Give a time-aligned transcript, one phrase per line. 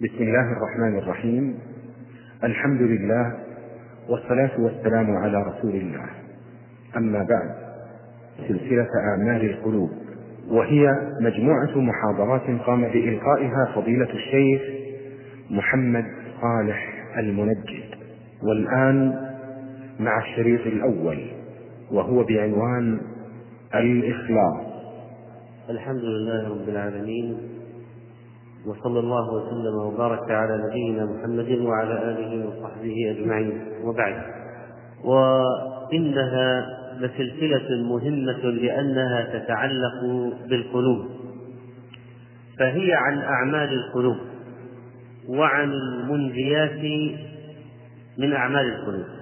[0.00, 1.58] بسم الله الرحمن الرحيم.
[2.44, 3.34] الحمد لله
[4.08, 6.06] والصلاة والسلام على رسول الله.
[6.96, 7.54] أما بعد
[8.48, 9.90] سلسلة أعمال القلوب
[10.48, 10.88] وهي
[11.20, 14.62] مجموعة محاضرات قام بإلقائها فضيلة الشيخ
[15.50, 16.04] محمد
[16.40, 17.84] صالح المنجد.
[18.42, 19.28] والآن
[20.00, 21.30] مع الشريط الأول
[21.92, 23.00] وهو بعنوان
[23.74, 24.66] الإخلاص.
[25.70, 27.59] الحمد لله رب العالمين
[28.66, 33.62] وصلى الله وسلم وبارك على نبينا محمد وعلى آله وصحبه أجمعين.
[33.84, 34.14] وبعد.
[35.04, 36.66] وإنها
[37.00, 40.00] لسلسلة مهمة لأنها تتعلق
[40.48, 41.06] بالقلوب.
[42.58, 44.16] فهي عن أعمال القلوب
[45.28, 47.10] وعن المنجيات
[48.18, 49.19] من أعمال القلوب.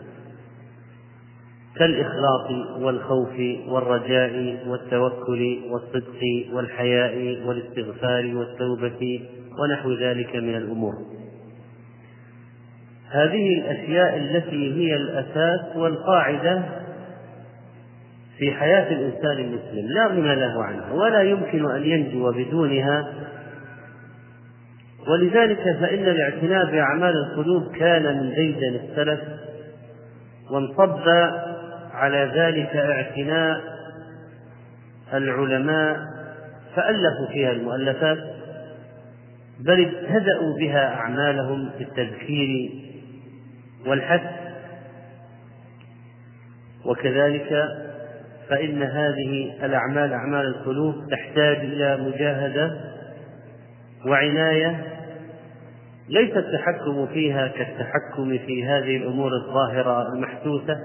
[1.78, 6.20] كالإخلاص والخوف والرجاء والتوكل والصدق
[6.52, 9.20] والحياء والاستغفار والتوبة
[9.58, 10.94] ونحو ذلك من الأمور.
[13.10, 16.62] هذه الأشياء التي هي الأساس والقاعدة
[18.38, 23.12] في حياة الإنسان المسلم لا غنى له عنها ولا يمكن أن ينجو بدونها
[25.08, 29.20] ولذلك فإن الاعتناء بأعمال القلوب كان من ديدن السلف
[30.50, 30.98] وانصب
[31.98, 33.60] على ذلك اعتناء
[35.14, 35.96] العلماء
[36.76, 38.18] فألفوا فيها المؤلفات
[39.60, 42.70] بل ابتدأوا بها أعمالهم في التذكير
[43.86, 44.22] والحث.
[46.84, 47.68] وكذلك
[48.48, 52.80] فإن هذه الأعمال أعمال القلوب تحتاج إلى مجاهدة
[54.06, 54.84] وعناية
[56.08, 60.78] ليس التحكم فيها كالتحكم في هذه الأمور الظاهرة المحسوسة.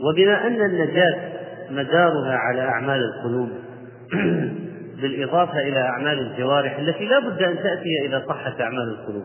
[0.00, 1.32] وبما أن النجاة
[1.70, 3.50] مدارها على أعمال القلوب
[5.02, 9.24] بالإضافة إلى أعمال الجوارح التي لا بد أن تأتي إذا صحت أعمال القلوب.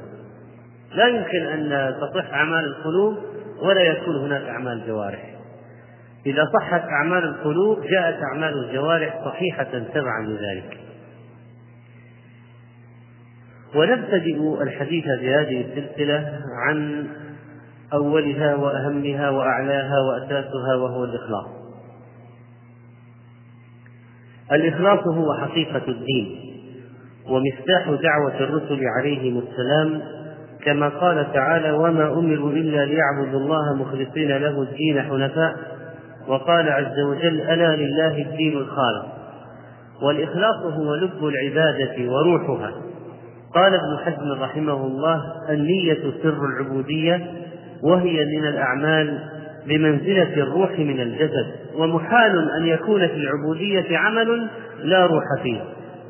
[0.96, 3.18] لا يمكن أن تصح أعمال القلوب
[3.62, 5.34] ولا يكون هناك أعمال جوارح.
[6.26, 10.78] إذا صحت أعمال القلوب جاءت أعمال الجوارح صحيحة تبعا لذلك.
[13.76, 17.08] ونبتدئ الحديث في هذه السلسلة عن
[17.94, 21.46] أولها وأهمها وأعلاها وأساسها وهو الإخلاص.
[24.52, 26.40] الإخلاص هو حقيقة الدين
[27.30, 30.02] ومفتاح دعوة الرسل عليهم السلام
[30.66, 35.56] كما قال تعالى وما أمروا إلا ليعبدوا الله مخلصين له الدين حنفاء
[36.28, 39.06] وقال عز وجل ألا لله الدين الخالص
[40.02, 42.72] والإخلاص هو لب العبادة وروحها.
[43.56, 47.32] قال ابن حزم رحمه الله النية سر العبودية
[47.84, 49.20] وهي من الأعمال
[49.68, 51.46] بمنزلة الروح من الجسد
[51.78, 54.50] ومحال أن يكون في العبودية عمل
[54.84, 55.62] لا روح فيه.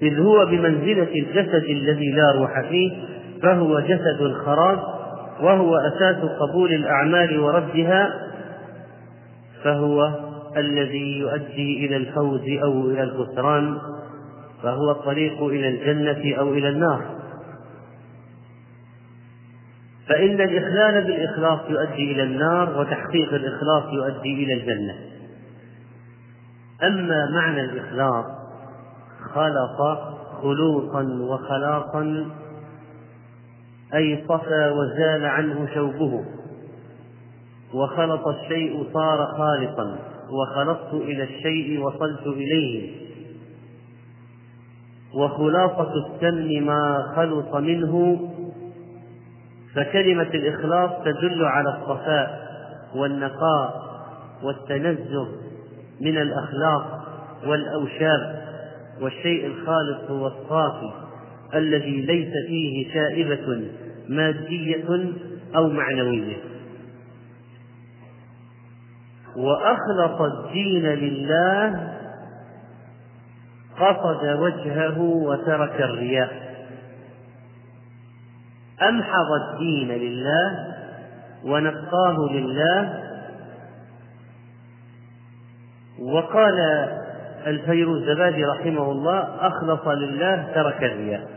[0.01, 2.91] إذ هو بمنزلة الجسد الذي لا روح فيه
[3.44, 4.79] فهو جسد خراب
[5.41, 8.13] وهو أساس قبول الأعمال وردها
[9.63, 10.12] فهو
[10.57, 13.78] الذي يؤدي إلى الفوز أو إلى الخسران
[14.63, 17.01] فهو الطريق إلى الجنة أو إلى النار.
[20.09, 24.96] فإن الإخلال بالإخلاص يؤدي إلى النار وتحقيق الإخلاص يؤدي إلى الجنة.
[26.84, 28.25] أما معنى الإخلاص
[29.34, 30.09] خلق
[30.42, 32.25] خلوقا وخلاقا
[33.94, 36.25] أي صفى وزال عنه شوبه
[37.74, 40.00] وخلط الشيء صار خالقا
[40.30, 43.03] وخلصت إلى الشيء وصلت إليه.
[45.13, 48.19] وخلاصة السمن ما خلط منه
[49.75, 52.44] فكلمة الإخلاص تدل على الصفاء
[52.95, 53.84] والنقاء
[54.44, 55.28] والتنزه
[56.01, 57.03] من الأخلاق
[57.45, 58.44] والأوشاب
[59.01, 60.91] والشيء الخالص هو الصافي
[61.53, 63.63] الذي ليس فيه شائبة
[64.09, 65.13] مادية
[65.56, 66.38] أو معنوية.
[69.35, 71.94] وأخلص الدين لله
[73.80, 76.43] قصد وجهه وترك الرياء.
[78.89, 80.74] أمحض الدين لله
[81.45, 83.03] ونقاه لله.
[86.00, 86.59] وقال
[87.47, 91.27] الفيروزبادي رحمه الله أخلص لله ترك الرياء.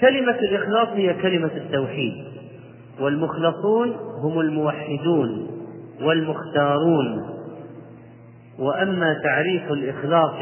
[0.00, 2.24] كلمة الإخلاص هي كلمة التوحيد.
[3.00, 3.92] والمخلصون
[4.22, 5.50] هم الموحدون
[6.02, 7.28] والمختارون.
[8.58, 10.38] وأما تعريف الإخلاص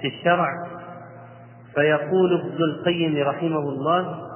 [0.00, 0.69] في الشرع
[1.74, 4.30] فيقول ابن القيم رحمه الله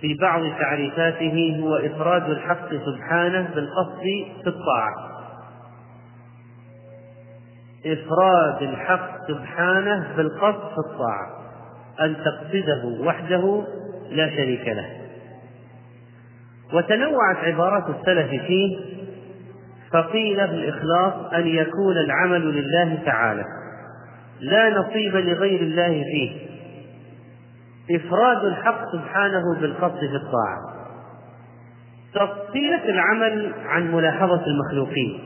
[0.00, 4.02] في بعض تعريفاته هو إفراد الحق سبحانه بالقصد
[4.42, 4.94] في الطاعة.
[7.86, 11.38] إفراد الحق سبحانه بالقصد في الطاعة.
[12.00, 13.64] أن تقصده وحده
[14.10, 14.86] لا شريك له.
[16.72, 18.78] وتنوعت عبارات السلف فيه
[19.92, 23.44] فقيل بالإخلاص أن يكون العمل لله تعالى.
[24.40, 26.30] لا نصيب لغير الله فيه.
[27.96, 30.78] إفراد الحق سبحانه بالقصد في الطاعة.
[32.14, 35.20] تصفية العمل عن ملاحظة المخلوقين.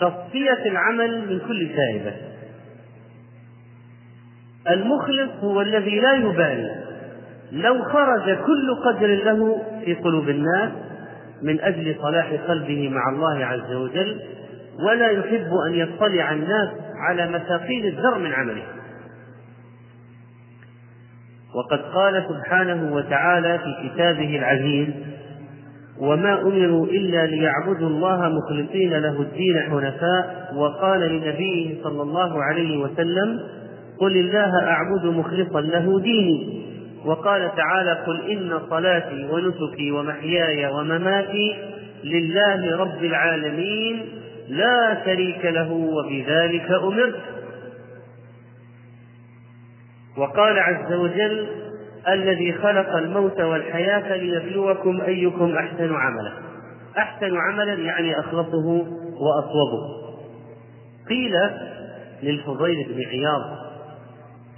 [0.00, 2.16] تصفية العمل من كل شائبة
[4.70, 6.86] المخلص هو الذي لا يبالي.
[7.52, 10.70] لو خرج كل قدر له في قلوب الناس
[11.42, 14.20] من أجل صلاح قلبه مع الله عز وجل
[14.88, 18.62] ولا يحب أن يطلع الناس على مثاقيل الذر من عمله.
[21.54, 24.88] وقد قال سبحانه وتعالى في كتابه العزيز
[25.98, 30.52] وما أمروا إلا ليعبدوا الله مخلصين له الدين حنفاء.
[30.56, 33.40] وقال لنبيه صلى الله عليه وسلم
[34.00, 36.66] قل الله أعبد مخلصا له ديني.
[37.04, 41.56] وقال تعالى قل إن صلاتي ونسكي ومحياي ومماتي
[42.04, 44.02] لله رب العالمين.
[44.48, 47.20] لا شريك له وبذلك أمرت.
[50.16, 51.48] وقال عز وجل
[52.08, 56.32] الذي خلق الموت والحياة ليبلوكم أيكم أحسن عملا.
[56.98, 58.66] أحسن عملا يعني أخلصه
[59.20, 60.06] وأصوبه.
[61.08, 61.32] قيل
[62.22, 63.42] للفضيل بن عياض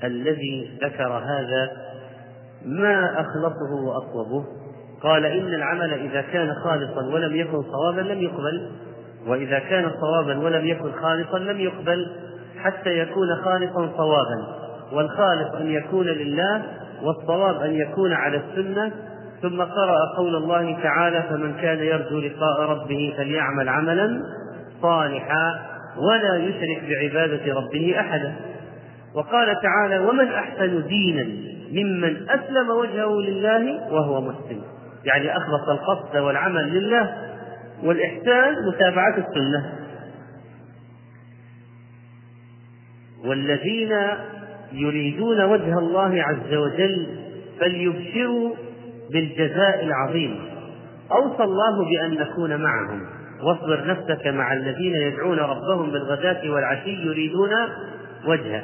[0.05, 1.71] الذي ذكر هذا
[2.65, 4.45] ما أخلصه وأصوبه؟
[5.03, 8.71] قال إن العمل إذا كان خالصا ولم يكن صوابا لم يقبل.
[9.29, 12.07] وإذا كان صوابا ولم يكن خالصا لم يقبل
[12.63, 14.59] حتى يكون خالصا صوابا.
[14.93, 16.63] والخالص أن يكون لله
[17.03, 18.93] والصواب أن يكون على السنة.
[19.43, 24.23] ثم قرأ قول الله تعالى فمن كان يرجو لقاء ربه فليعمل عملا
[24.83, 25.61] صالحا
[25.97, 28.35] ولا يشرك بعبادة ربه أحدا.
[29.15, 31.27] وقال تعالى ومن أحسن دينا
[31.73, 34.63] ممن أسلم وجهه لله وهو مسلم.
[35.05, 37.28] يعني أخلص القصد والعمل لله
[37.83, 39.73] والإحسان متابعة السنة.
[43.25, 43.93] والذين
[44.73, 47.07] يريدون وجه الله عز وجل
[47.61, 48.55] فليبشروا
[49.13, 50.41] بالجزاء العظيم.
[51.13, 53.07] أوصى الله بأن نكون معهم.
[53.43, 57.51] واصبر نفسك مع الذين يدعون ربهم بالغداة والعشي يريدون
[58.27, 58.63] وجهه.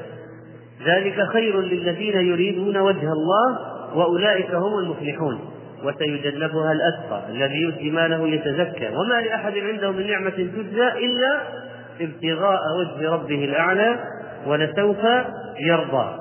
[0.87, 3.59] ذلك خير للذين يريدون وجه الله
[3.95, 5.54] وأولئك هم المفلحون.
[5.85, 11.41] وسيجنبها الأتقى الذي يؤتي ماله يتزكى وما لأحد عنده من نعمة تجزى إلا
[12.01, 13.99] ابتغاء وجه ربه الأعلى
[14.47, 15.05] ولسوف
[15.61, 16.21] يرضى.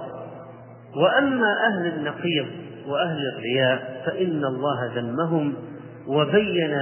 [0.95, 2.45] وأما أهل النقيض
[2.87, 5.53] وأهل الرياء فإن الله ذمهم
[6.07, 6.77] وبين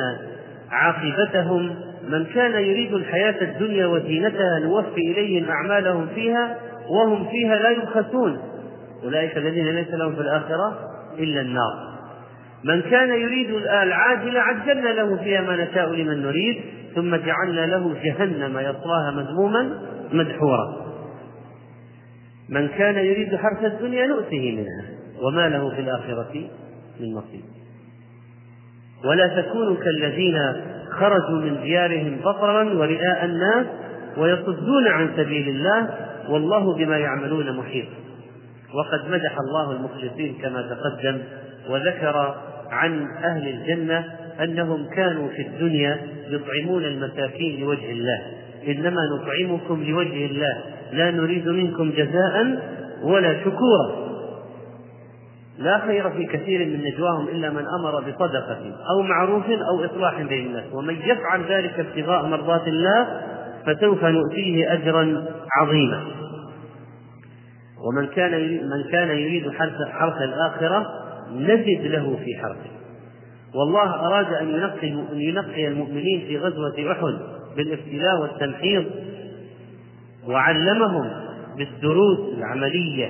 [0.72, 1.76] عاقبتهم.
[2.10, 6.58] من كان يريد الحياة الدنيا وزينتها نوفي إليهم أعمالهم فيها
[6.90, 8.42] وهم فيها لا يبخسون.
[9.04, 10.80] أولئك الذين ليس لهم في الآخرة
[11.20, 11.91] إلا النار.
[12.64, 13.50] من كان يريد
[13.84, 16.62] العاجلة عجلنا له فيها ما نشاء لمن نريد
[16.96, 19.80] ثم جعلنا له جهنم يصلاها مذموما
[20.14, 20.82] مدحورا.
[22.50, 24.86] من كان يريد حرث الدنيا نؤته منها
[25.22, 26.50] وما له في الآخرة
[27.00, 27.42] من نصيب.
[29.06, 30.54] ولا تكونوا كالذين
[30.92, 33.66] خرجوا من ديارهم بطرا ورئاء الناس
[34.18, 35.90] ويصدون عن سبيل الله
[36.30, 37.88] والله بما يعملون محيط.
[38.74, 41.22] وقد مدح الله المخلصين كما تقدم
[41.70, 42.36] وذكر
[42.72, 44.06] عن أهل الجنة
[44.44, 48.22] أنهم كانوا في الدنيا يطعمون المساكين لوجه الله.
[48.68, 50.58] إنما نطعمكم لوجه الله.
[50.92, 52.60] لا نريد منكم جزاء
[53.04, 54.12] ولا شكورا.
[55.58, 58.60] لا خير في كثير من نجواهم إلا من أمر بصدقة
[58.96, 60.64] أو معروف أو إصلاح بين الناس.
[60.74, 63.22] ومن يفعل ذلك ابتغاء مرضات الله
[63.66, 65.26] فسوف نؤتيه أجرا
[65.58, 66.04] عظيما.
[67.88, 68.32] ومن كان
[68.70, 69.52] من كان يريد
[69.92, 70.86] حرث الآخرة
[71.34, 72.72] نجد له في حرثه
[73.56, 77.18] والله أراد أن ينقي أن ينقي المؤمنين في غزوة أحد
[77.58, 78.86] بالابتلاء والتمحيض
[80.28, 81.12] وعلمهم
[81.58, 83.10] بالدروس العملية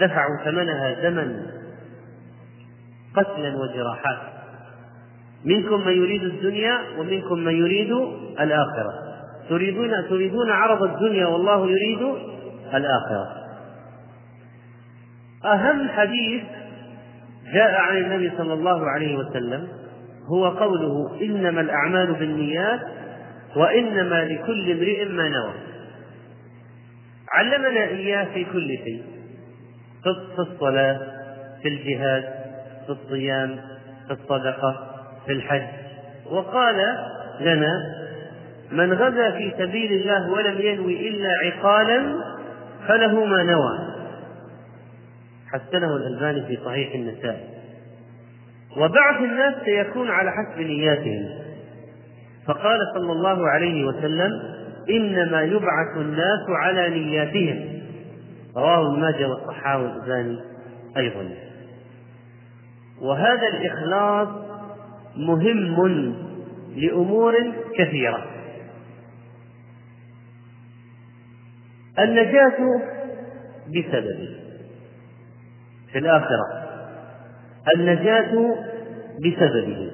[0.00, 1.46] دفعوا ثمنها زمن
[3.16, 4.18] قتلا وجراحات.
[5.44, 7.92] منكم من يريد الدنيا ومنكم من يريد
[8.40, 8.92] الآخرة.
[9.48, 12.14] تريدون تريدون عرض الدنيا والله يريد
[12.74, 13.40] الآخرة.
[15.44, 16.42] أهم حديث
[17.54, 19.68] جاء عن النبي صلى الله عليه وسلم
[20.32, 22.80] هو قوله إنما الأعمال بالنيات
[23.56, 25.52] وإنما لكل امرئ ما نوى.
[27.32, 29.02] علمنا إياه في كل شيء
[30.34, 31.00] في الصلاة
[31.62, 32.24] في الجهاد
[32.86, 33.56] في الصيام
[34.06, 34.86] في الصدقة
[35.26, 35.66] في الحج.
[36.30, 36.76] وقال
[37.40, 37.72] لنا
[38.72, 42.14] من غزا في سبيل الله ولم ينوي إلا عقالا
[42.88, 43.99] فله ما نوى.
[45.52, 47.44] حسنه الألباني في صحيح النسائي
[48.76, 51.28] وبعث الناس سيكون على حسب نياتهم.
[52.46, 54.42] فقال صلى الله عليه وسلم
[54.90, 57.80] إنما يبعث الناس على نياتهم.
[58.56, 60.40] رواه ابن ماجه والصحاوي الألباني
[60.96, 61.28] أيضا.
[63.00, 64.28] وهذا الإخلاص
[65.16, 65.76] مهم
[66.76, 67.34] لأمور
[67.78, 68.26] كثيرة.
[71.98, 72.80] النجاة
[73.68, 74.39] بسببه.
[75.92, 76.46] في الآخرة.
[77.76, 78.56] النجاة
[79.24, 79.90] بسببه.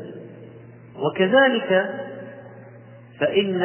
[0.96, 1.90] وكذلك
[3.20, 3.62] فإن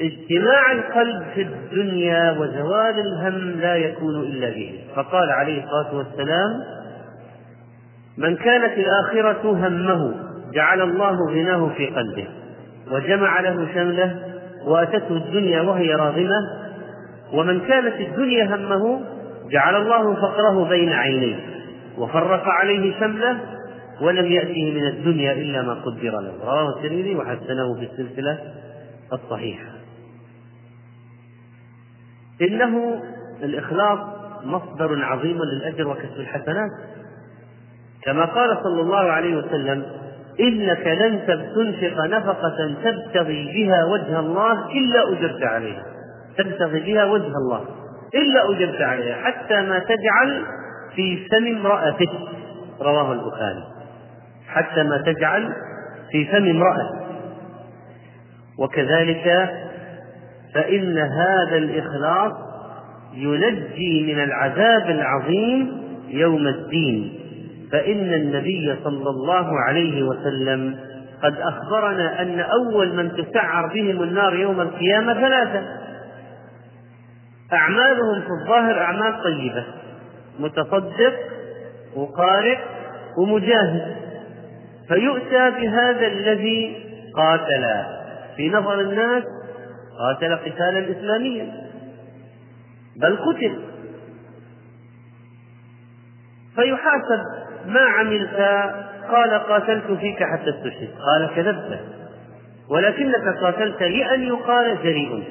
[0.00, 4.80] اجتماع القلب في الدنيا وزوال الهم لا يكون إلا به.
[4.96, 6.78] فقال عليه الصلاة والسلام
[8.18, 10.14] من كانت الآخرة همه
[10.52, 12.28] جعل الله غناه في قلبه
[12.90, 14.22] وجمع له شمله
[14.66, 16.67] وأتته الدنيا وهي راغمة
[17.32, 19.00] ومن كانت الدنيا همه
[19.50, 21.36] جعل الله فقره بين عينيه
[21.98, 23.38] وفرق عليه شمله
[24.00, 26.32] ولم يأته من الدنيا إلا ما قدر له.
[26.44, 28.38] رواه الترمذي وحسنه في السلسلة
[29.12, 29.68] الصحيحة.
[32.42, 33.02] إنه
[33.42, 33.98] الإخلاص
[34.44, 36.70] مصدر عظيم للأجر وكسب الحسنات.
[38.02, 39.86] كما قال صلى الله عليه وسلم
[40.40, 45.97] إنك لن تنفق نفقة تبتغي بها وجه الله إلا أجرت عليها.
[46.38, 47.64] تبتغي بها وجه الله.
[48.14, 50.44] إلا أجرت عليها حتى ما تجعل
[50.96, 52.10] في فم امرأتك.
[52.80, 53.64] رواه البخاري.
[54.48, 55.52] حتى ما تجعل
[56.12, 57.08] في فم امرأتك.
[58.58, 59.50] وكذلك
[60.54, 62.32] فإن هذا الإخلاص
[63.14, 67.18] ينجي من العذاب العظيم يوم الدين.
[67.72, 70.78] فإن النبي صلى الله عليه وسلم
[71.22, 75.62] قد أخبرنا أن أول من تسعر بهم النار يوم القيامة ثلاثة.
[77.52, 79.64] أعمالهم في الظاهر أعمال طيبة.
[80.38, 81.14] متصدق
[81.96, 82.58] وقارئ
[83.18, 83.96] ومجاهد.
[84.88, 87.84] فيؤتى بهذا الذي قاتل.
[88.36, 89.22] في نظر الناس
[89.98, 91.68] قاتل قتالا إسلاميا.
[92.96, 93.58] بل قتل.
[96.54, 97.22] فيحاسب
[97.66, 98.36] ما عملت؟
[99.10, 100.88] قال قاتلت فيك حتى استشهد.
[101.06, 101.80] قال كذبت.
[102.70, 105.24] ولكنك قاتلت لأن يقال جريء.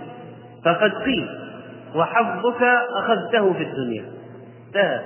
[0.65, 1.46] فقد قيل
[1.97, 2.63] وحظك
[2.97, 4.05] أخذته في الدنيا.
[4.75, 5.01] لا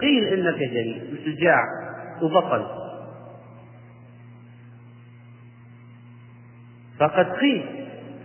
[0.00, 1.60] قيل إنك جريء وشجاع
[2.22, 2.66] وبطل.
[6.98, 7.64] فقد قيل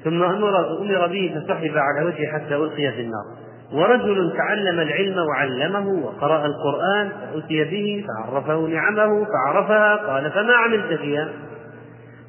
[0.04, 3.26] ثم أمر أمر به فسحب على وجهه حتى ألقي في النار.
[3.74, 11.30] ورجل تعلم العلم وعلمه وقرأ القرآن فأتي به فعرفه نعمه فعرفها قال فما عملت فيها؟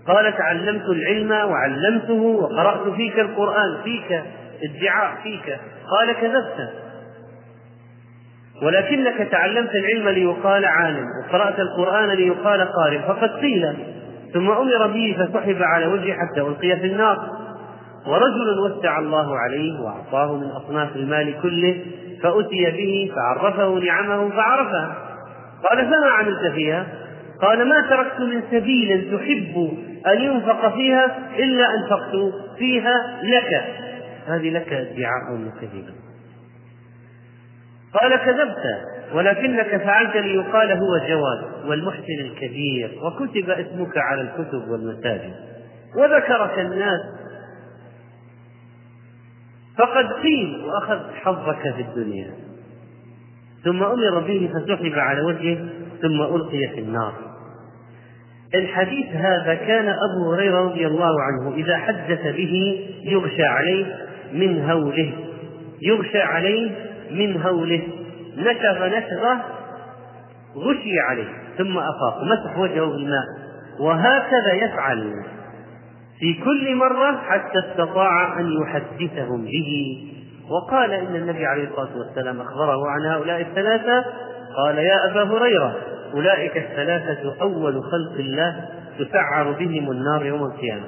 [0.06, 4.22] قال تعلمت العلم وعلمته وقرأت فيك القرآن فيك.
[4.64, 5.58] ادعاء فيك
[5.90, 6.72] قال كذبت.
[8.62, 13.74] ولكنك تعلمت العلم ليقال عالم وقرأت القرآن ليقال قارئ فقد قيل
[14.34, 17.42] ثم أمر به فسحب على وجهه حتى ألقي في النار.
[18.06, 21.80] ورجل وسع الله عليه وأعطاه من أصناف المال كله
[22.22, 24.94] فأتي به فعرفه نعمه فعرفها
[25.68, 26.86] قال فما عملت فيها؟
[27.42, 33.64] قال ما تركت من سبيل تحب أن ينفق فيها إلا أنفقت فيها لك.
[34.26, 35.94] هذه لك ادعاء كذبا
[37.94, 45.34] قال كذبت ولكنك فعلت ليقال هو جواد والمحسن الكبير وكتب اسمك على الكتب والمساجد.
[45.96, 47.00] وذكرك الناس.
[49.78, 52.30] فقد قيل وأخذ حظك في الدنيا.
[53.64, 55.68] ثم أمر به فسحب على وجهه
[56.02, 57.14] ثم ألقي في النار.
[58.54, 65.12] الحديث هذا كان أبو هريرة رضي الله عنه إذا حدث به يغشى عليه من هوله
[65.82, 66.70] يغشى عليه
[67.10, 67.82] من هوله.
[68.36, 69.44] نشغ نشغة
[70.56, 73.24] غشي عليه ثم أفاق مسح وجهه بالماء
[73.80, 75.12] وهكذا يفعل
[76.18, 79.98] في كل مرة حتى استطاع أن يحدثهم به.
[80.50, 84.04] وقال إن النبي عليه الصلاة والسلام أخبره عن هؤلاء الثلاثة
[84.56, 85.76] قال يا أبا هريرة
[86.14, 90.84] أولئك الثلاثة أول خلق الله تسعر بهم النار يوم القيامة.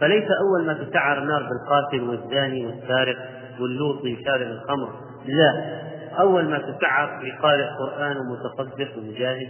[0.00, 3.16] فليس أول ما تسعر النار بالقاتل والزاني والسارق
[3.60, 4.88] واللوطي شارب الخمر.
[5.26, 5.80] لا
[6.20, 9.48] أول ما تسعر بقارئ قرآن ومتصدق ومجاهد.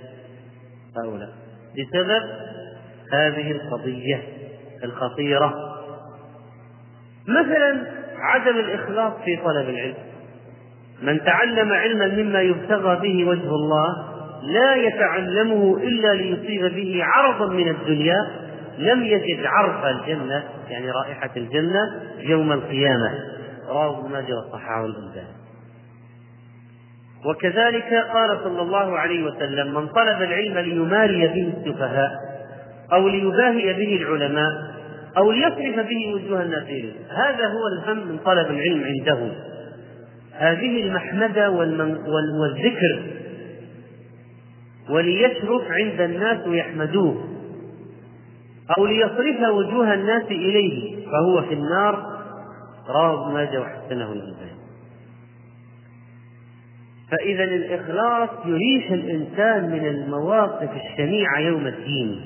[0.97, 1.29] هؤلاء.
[1.79, 2.23] بسبب
[3.13, 4.23] هذه القضية
[4.85, 5.55] الخطيرة.
[7.29, 7.87] مثلا
[8.19, 9.95] عدم الإخلاص في طلب العلم.
[11.03, 17.69] من تعلم علما مما يبتغى به وجه الله لا يتعلمه إلا ليصيب به عرضا من
[17.69, 18.44] الدنيا
[18.78, 23.35] لم يجد عرف الجنة يعني رائحة الجنة يوم القيامة.
[23.69, 25.45] رواه ابن ماجه وصححه الألباني
[27.25, 32.11] وكذلك قال صلى الله عليه وسلم من طلب العلم ليماري به السفهاء
[32.93, 34.52] أو ليباهي به العلماء
[35.16, 36.62] أو ليصرف به وجوه الناس
[37.11, 39.33] هذا هو الهم من طلب العلم عندهم
[40.33, 41.50] هذه المحمدة
[42.40, 43.02] والذكر
[44.90, 47.34] وليشرف عند الناس ويحمدوه.
[48.78, 52.14] أو ليصرف وجوه الناس إليه فهو في النار.
[52.88, 54.64] رواه ابن ماجه وحسنه الألباني.
[57.11, 62.21] فإذا الإخلاص يريح الإنسان من المواقف الشنيعة يوم الدين.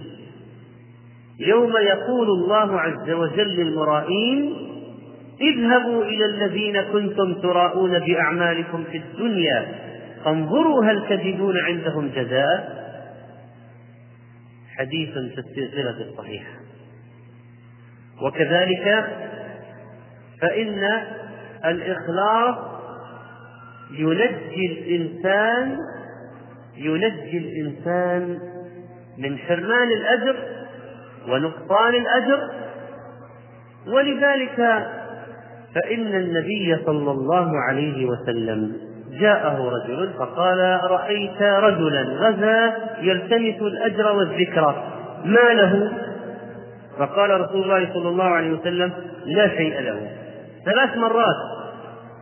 [1.40, 4.54] يوم يقول الله عز وجل للمرائين
[5.40, 9.68] اذهبوا إلى الذين كنتم تراءون بأعمالكم في الدنيا
[10.24, 12.87] فانظروا هل تجدون عندهم جزاء.
[14.78, 16.52] حديث في السلسلة الصحيحة.
[18.22, 19.06] وكذلك
[20.40, 20.84] فإن
[21.64, 22.56] الإخلاص
[23.90, 25.78] ينجي الإنسان
[26.76, 28.38] ينجي الإنسان
[29.18, 30.36] من حرمان الأجر
[31.28, 32.50] ونقصان الأجر.
[33.86, 34.56] ولذلك
[35.74, 38.87] فإن النبي صلى الله عليه وسلم
[39.20, 44.84] جاءه رجل فقال رأيت رجلا غزا يلتمس الأجر والذكر
[45.24, 45.92] ما له؟
[46.98, 48.92] فقال رسول الله صلى الله عليه وسلم
[49.26, 50.10] لا شيء له
[50.64, 51.36] ثلاث مرات.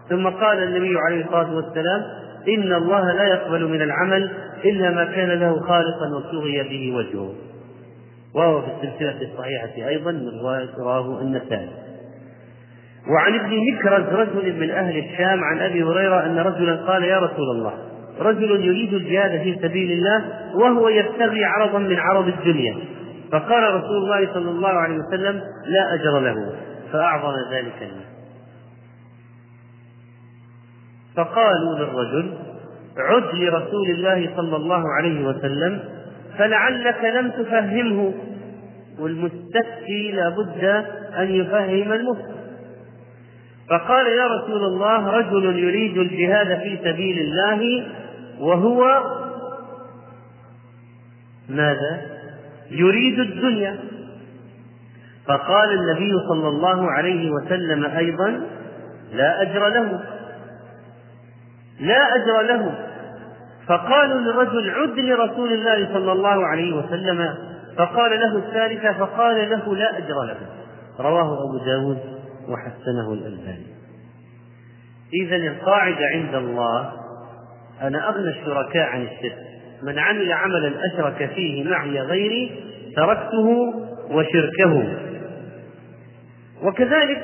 [0.09, 2.03] ثم قال النبي عليه الصلاة والسلام
[2.49, 4.31] إن الله لا يقبل من العمل
[4.65, 7.35] إلا ما كان له خالصا وابتغي به وجهه.
[8.35, 11.86] وهو في السلسلة الصحيحة أيضا من رواية رواه النسائي.
[13.09, 17.51] وعن ابن مكرز رجل من أهل الشام عن أبي هريرة أن رجلا قال يا رسول
[17.57, 17.73] الله
[18.21, 22.77] رجل يريد الجهاد في سبيل الله وهو يبتغي عرضا من عرض الدنيا.
[23.33, 26.53] فقال رسول الله صلى الله عليه وسلم لا أجر له
[26.93, 28.07] فأعظم ذلك الناس
[31.17, 32.35] فقالوا للرجل
[32.99, 35.81] عد لرسول الله صلى الله عليه وسلم
[36.39, 38.15] فلعلك لم تفهمه
[38.99, 40.65] والمستفتي لابد
[41.19, 42.36] أن يفهم المفتي.
[43.71, 47.87] فقال يا رسول الله رجل يريد الجهاد في سبيل الله
[48.41, 49.03] وهو
[51.49, 52.01] ماذا؟
[52.71, 53.79] يريد الدنيا.
[55.27, 58.41] فقال النبي صلى الله عليه وسلم أيضا
[59.13, 60.01] لا أجر له.
[61.81, 62.75] لا أجر له.
[63.67, 67.35] فقالوا للرجل عد لرسول الله صلى الله عليه وسلم.
[67.79, 70.37] فقال له الثالثة فقال له لا أجر له.
[71.01, 72.16] رواه أبو داود.
[72.49, 73.67] وحسنه الألباني.
[75.15, 76.93] إذا القاعدة عند الله
[77.83, 79.39] أنا أغنى الشركاء عن الشرك.
[79.83, 82.65] من عمل عملا أشرك فيه معي غيري
[82.97, 83.75] تركته
[84.11, 84.97] وشركه.
[86.63, 87.23] وكذلك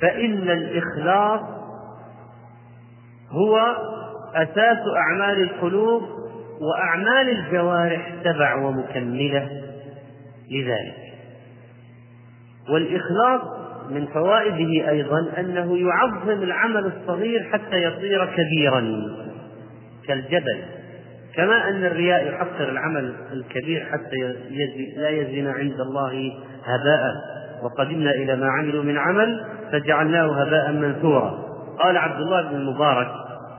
[0.00, 1.40] فإن الإخلاص
[3.30, 3.76] هو
[4.34, 6.02] أساس أعمال القلوب
[6.60, 9.62] وأعمال الجوارح تبع ومكملة
[10.50, 11.04] لذلك.
[12.70, 18.84] والإخلاص من فوائده أيضا أنه يعظم العمل الصغير حتى يصير كبيرا
[20.08, 20.58] كالجبل.
[21.34, 24.34] كما أن الرياء يحقر العمل الكبير حتى
[24.96, 26.32] لا يزن عند الله
[26.64, 27.14] هباء.
[27.62, 31.44] وقدمنا إلى ما عملوا من عمل فجعلناه هباء منثورا.
[31.78, 33.08] قال عبد الله بن المبارك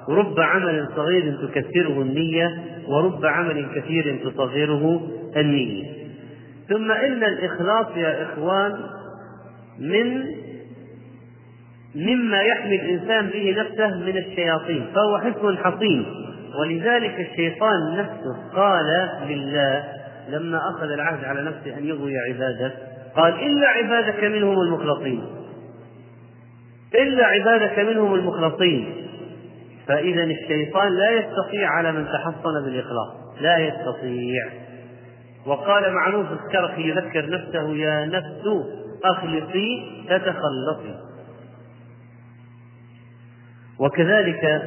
[0.09, 5.01] رب عمل صغير تكثره النية ورب عمل كثير تصغره
[5.37, 5.95] النية.
[6.69, 8.73] ثم إن الإخلاص يا إخوان
[9.79, 10.25] من
[11.95, 16.05] مما يحمي الإنسان به نفسه من الشياطين فهو حصن حصين.
[16.59, 19.83] ولذلك الشيطان نفسه قال لله
[20.29, 22.73] لما أخذ العهد على نفسه أن يغوي عباده
[23.15, 25.23] قال إلا عبادك منهم المخلصين.
[26.95, 29.07] إلا عبادك منهم المخلصين.
[29.87, 34.45] فإذا الشيطان لا يستطيع على من تحصن بالإخلاص لا يستطيع.
[35.45, 38.47] وقال معروف الكرخي يذكر نفسه يا نفس
[39.11, 40.95] أخلصي تتخلصي
[43.79, 44.61] وكذلك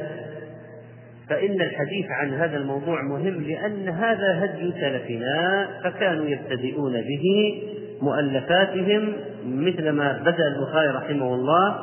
[1.29, 7.55] فإن الحديث عن هذا الموضوع مهم لأن هذا هدي سلفنا فكانوا يبتدئون به
[8.01, 9.13] مؤلفاتهم
[9.45, 11.75] مثل ما بدأ البخاري رحمه الله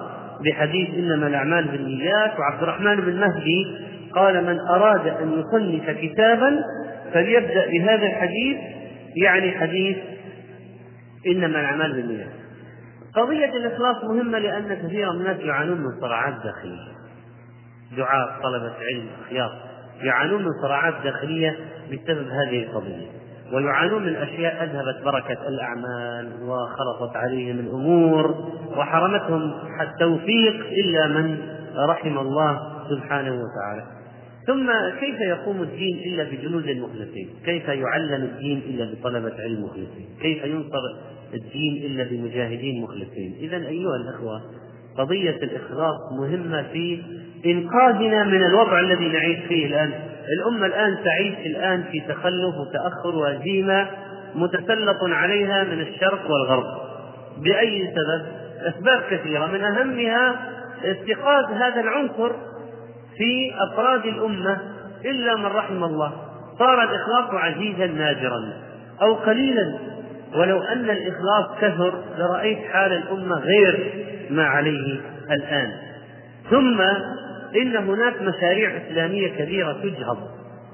[0.44, 3.66] بحديث إنما الأعمال بالنيات وعبد الرحمن بن مهدي
[4.12, 6.64] قال من أراد أن يصنف كتابا
[7.12, 8.56] فليبدأ بهذا الحديث
[9.16, 9.96] يعني حديث
[11.26, 12.45] إنما الأعمال بالنيات.
[13.16, 16.96] قضية الإخلاص مهمة لأن كثيرا من الناس يعانون من صراعات داخلية.
[17.96, 19.50] دعاء طلبة علم أخيار
[20.02, 21.56] يعانون من صراعات داخلية
[21.92, 23.06] بسبب هذه القضية
[23.52, 28.34] ويعانون من أشياء أذهبت بركة الأعمال وخلطت عليهم الأمور
[28.76, 31.38] وحرمتهم التوفيق إلا من
[31.76, 33.95] رحم الله سبحانه وتعالى.
[34.46, 40.44] ثم كيف يقوم الدين إلا بجنود مخلصين كيف يعلم الدين إلا بطلبة علم مخلصين كيف
[40.44, 40.96] ينصر
[41.34, 44.42] الدين إلا بمجاهدين مخلصين؟ إذا أيها الأخوة
[44.98, 47.02] قضية الإخلاص مهمة في
[47.46, 49.92] إنقاذنا من الوضع الذي نعيش فيه الآن.
[50.38, 53.88] الأمة الآن تعيش الآن في تخلف وتأخر وهزيمة
[54.34, 56.64] متسلط عليها من الشرق والغرب.
[57.38, 58.26] بأي سبب؟
[58.60, 59.46] أسباب كثيرة.
[59.46, 60.48] من أهمها
[60.84, 62.32] اتخاذ هذا العنصر
[63.18, 64.58] في أفراد الأمة
[65.04, 66.12] إلا من رحم الله.
[66.58, 68.52] صار الإخلاص عزيزا نادرا
[69.02, 69.78] أو قليلا.
[70.34, 73.92] ولو أن الإخلاص كثر لرأيت حال الأمة غير
[74.30, 75.00] ما عليه
[75.30, 75.72] الآن.
[76.50, 76.80] ثم
[77.62, 80.18] إن هناك مشاريع إسلامية كبيرة تجهض.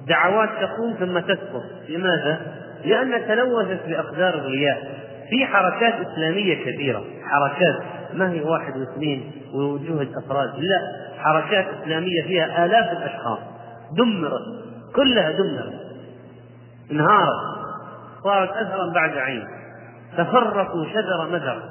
[0.09, 1.63] دعوات تقوم ثم تسقط.
[1.89, 2.41] لماذا؟
[2.85, 5.03] لأن تلوثت بأقدار الرياء
[5.33, 7.05] في حركات إسلامية كبيرة.
[7.25, 7.83] حركات
[8.15, 10.81] ما هي واحد واثنين وجهد أفراد لا
[11.19, 13.39] حركات إسلامية فيها آلاف الأشخاص.
[13.97, 14.43] دمرت
[14.95, 15.75] كلها دمرت.
[16.91, 17.41] انهارت.
[18.25, 19.45] صارت أثرا بعد عين.
[20.19, 21.63] تفرقوا شجر مدر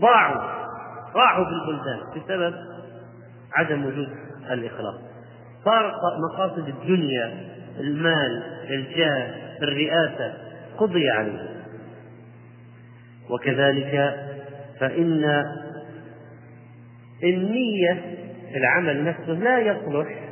[0.00, 0.42] ضاعوا
[1.14, 2.54] راحوا في البلدان بسبب
[3.54, 4.08] عدم وجود
[4.50, 4.94] الإخلاص.
[5.64, 5.94] صارت
[6.32, 7.34] مقاصد الدنيا
[7.80, 9.30] المال الجاه
[9.62, 10.34] الرئاسة.
[10.78, 11.57] قضي عليه
[13.30, 14.14] وكذلك
[14.80, 15.44] فإن
[17.24, 18.18] النية
[18.52, 20.28] في العمل نفسه لا يصلح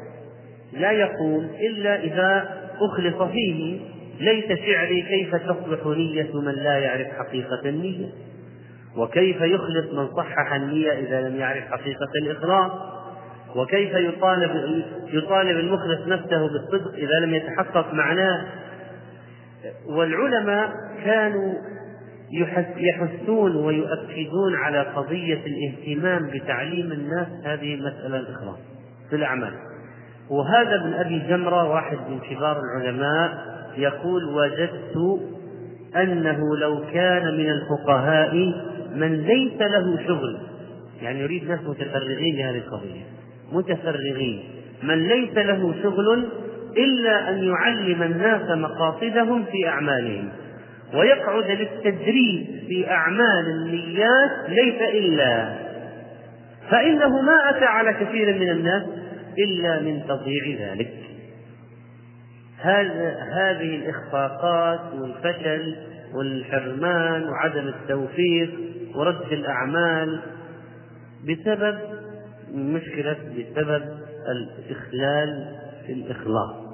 [0.72, 3.80] لا يقوم إلا إذا أخلص فيه
[4.20, 8.06] ليس شعري كيف تصلح نية من لا يعرف حقيقة النية؟
[8.96, 12.72] وكيف يخلص من صحح النية إذا لم يعرف حقيقة الإخلاص؟
[13.56, 18.46] وكيف يطالب يطالب المخلص نفسه بالصدق إذا لم يتحقق معناه؟
[19.86, 20.70] والعلماء
[21.04, 21.54] كانوا
[22.76, 28.58] يحثون ويؤكدون على قضية الاهتمام بتعليم الناس هذه المسألة الإخلاص
[29.10, 29.52] في الأعمال.
[30.30, 33.38] وهذا ابن أبي جمرة واحد من كبار العلماء
[33.76, 35.20] يقول وجدت
[35.96, 38.34] أنه لو كان من الفقهاء
[38.94, 40.38] من ليس له شغل
[41.02, 43.02] يعني يريد ناس متفرغين لهذه القضية
[43.52, 44.42] متفرغين
[44.82, 46.28] من ليس له شغل
[46.76, 50.28] إلا أن يعلم الناس مقاصدهم في أعمالهم.
[50.94, 55.56] ويقعد للتدريب في أعمال النيات ليس إلا.
[56.70, 58.82] فإنه ما أتى على كثير من الناس
[59.38, 60.92] إلا من تضييع ذلك.
[63.32, 65.76] هذه الإخفاقات والفشل
[66.14, 68.50] والحرمان وعدم التوفيق
[68.94, 70.20] ورد الأعمال
[71.24, 71.78] بسبب
[72.54, 73.82] مشكلة بسبب
[74.28, 76.65] الإخلال في الإخلاص.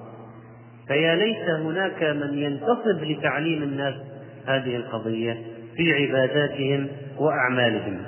[0.89, 3.95] فيا ليت هناك من ينتصب لتعليم الناس
[4.47, 5.43] هذه القضية
[5.77, 8.03] في عباداتهم وأعمالهم.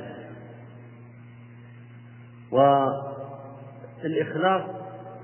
[4.02, 4.62] والإخلاص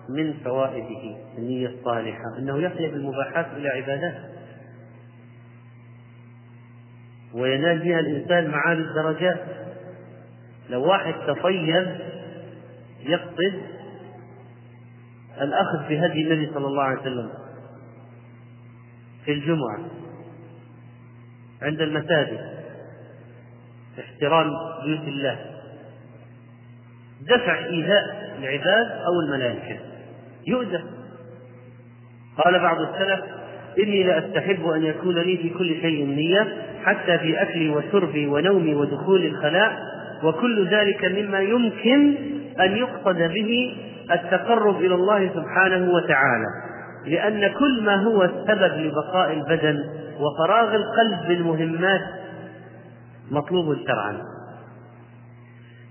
[0.09, 4.15] من فوائده النية الصالحة أنه يقلب المباحات إلى عبادات.
[7.35, 9.41] وينال بها الإنسان معالي الدرجات.
[10.71, 11.87] لو واحد تطيب
[13.07, 13.63] يقصد
[15.41, 17.40] الأخذ بهدي النبي صلى الله عليه وسلم.
[19.25, 19.79] في الجمعة
[21.63, 22.41] عند المساجد
[24.01, 24.51] احترام
[24.85, 25.39] بيوت الله
[27.21, 29.81] دفع إيذاء العباد أو الملائكة.
[30.47, 30.85] يؤذى.
[32.45, 33.21] قال بعض السلف
[33.79, 39.27] إني لأستحب أن يكون لي في كل شيء نية حتى في أكلي وشربي ونومي ودخول
[39.27, 39.79] الخلاء
[40.23, 42.15] وكل ذلك مما يمكن
[42.61, 43.77] أن يقصد به
[44.13, 46.47] التقرب إلى الله سبحانه وتعالى.
[47.07, 49.85] لأن كل ما هو السبب لبقاء البدن
[50.21, 52.01] وفراغ القلب بالمهمات
[53.31, 54.19] مطلوب شرعا.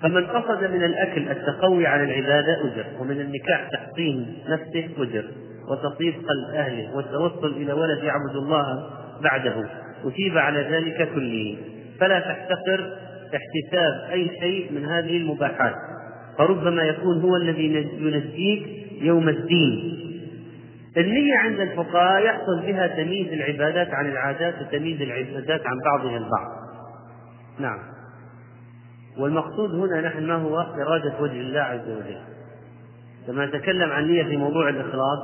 [0.01, 5.25] فمن قصد من الأكل التقوي على العبادة أجر ومن النكاح تحصين نفسه أجر
[5.69, 8.89] وتطيب قلب أهله والتوصل إلى ولد يعبد الله
[9.23, 9.65] بعده
[10.05, 11.57] أثيب على ذلك كله.
[11.99, 12.93] فلا تحتقر
[13.35, 15.75] احتساب أي شيء من هذه المباحات.
[16.37, 18.67] فربما يكون هو الذي ينجيك
[19.01, 19.98] يوم الدين.
[20.97, 26.47] النية عند الفقهاء يحصل بها تمييز العبادات عن العادات وتمييز العبادات عن بعضها البعض.
[27.59, 27.79] نعم.
[29.17, 32.21] والمقصود هنا نحن ما هو؟ إرادة وجه الله عز وجل.
[33.27, 35.19] لما نتكلم عن نية في موضوع الإخلاص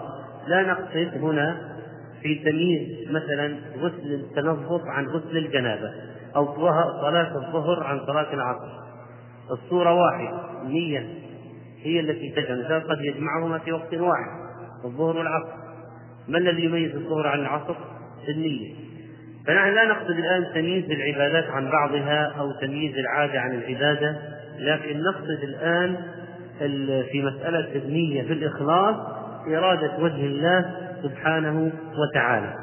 [0.47, 1.75] لا نقصد هنا
[2.21, 5.93] في تمييز مثلا غسل التنظف عن غسل الجنابة
[6.35, 6.55] أو
[7.01, 8.85] صلاة الظهر عن صلاة العصر.
[9.51, 11.07] الصورة واحدة نية.
[11.81, 14.44] هي التي تجمع قد يجمعهما في وقت واحد.
[14.85, 15.53] الظهر والعصر.
[16.27, 17.75] ما الذي يميز الظهر عن العصر؟
[18.29, 18.73] النية.
[19.47, 24.17] فنحن لا نقصد الآن تمييز العبادات عن بعضها أو تمييز العادة عن العبادة
[24.59, 25.95] لكن نقصد الآن
[27.11, 28.95] في مسألة النية في الإخلاص
[29.47, 30.65] إرادة وجه الله
[31.03, 32.53] سبحانه وتعالى.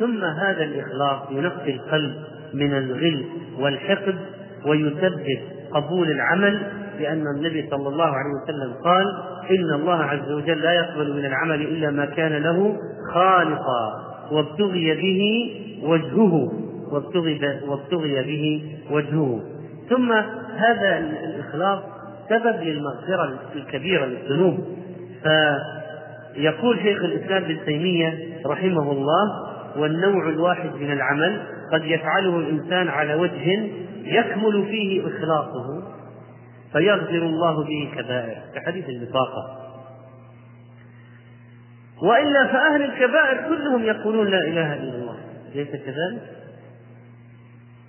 [0.00, 2.14] ثم هذا الإخلاص ينقي القلب
[2.54, 3.24] من الغل
[3.58, 4.18] والحقد
[4.66, 5.40] ويثبت
[5.74, 6.62] قبول العمل
[7.00, 9.06] لأن النبي صلى الله عليه وسلم قال
[9.50, 12.76] إن الله عز وجل لا يقبل من العمل إلا ما كان له
[13.12, 15.50] خالصا وابتغي به
[15.88, 16.52] وجهه
[16.92, 19.40] وابتغي, وابتغي به وجهه.
[19.90, 20.12] ثم
[20.56, 21.78] هذا الإخلاص
[22.28, 24.58] سبب للمغفرة الكبيرة للذنوب.
[26.34, 33.14] فيقول شيخ الإسلام ابن تيمية رحمه الله والنوع الواحد من العمل قد يفعله الإنسان على
[33.14, 33.70] وجه
[34.04, 35.82] يكمل فيه إخلاصه
[36.72, 38.38] فيغفر الله به كبائر.
[38.54, 39.58] كحديث البطاقة
[42.02, 45.16] وإلا فأهل الكبائر كلهم يقولون لا إله إلا الله.
[45.54, 46.22] ليس كذلك؟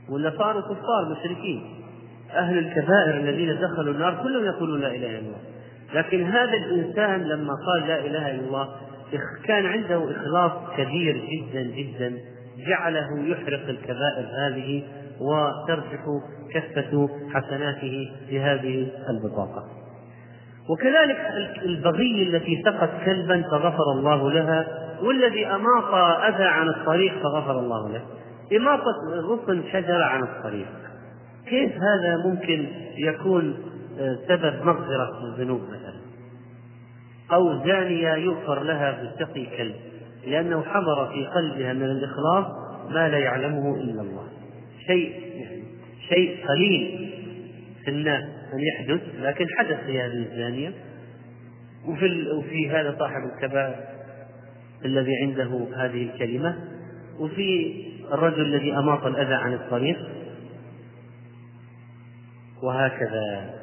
[0.10, 1.64] ولا صاروا كفار مشركين.
[2.34, 5.42] أهل الكبائر الذين دخلوا النار كلهم يقولون لا إله إلا الله.
[5.94, 8.70] لكن هذا الإنسان لما قال لا إله إلا الله
[9.44, 12.18] كان عنده إخلاص كبير جدا جدا
[12.68, 14.84] جعله يحرق الكبائر هذه
[15.22, 16.20] وترجح
[16.54, 19.64] كفة حسناته بهذه البطاقة.
[20.70, 21.18] وكذلك
[21.66, 24.68] البغي التي سقت كلبا فغفر الله لها
[25.02, 28.02] والذي أماط أذى عن الطريق فغفر الله له.
[28.58, 30.68] إماطة غصن شجرة عن الطريق.
[31.48, 33.56] كيف هذا ممكن يكون
[34.00, 36.02] آه، سبب مغفرة الذنوب مثلا؟
[37.34, 39.76] أو زانية يغفر لها بسقي كلب
[40.28, 42.46] لأنه حضر في قلبها من الإخلاص
[42.90, 44.28] ما لا يعلمه إلا الله.
[44.88, 45.14] شيء
[46.10, 47.10] شيء قليل
[47.84, 50.74] في الناس أن يحدث لكن حدث في هذه الزانية.
[51.86, 52.06] وفي
[52.38, 53.76] وفي هذا صاحب الكبائر
[54.86, 56.58] الذي عنده هذه الكلمة.
[57.20, 57.74] وفي
[58.14, 59.98] الرجل الذي أماط الأذى عن الطريق.
[62.64, 63.54] وهكذا.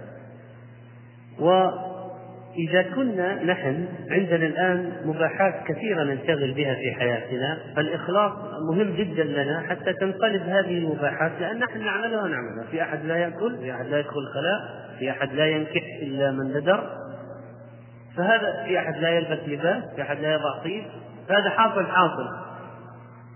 [2.57, 8.33] وإذا كنا نحن عندنا الآن مباحات كثيرة ننشغل بها في حياتنا فالإخلاص
[8.71, 12.65] مهم جدا لنا حتى تنقلب هذه المباحات لأن نحن نعملها ونعملها.
[12.71, 14.61] في أحد لا يأكل في أحد لا يدخل الخلاء
[14.99, 16.91] في أحد لا ينكح إلا من ندر.
[18.17, 20.85] فهذا في أحد لا يلبس لباس في أحد لا يضع طيب
[21.29, 22.29] فهذا حاصل حاصل.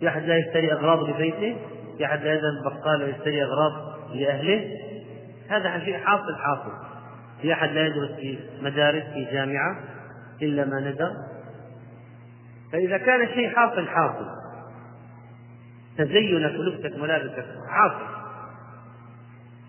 [0.00, 1.56] في أحد لا يشتري أغراض لبيته
[1.98, 3.72] في أحد لا يذهب البقال ويشتري أغراض
[4.14, 4.64] لأهله
[5.48, 6.93] هذا شيء حاصل حاصل.
[7.44, 9.76] في أحد لا يدرس في مدارس في جامعة
[10.42, 11.12] إلا ما ندر.
[12.72, 14.26] فإذا كان الشيء حاصل حاصل.
[15.98, 18.06] تزينك ولبسك ملابسك حاصل.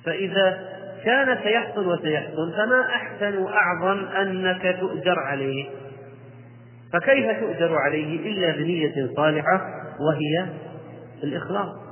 [0.06, 0.60] فإذا
[1.06, 5.66] كان سيحصل وسيحصل فما أحسن وأعظم أنك تؤجر عليه؟
[6.94, 9.62] فكيف تؤجر عليه إلا بنية صالحة
[10.00, 10.48] وهي
[11.24, 11.85] الإخلاص؟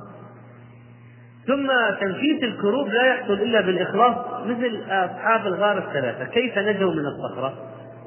[1.46, 1.66] ثم
[2.00, 6.24] تنفيذ الكروب لا يحصل إلا بالإخلاص مثل أصحاب الغار الثلاثة.
[6.24, 7.54] كيف نجوا من الصخرة؟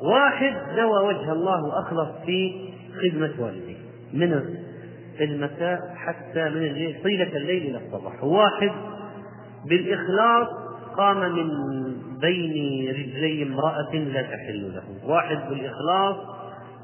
[0.03, 2.69] واحد نوى وجه الله وأخلص في
[3.01, 3.77] خدمة والديه.
[4.13, 4.41] من
[5.21, 8.23] المساء حتى من الليل طيلة الليل إلى الصباح.
[8.23, 8.71] واحد
[9.69, 10.47] بالإخلاص
[10.97, 11.49] قام من
[12.21, 15.09] بين رجلي امرأة لا تحل له.
[15.09, 16.15] واحد بالإخلاص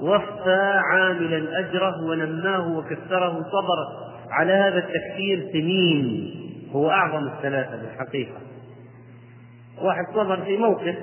[0.02, 6.43] وفى عاملا أجره ونماه وكثره صبر على هذا التكفير سنين.
[6.74, 8.38] هو أعظم الثلاثة بالحقيقة
[9.82, 10.96] واحد صبر في موقف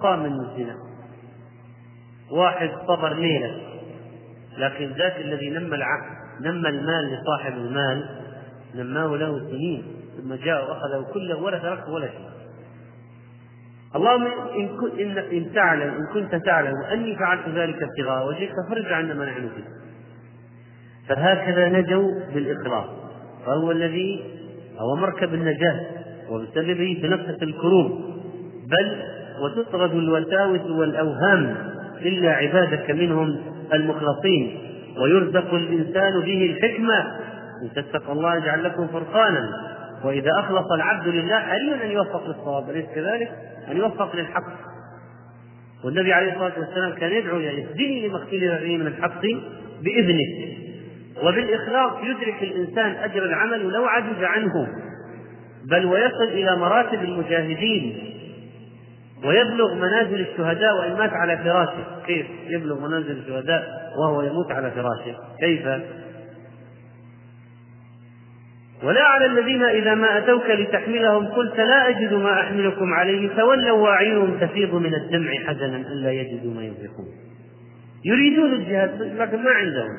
[0.00, 0.76] قام من الزنا.
[2.30, 3.60] واحد صبر ليلة.
[4.58, 8.20] لكن ذاك الذي نمى العقل نمى المال لصاحب المال
[8.74, 9.84] نماه له سنين.
[10.16, 12.34] ثم جاء وأخذه كله ولا تركه ولا شيء.
[13.96, 18.92] اللهم إن كنت إن, إن تعلم إن كنت تعلم أني فعلت ذلك ابتغاء وجهك ففرج
[18.92, 19.64] عنا ما نحن فيه.
[21.08, 22.86] فهكذا نجوا بالإخلاص.
[23.46, 24.33] فهو الذي
[24.78, 25.80] هو مركب النجاة
[26.30, 27.90] وبسببه تنفس الكروب.
[28.66, 29.02] بل
[29.42, 31.56] وتطرد الوساوس والأوهام
[32.02, 33.36] إلا عبادك منهم
[33.72, 34.58] المخلصين.
[35.00, 36.98] ويرزق الإنسان به الحكمة.
[37.62, 39.48] إن تتقوا الله يجعل لكم فرقانا.
[40.04, 42.70] وإذا أخلص العبد لله حري أن يوفق للصواب.
[42.70, 43.32] أليس كذلك؟
[43.70, 44.44] أن يوفق للحق.
[45.84, 49.22] والنبي عليه الصلاة والسلام كان يدعو يعني اهدني لما اختلف فيه من الحق
[49.82, 50.54] بإذنه.
[51.22, 54.68] وبالإخلاص يدرك الإنسان أجر العمل ولو عجز عنه.
[55.70, 58.14] بل ويصل إلى مراتب المجاهدين
[59.24, 61.84] ويبلغ منازل الشهداء وإن مات على فراشه.
[62.06, 65.66] كيف يبلغ منازل الشهداء وهو يموت على فراشه؟ كيف؟
[68.82, 74.38] ولا على الذين إذا ما أتوك لتحملهم قلت لا أجد ما أحملكم عليه تولوا وأعينهم
[74.38, 77.06] تفيض من الدمع حزنا ألا يجدوا ما ينفقون.
[78.04, 79.98] يريدون الجهاد لكن ما عندهم.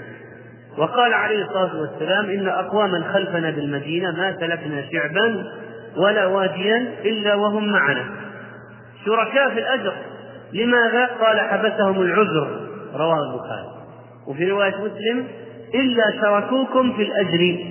[0.78, 5.52] وقال عليه الصلاة والسلام إن أقواما خلفنا بالمدينة ما سلكنا شعبا
[5.98, 8.06] ولا واديا إلا وهم معنا.
[9.06, 9.94] شركاء في الأجر.
[10.54, 12.70] لماذا؟ قال حبسهم العذر.
[12.94, 13.70] رواه البخاري.
[14.28, 15.28] وفي رواية مسلم
[15.76, 17.66] إلا شركوكم في الأجر.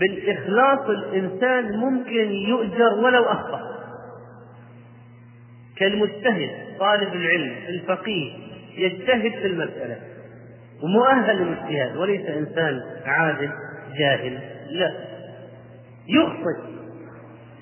[0.00, 3.60] بالإخلاص الإنسان ممكن يؤجر ولو أخطأ.
[5.76, 8.32] كالمجتهد طالب العلم الفقيه
[8.76, 10.15] يجتهد في المسألة.
[10.82, 13.50] ومؤهل للاجتهاد وليس إنسان عادل
[13.98, 14.38] جاهل
[14.70, 14.92] لا.
[16.08, 16.76] يخطئ.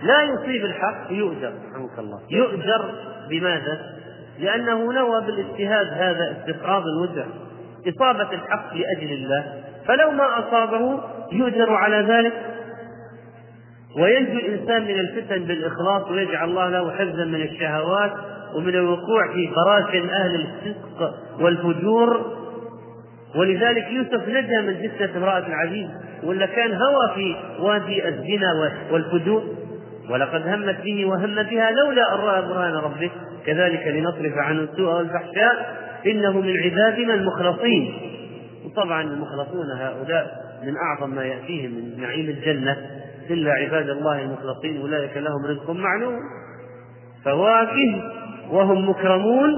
[0.03, 2.21] لا يصيب الحق يؤجر رحمك الله.
[2.31, 2.95] يؤجر
[3.31, 3.79] بماذا؟
[4.39, 7.25] لأنه نوى بالاجتهاد هذا استقراض الوجه
[7.89, 9.63] إصابة الحق لأجل الله.
[9.87, 11.01] فلو ما أصابه
[11.33, 12.33] يؤجر على ذلك.
[13.99, 18.13] وينجو الإنسان من الفتن بالإخلاص ويجعل الله له حفظا من الشهوات
[18.55, 22.44] ومن الوقوع في براكن أهل الفسق والفجور.
[23.37, 25.89] ولذلك يوسف نجا من جثة امرأة العزيز
[26.23, 29.43] ولا كان هوى في وادي الزنا والفجور؟
[30.11, 33.11] ولقد همت به وهم بها لولا أن رأى برهان ربه.
[33.47, 35.85] كذلك لنصرف عنه السوء والفحشاء.
[36.07, 37.95] إنه من عبادنا المخلصين.
[38.65, 42.77] وطبعا المخلصون هؤلاء من أعظم ما يأتيهم من نعيم الجنة.
[43.31, 46.21] إلا عباد الله المخلصين أولئك لهم رزق معلوم.
[47.25, 48.03] فواكه
[48.51, 49.55] وهم مكرمون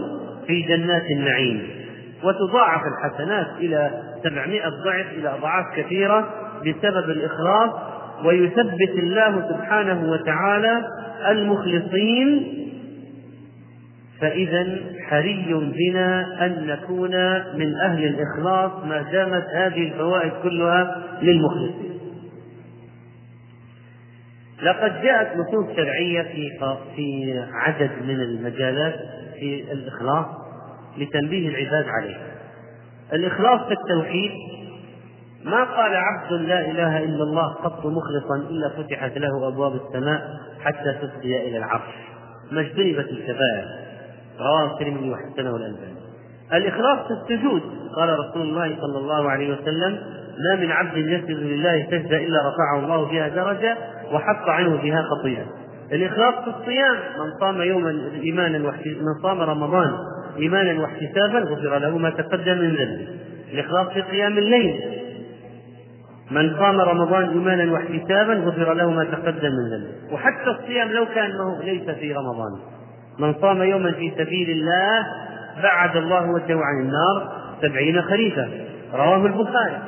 [0.46, 1.75] في جنات النعيم.
[2.26, 3.90] وتضاعف الحسنات إلى
[4.24, 6.28] سبعمائة ضعف إلى أضعاف كثيرة
[6.60, 7.70] بسبب الإخلاص.
[8.24, 10.88] ويثبت الله سبحانه وتعالى
[11.28, 12.52] المخلصين.
[14.20, 14.66] فإذا
[15.08, 17.10] حري بنا أن نكون
[17.58, 21.96] من أهل الإخلاص ما دامت هذه الفوائد كلها للمخلصين.
[24.62, 26.50] لقد جاءت نصوص شرعية في
[26.96, 28.94] في عدد من المجالات
[29.40, 30.45] في الإخلاص.
[30.98, 32.16] لتنبيه العباد عليه.
[33.12, 34.30] الإخلاص في التوحيد
[35.44, 40.20] ما قال عبد لا إله إلا الله قط مخلصا إلا فتحت له أبواب السماء
[40.60, 41.94] حتى تفضي إلى العرش.
[42.52, 43.64] ما اجتنبت الكبائر.
[44.40, 45.96] رواه الترمذي وحسنه الألباني.
[46.52, 47.62] الإخلاص في السجود
[47.96, 49.98] قال رسول الله صلى الله عليه وسلم
[50.38, 53.76] ما من عبد يسجد لله سجدة إلا رفعه الله بها درجة
[54.12, 55.46] وحط عنه بها خطيئة.
[55.92, 59.92] الإخلاص في الصيام من صام يوما إيمانا من صام رمضان
[60.38, 63.08] إيمانا واحتسابا غفر له ما تقدم من ذنبه.
[63.52, 64.80] الإخلاص في قيام الليل.
[66.30, 70.14] من قام رمضان إيمانا واحتسابا غفر له ما تقدم من ذنبه.
[70.14, 71.30] وحتى الصيام لو كان
[71.64, 72.52] ليس في رمضان.
[73.18, 75.06] من صام يوما في سبيل الله
[75.62, 78.50] بعد الله وجهه عن النار سبعين خريفا.
[78.94, 79.78] رواه البخاري.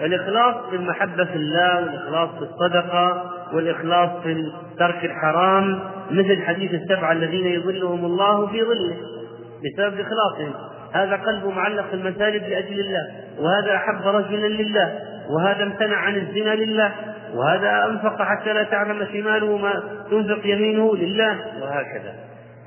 [0.00, 5.80] الإخلاص في المحبة في الله والإخلاص في الصدقة والإخلاص في ترك الحرام.
[6.10, 8.96] مثل حديث السبعة الذين يظلهم الله في ظله.
[9.64, 10.54] بسبب إخلاصهم
[10.92, 13.06] هذا قلبه معلق في المساجد لأجل الله
[13.38, 14.98] وهذا أحب رجلا لله
[15.30, 16.92] وهذا امتنع عن الزنا لله
[17.34, 22.14] وهذا أنفق حتى لا تعلم شماله ما تنفق يمينه لله وهكذا.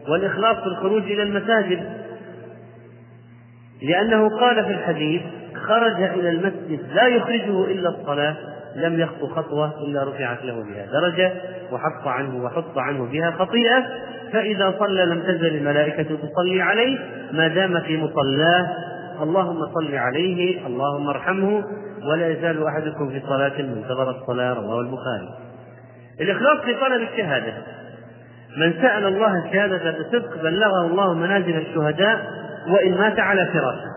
[0.10, 1.84] والإخلاص في الخروج إلى المساجد.
[3.82, 5.22] لأنه قال في الحديث
[5.56, 8.36] خرج إلى المسجد لا يخرجه إلا الصلاة
[8.76, 11.34] لم يخطو خطوة إلا رفعت له بها درجة
[11.72, 13.86] وحط عنه وحط عنه بها خطيئة
[14.34, 16.98] فإذا صلى لم تزل الملائكة تصلي عليه
[17.32, 18.68] ما دام في مصلاه
[19.22, 21.64] اللهم صل عليه اللهم ارحمه
[22.04, 25.30] ولا يزال أحدكم في صلاة منتظر الصلاة رواه البخاري.
[26.22, 27.54] الإخلاص في طلب الشهادة.
[28.58, 32.20] من سأل الله الشهادة بصدق بلغه الله منازل الشهداء
[32.68, 33.90] وإن مات على فراشه.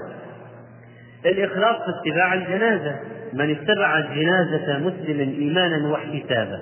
[1.26, 2.96] الإخلاص في اتباع الجنازة.
[3.32, 6.58] من اتبع جنازة مسلم إيمانا واحتسابا.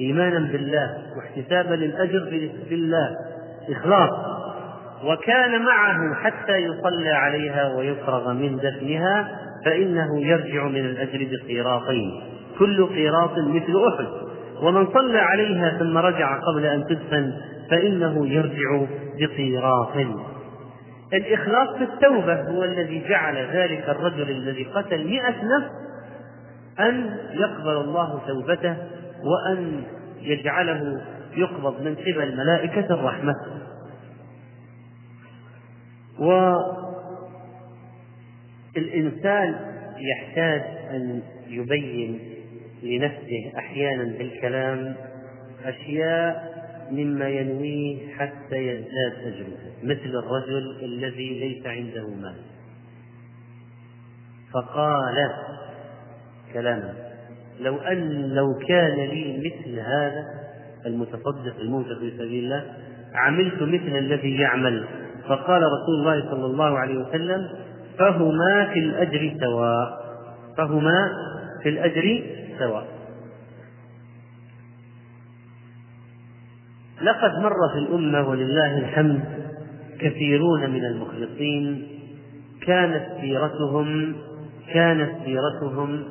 [0.00, 2.26] إيمانا بالله واحتسابا للأجر
[2.68, 3.16] في الله
[3.70, 4.10] إخلاص.
[5.04, 12.20] وكان معه حتى يصلى عليها ويفرغ من دفنها فإنه يرجع من الأجر بقيراطين.
[12.58, 14.06] كل قيراط مثل أحد.
[14.62, 17.32] ومن صلى عليها ثم رجع قبل أن تدفن
[17.70, 18.86] فإنه يرجع
[19.20, 19.96] بقيراط.
[21.12, 25.70] الإخلاص في التوبة هو الذي جعل ذلك الرجل الذي قتل مئة نفس
[26.80, 28.76] أن يقبل الله توبته
[29.24, 29.84] وأن
[30.20, 31.02] يجعله
[31.36, 33.34] يقبض من قبل ملائكة الرحمة.
[38.76, 39.54] والإنسان
[39.98, 42.20] يحتاج أن يبين
[42.82, 44.96] لنفسه أحيانا بالكلام
[45.64, 46.54] أشياء
[46.90, 52.36] مما ينويه حتى يزداد أجره مثل الرجل الذي ليس عنده مال.
[54.52, 55.32] فقال
[56.52, 57.13] كلاما
[57.60, 60.24] لو أن لو كان لي مثل هذا
[60.86, 62.64] المتصدق المنفق في سبيل الله
[63.14, 64.84] عملت مثل الذي يعمل.
[65.28, 67.48] فقال رسول الله صلى الله عليه وسلم
[67.98, 70.04] فهما في الأجر سواء.
[70.56, 71.10] فهما
[71.62, 72.22] في الأجر
[72.58, 72.86] سواء.
[77.02, 79.24] لقد مر في الأمة ولله الحمد
[80.00, 81.86] كثيرون من المخلصين.
[82.66, 84.16] كانت سيرتهم
[84.72, 86.04] كانت سيرتهم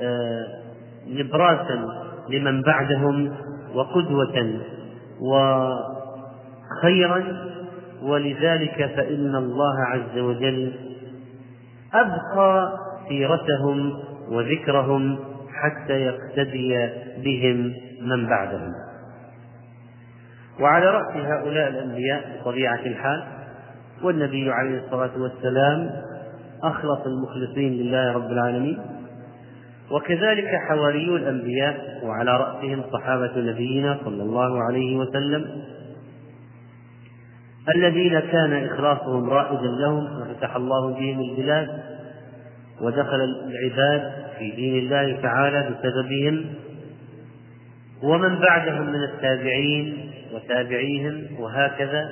[0.00, 0.63] آه،
[1.08, 1.86] نبراسا
[2.28, 3.34] لمن بعدهم
[3.74, 4.60] وقدوة
[5.20, 7.24] وخيرا
[8.02, 10.72] ولذلك فإن الله عز وجل
[11.94, 12.72] أبقى
[13.08, 13.92] سيرتهم
[14.28, 15.18] وذكرهم
[15.52, 16.88] حتى يقتدي
[17.24, 18.72] بهم من بعدهم.
[20.60, 23.24] وعلى رأس هؤلاء الأنبياء بطبيعة الحال
[24.02, 25.90] والنبي عليه الصلاة والسلام
[26.62, 28.78] أخلص المخلصين لله رب العالمين.
[29.90, 35.62] وكذلك حواريو الأنبياء وعلى رأسهم صحابة نبينا صلى الله عليه وسلم
[37.76, 41.68] الذين كان إخلاصهم رائدا لهم وفتح الله بهم البلاد
[42.80, 46.44] ودخل العباد في دين الله تعالى بسببهم.
[48.02, 52.08] ومن بعدهم من التابعين وتابعيهم وهكذا.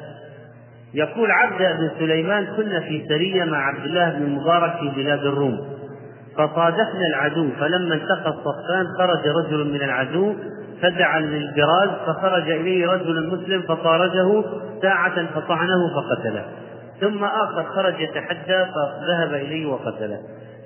[0.95, 5.72] يقول عبد بن سليمان كنا في سرية مع عبد الله بن المبارك في بلاد الروم.
[6.37, 10.35] فصادفنا العدو فلما التقى الصفان خرج رجل من العدو
[10.83, 14.45] فدعا للبراز فخرج إليه رجل مسلم فطارده
[14.83, 16.45] ساعة فطعنه فقتله.
[17.01, 20.18] ثم آخر خرج يتحدى فذهب إليه وقتله.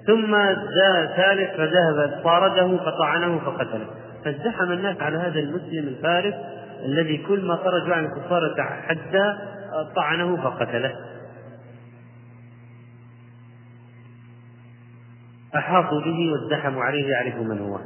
[0.06, 0.36] ثم
[0.76, 3.86] جاء ثالث فذهب طارده فطعنه فقتله.
[4.24, 6.34] فازدحم الناس على هذا المسلم الفارس
[6.84, 9.34] الذي كل ما خرج عن الكفار تحدى
[9.96, 10.92] طعنه فقتله.
[15.56, 17.78] أحاطوا به وازدحموا عليه يعرفوا من هو.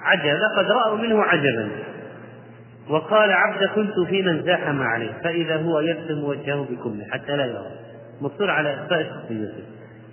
[0.00, 1.68] عجب لقد رأوا منه عجبا.
[2.90, 7.70] وقال عبد كنت في من زاحم عليه فإذا هو يرسم وجهه بكمه حتى لا يرى.
[8.20, 9.62] مصر على إخفاء شخصيته.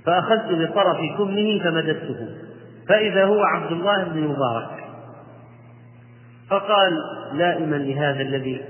[0.06, 2.30] فأخذت بطرف كمه فمددته.
[2.88, 4.86] فإذا هو عبد الله بن مبارك.
[6.50, 6.94] فقال
[7.34, 8.62] لائما لهذا الذي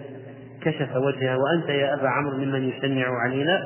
[0.62, 3.64] كشف وجهه وأنت يا أبا عمرو ممن يشنع علينا؟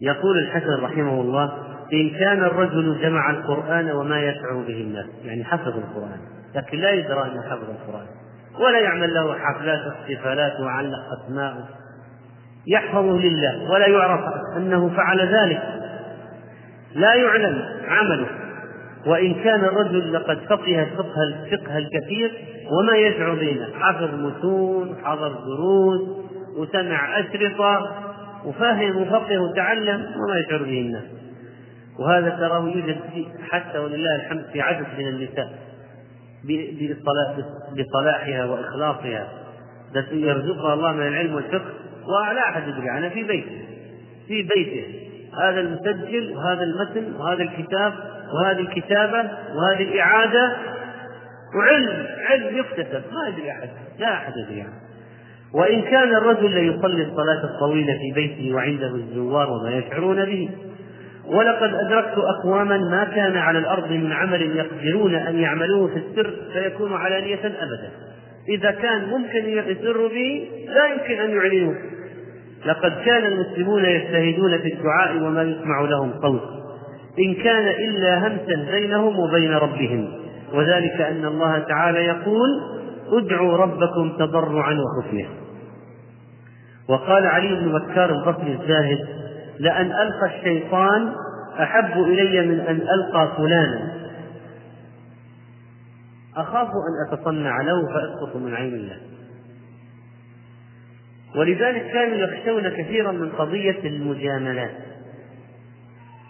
[0.00, 1.52] يقول الحسن رحمه الله
[1.92, 6.20] إن كان الرجل جمع القرآن وما يشعر به الناس يعني حفظ القرآن
[6.54, 8.06] لكن لا يدرى أنه حفظ القرآن
[8.60, 11.54] ولا يعمل له حفلات واحتفالات وعلق أسماء
[12.66, 14.20] يحفظه لله ولا يعرف
[14.56, 15.62] أنه فعل ذلك.
[16.94, 18.26] لا يعلم عمله.
[19.06, 22.32] وإن كان الرجل لقد فقه الفقه الفقه الكثير
[22.70, 26.00] وما يدعو بينه حفظ متون حضر دروس
[26.56, 27.92] وسمع أشرطة
[28.44, 31.13] وفهم وفقه وتعلم وما يشعر به الناس.
[31.98, 32.96] وهذا تراه يوجد
[33.50, 35.48] حتى ولله الحمد في عدد من النساء
[37.78, 39.28] بصلاحها وإخلاصها.
[40.12, 41.70] يرزقها الله من العلم والفقه
[42.06, 43.64] ولا أحد يدري عنها في بيته.
[44.28, 44.84] في بيته.
[45.42, 47.92] هذا المسجل وهذا المتن وهذا الكتاب
[48.34, 50.56] وهذه الكتابة وهذه الإعادة
[51.56, 53.02] وعلم علم يكتسب.
[53.12, 53.68] ما يدري أحد.
[53.98, 54.84] لا أحد يدري عنه.
[55.54, 60.50] وإن كان الرجل ليصلي الصلاة الطويلة في بيته وعنده الزوار وما يشعرون به
[61.26, 66.92] ولقد أدركت أقواما ما كان على الأرض من عمل يقدرون أن يعملوه في السر فيكون
[66.92, 67.90] علانية أبدا.
[68.48, 71.74] إذا كان ممكن يسر به لا يمكن أن يعلنوه.
[72.66, 76.42] لقد كان المسلمون يجتهدون في الدعاء وما يسمع لهم صوت
[77.18, 80.08] إن كان إلا همسا بينهم وبين ربهم.
[80.52, 82.48] وذلك أن الله تعالى يقول
[83.12, 85.26] ادعوا ربكم تضرعا وخفية.
[86.88, 89.23] وقال علي بن بكار البصري الزاهد
[89.58, 91.14] لأن ألقى الشيطان
[91.62, 93.94] أحب إلي من أن ألقى فلانا.
[96.36, 98.96] أخاف أن أتصنع له فأسقط من عين الله.
[101.36, 104.74] ولذلك كانوا يخشون كثيرا من قضية المجاملات.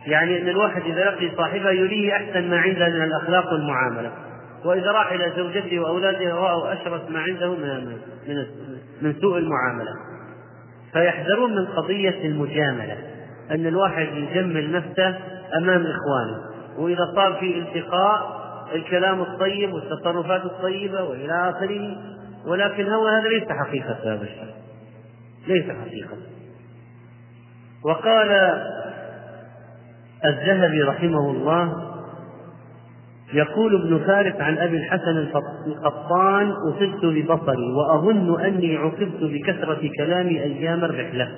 [0.07, 4.13] يعني أن الواحد إذا لقي صاحبه يريه أحسن ما عنده من الأخلاق والمعاملة.
[4.65, 7.97] وإذا راح إلى زوجته وأولاده رأوا أشرس ما عنده من
[9.03, 9.93] من سوء المعاملة.
[10.93, 13.14] فيحذرون من قضية المجاملة.
[13.51, 15.19] أن الواحد يجمل نفسه
[15.59, 16.41] أمام إخوانه.
[16.79, 21.97] وإذا صار في التقاء الكلام الطيب والتصرفات الطيبة وإلى آخره
[22.47, 24.29] ولكن هو هذا ليس حقيقة هذا
[25.49, 26.17] ليس حقيقة.
[27.85, 28.31] وقال
[30.25, 31.95] الذهبي رحمه الله
[33.33, 35.29] يقول ابن فارس عن أبي الحسن
[35.67, 41.29] القطان أصبت ببصري وأظن أني عوقبت بكثرة كلامي أيام الرحلة.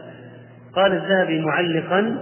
[0.76, 2.16] قال الذهبي معلقا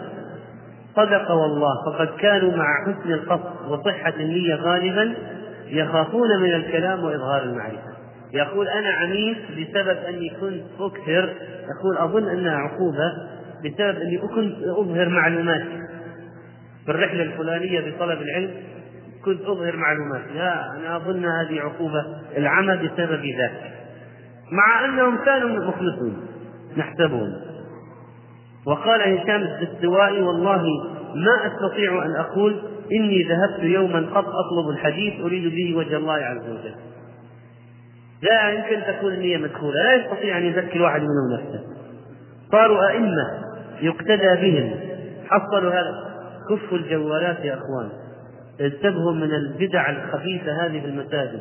[0.97, 5.15] صدق والله فقد كانوا مع حسن القصد وصحة النية غالبا
[5.67, 7.95] يخافون من الكلام وإظهار المعرفة.
[8.33, 11.35] يقول أنا عنيف بسبب أني كنت أكثر
[11.71, 13.13] يقول أظن أنها عقوبة
[13.65, 15.63] بسبب أني كنت أظهر معلومات
[16.85, 18.51] في الرحلة الفلانية بطلب العلم
[19.25, 22.05] كنت أظهر معلومات لا أنا أظن هذه عقوبة
[22.37, 23.73] العمى بسبب ذلك.
[24.53, 26.27] مع أنهم كانوا مخلصون
[26.77, 27.44] نحسبهم.
[28.67, 30.63] وقال هشام الدستوائي والله
[31.15, 32.63] ما أستطيع أن أقول
[32.93, 36.75] إني ذهبت يوما قط أطلب الحديث أريد به وجه الله عز وجل.
[38.23, 41.61] لا يمكن تكون النية مدخولة لا يستطيع أن يزكي الواحد منهم نفسه.
[42.53, 43.45] صاروا أئمة
[43.81, 44.75] يقتدى بهم.
[45.29, 46.15] حصلوا هذا.
[46.51, 47.89] كفوا الجوالات يا أخوان.
[48.61, 51.41] انتبهوا من البدع الخبيثة هذه في المساجد.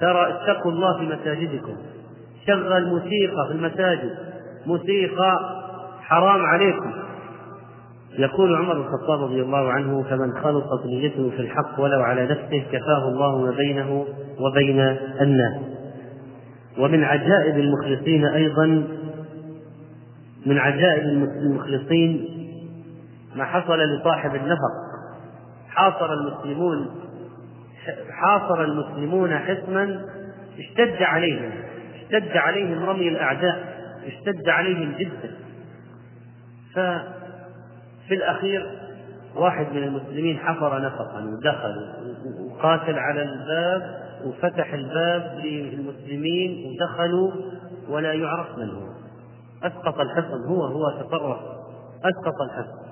[0.00, 1.76] ترى اتقوا الله في مساجدكم.
[2.46, 4.16] شغل موسيقى في المساجد.
[4.66, 5.58] موسيقى
[6.08, 6.92] حرام عليكم.
[8.18, 12.64] يقول عمر بن الخطاب رضي الله عنه فمن خلطت نيته في الحق ولو على نفسه
[12.72, 14.06] كفاه الله ما بينه
[14.40, 14.80] وبين
[15.20, 15.62] الناس.
[16.78, 18.66] ومن عجائب المخلصين أيضا
[20.46, 21.02] من عجائب
[21.42, 22.28] المخلصين
[23.36, 24.74] ما حصل لصاحب النفق.
[25.68, 26.90] حاصر المسلمون
[28.10, 30.04] حاصر المسلمون حصنا
[30.58, 31.50] اشتد عليهم
[31.94, 35.47] اشتد عليهم رمي الأعداء اشتد عليهم جدا.
[36.78, 38.70] ففي الأخير
[39.36, 41.88] واحد من المسلمين حفر نفقا ودخل
[42.50, 47.32] وقاتل على الباب وفتح الباب للمسلمين ودخلوا
[47.88, 48.88] ولا يعرف من هو.
[49.62, 51.38] أسقط الحصن هو هو تطرف.
[52.04, 52.88] أسقط الحصن.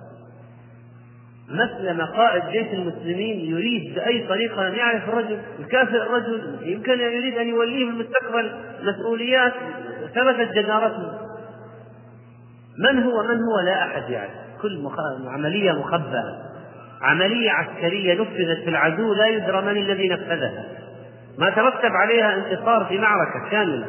[1.48, 7.38] مسلم قائد جيش المسلمين يريد بأي طريقة أن يعرف الرجل يكافئ الرجل يمكن أن يريد
[7.38, 9.52] أن يوليه المستقبل مسؤوليات
[10.14, 11.25] ثبتت جدارته.
[12.78, 14.30] من هو من هو لا أحد يعرف
[14.62, 14.96] كل مخ...
[15.26, 16.38] عملية مخبأة.
[17.02, 20.64] عملية عسكرية نفذت في العدو لا يدرى من الذي نفذها.
[21.38, 23.86] ما ترتب عليها انتصار في معركة كاملة.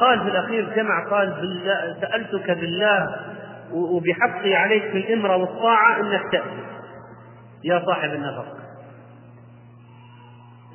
[0.00, 3.16] قال في الأخير جمع قال بالله سألتك بالله
[3.72, 6.62] وبحقي عليك في الإمرة والطاعة أنك تأتي.
[7.64, 8.58] يا صاحب النفق.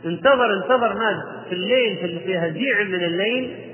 [0.05, 3.72] انتظر انتظر ناس في الليل في هزيع من الليل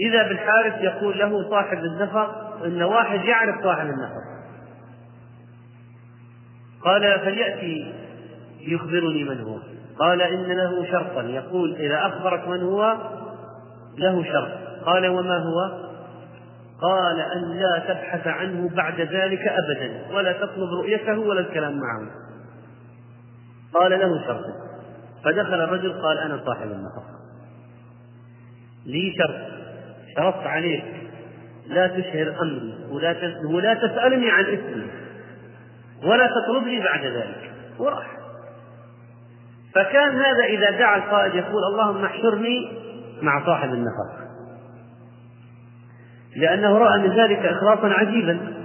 [0.00, 4.38] إذا بالحارث يقول له صاحب النفق أن واحد يعرف صاحب النفق.
[6.84, 7.94] قال فليأتي
[8.60, 9.58] يخبرني من هو.
[9.98, 11.22] قال إن له شرطا.
[11.22, 12.96] يقول إذا أخبرك من هو
[13.98, 14.50] له شرط.
[14.84, 15.88] قال وما هو؟
[16.82, 20.14] قال أن لا تبحث عنه بعد ذلك أبدا.
[20.14, 22.10] ولا تطلب رؤيته ولا الكلام معه.
[23.74, 24.44] قال له شرط.
[25.24, 27.18] فدخل الرجل قال أنا صاحب النفقة
[28.86, 29.47] لي شرط.
[30.16, 30.84] شرطت عليك.
[31.66, 33.16] لا تشهر أمري ولا
[33.54, 34.90] ولا تسألني عن اسمي
[36.04, 37.52] ولا تطلبني بعد ذلك.
[37.78, 38.06] وراح.
[39.74, 42.72] فكان هذا إذا دعا القائد يقول اللهم احشرني
[43.22, 44.28] مع صاحب النفق.
[46.36, 48.58] لأنه رأى من ذلك إخلاصا عجيبا.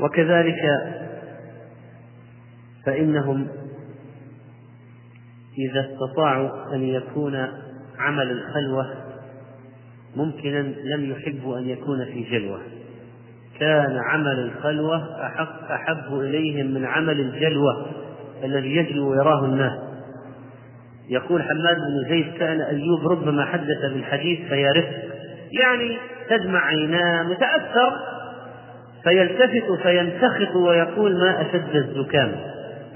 [0.00, 0.60] وكذلك
[2.86, 3.48] فإنهم
[5.58, 7.48] إذا استطاعوا أن يكون
[7.98, 9.09] عمل الخلوة
[10.16, 12.60] ممكنا لم يحبوا أن يكون في جلوة.
[13.60, 17.86] كان عمل الخلوة أحب, أحب إليهم من عمل الجلوة
[18.44, 19.78] الذي يجلو ويراه الناس.
[21.08, 24.84] يقول حماد بن زيد كان أيوب ربما حدث بالحديث فيرف
[25.62, 25.96] يعني
[26.28, 27.92] تدمع عيناه متأثر
[29.04, 32.32] فيلتفت فينتخط ويقول ما أشد الزكام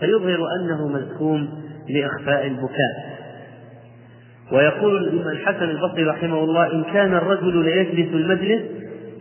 [0.00, 1.48] فيظهر أنه مزكوم
[1.88, 3.13] لإخفاء البكاء.
[4.52, 8.62] ويقول الحسن البصري رحمه الله إن كان الرجل ليجلس المجلس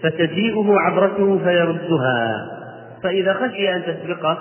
[0.03, 2.47] فتجيئه عبرته فيردها.
[3.03, 4.37] فإذا خشي أن تسبقه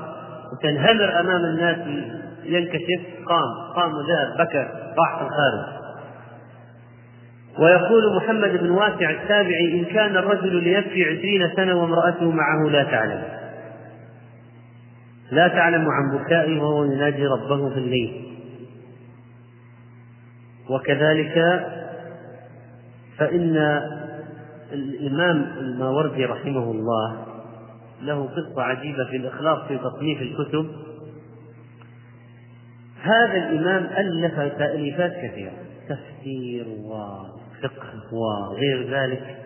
[0.53, 1.77] وتنهمر أمام الناس
[2.45, 4.69] ينكشف قام قام وذهب بكى
[4.99, 5.83] راح في الخارج.
[7.59, 13.23] ويقول محمد بن واسع التابعي إن كان الرجل ليبكي عشرين سنة وامرأته معه لا تعلم.
[15.33, 18.32] لا تعلم عن بكائه وهو يناجي ربه في الليل
[20.73, 21.67] وكذلك
[23.19, 23.57] فإن
[24.73, 27.27] الإمام الماوردي رحمه الله
[28.03, 30.67] له قصة عجيبة في الإخلاص في تصنيف الكتب.
[33.03, 35.53] هذا الإمام ألف تأليفات كثيرة
[35.89, 39.37] تفسير وفقه وغير ذلك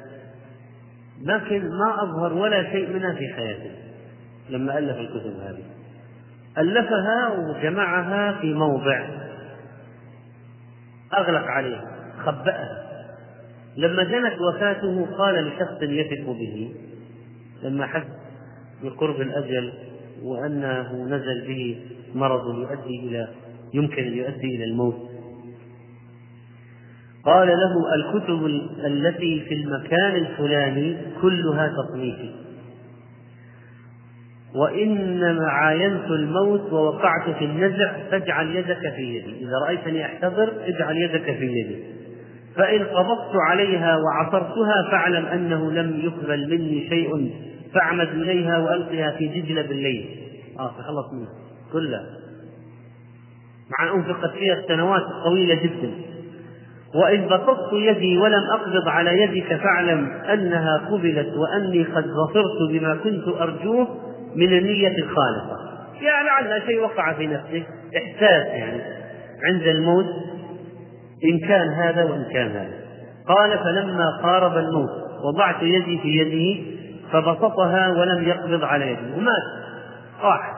[1.23, 3.71] لكن ما أظهر ولا شيء منها في حياته
[4.51, 5.65] لما ألف الكتب هذه.
[6.59, 9.26] ألفها وجمعها في موضع
[11.15, 12.87] أغلق عليها خبأها
[13.77, 16.75] لما جنت وفاته قال لشخص يثق به
[17.63, 18.07] لما حس
[18.83, 19.73] بقرب الأجل
[20.23, 21.81] وأنه نزل به
[22.15, 23.29] مرض يؤدي إلى
[23.75, 24.97] يمكن أن يؤدي إلى الموت.
[27.25, 28.47] قال له الكتب
[28.87, 32.46] التي في المكان الفلاني كلها تصنيفي
[34.57, 39.45] وإنما عاينت الموت ووقعت في النزع فاجعل يدك في يدي.
[39.45, 41.77] إذا رأيتني أحتضر اجعل يدك في يدي.
[42.57, 47.31] فإن قبضت عليها وعصرتها فاعلم أنه لم يقبل مني شيء
[47.75, 50.07] فاعمد إليها وألقها في دجلة بالليل.
[50.59, 51.33] آه تخلص منها
[51.73, 52.07] كلها
[53.79, 55.91] مع أن أنفقت فيها سنوات طويلة جدا.
[56.95, 63.29] وإن بسطت يدي ولم أقبض على يدك فاعلم أنها قبلت وأني قد ظفرت بما كنت
[63.41, 64.06] أرجوه.
[64.37, 65.57] من النية الخالصة
[66.03, 67.67] يعني لعل شيء وقع في نفسك
[67.97, 68.83] إحساس يعني
[69.45, 70.07] عند الموت
[71.25, 72.87] إن كان هذا وإن كان هذا.
[73.29, 74.91] قال فلما قارب الموت
[75.25, 76.77] وضعت يدي في يده
[77.13, 79.43] فبسطها ولم يقبض على يده ومات
[80.23, 80.53] راح.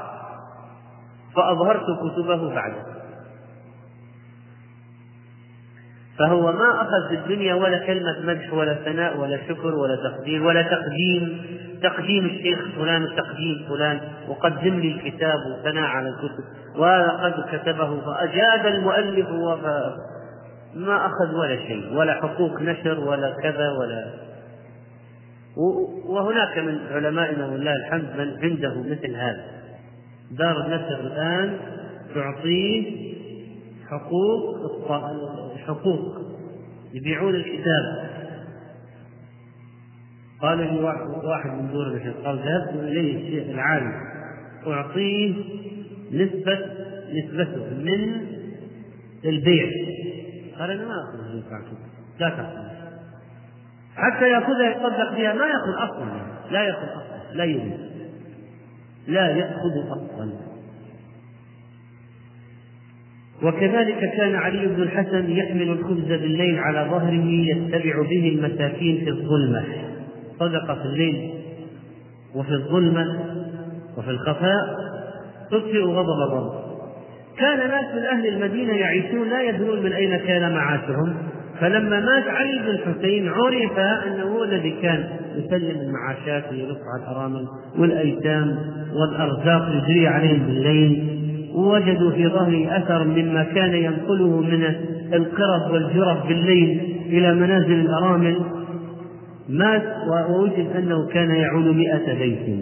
[1.37, 2.98] فأظهرت كتبه بعده.
[6.19, 10.63] فهو ما أخذ في الدنيا ولا كلمة مدح ولا ثناء ولا شكر ولا تقدير ولا
[10.63, 11.43] تقديم.
[11.83, 14.01] تقديم الشيخ فلان وتقديم فلان.
[14.29, 16.45] وقدم لي الكتاب وثناء على الكتب.
[16.77, 19.29] وهذا قد كتبه فأجاد المؤلف
[20.75, 21.97] ما أخذ ولا شيء.
[21.97, 24.07] ولا حقوق نشر ولا كذا ولا.
[26.07, 29.45] وهناك من علمائنا ولله الحمد من عنده مثل هذا.
[30.31, 31.59] دار النشر الآن
[32.15, 33.09] تعطيه
[33.91, 34.89] حقوق
[35.67, 36.19] حقوق.
[36.95, 38.09] يبيعون الكتاب.
[40.43, 40.81] قال لي
[41.25, 43.93] واحد من دور الشيخ قال ذهبت إليه الشيخ العالم
[44.67, 45.35] أعطيه
[46.13, 46.59] نسبة
[47.13, 48.27] نسبته من
[49.25, 49.67] البيع.
[50.59, 51.19] قال أنا ما أخذ
[52.21, 52.69] لا تأخذ.
[53.97, 56.23] حتى يأخذها يتصدق بها ما يأخذ أصلا.
[56.51, 57.35] لا يأخذ أصلا.
[57.35, 57.79] لا يريد.
[59.07, 60.08] لا يأخذ أصلا.
[63.43, 69.65] وكذلك كان علي بن الحسن يحمل الخبز بالليل على ظهره يتبع به المساكين في الظلمة.
[70.41, 71.31] صدق في الليل
[72.35, 73.07] وفي الظلمة
[73.99, 74.89] وفي الخفاء.
[75.51, 76.53] تطفئ غضب الرب.
[77.39, 81.15] كان ناس من أهل المدينة يعيشون لا يدرون من أين كان معاشهم.
[81.61, 85.05] فلما مات علي بن الحسين عرف أنه هو الذي كان
[85.37, 88.59] يسلم المعاشات ويرفع الأرامل والأيتام
[88.95, 91.18] والأرزاق يجري عليهم بالليل.
[91.59, 94.65] ووجدوا في ظهره أثر مما كان ينقله من
[95.13, 98.41] القرب والجرف بالليل إلى منازل الأرامل.
[99.49, 102.59] مات ووجد أنه كان يعول مئة بيت.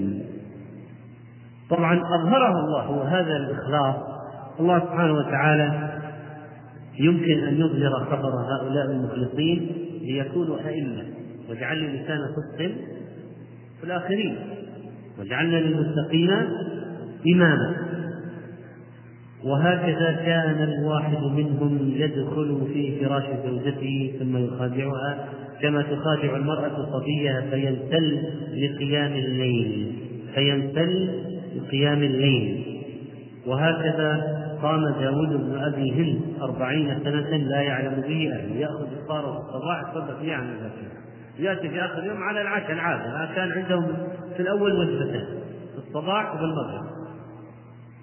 [1.70, 3.96] طبعا أظهره الله وهذا الإخلاص.
[4.60, 5.98] الله سبحانه وتعالى
[7.00, 9.70] يمكن أن يظهر خبر هؤلاء المخلصين
[10.02, 11.02] ليكونوا أئمة.
[11.48, 12.70] واجعل لي لسان صدق
[13.80, 14.36] في الآخرين.
[15.18, 16.30] واجعلنا للمتقين
[17.34, 17.76] إماما.
[19.46, 25.28] وهكذا كان الواحد منهم يدخل في فراش زوجته ثم يخادعها
[25.62, 28.22] كما تخادع المرأة صبيها فينسل
[28.52, 29.92] لقيام الليل
[30.34, 31.08] فينسل
[31.56, 32.64] لقيام الليل.
[33.46, 39.80] وهكذا قام داود بن أبي هند أربعين سنة لا يعلم به أهل يأخذ إفطاره الصباح
[39.80, 40.70] يتصدق به عن
[41.38, 43.96] يأتي في آخر يوم على العشاء العادة كان عندهم
[44.36, 45.24] في الأول وجبتين
[45.72, 46.95] في الصباح وفي المغرب.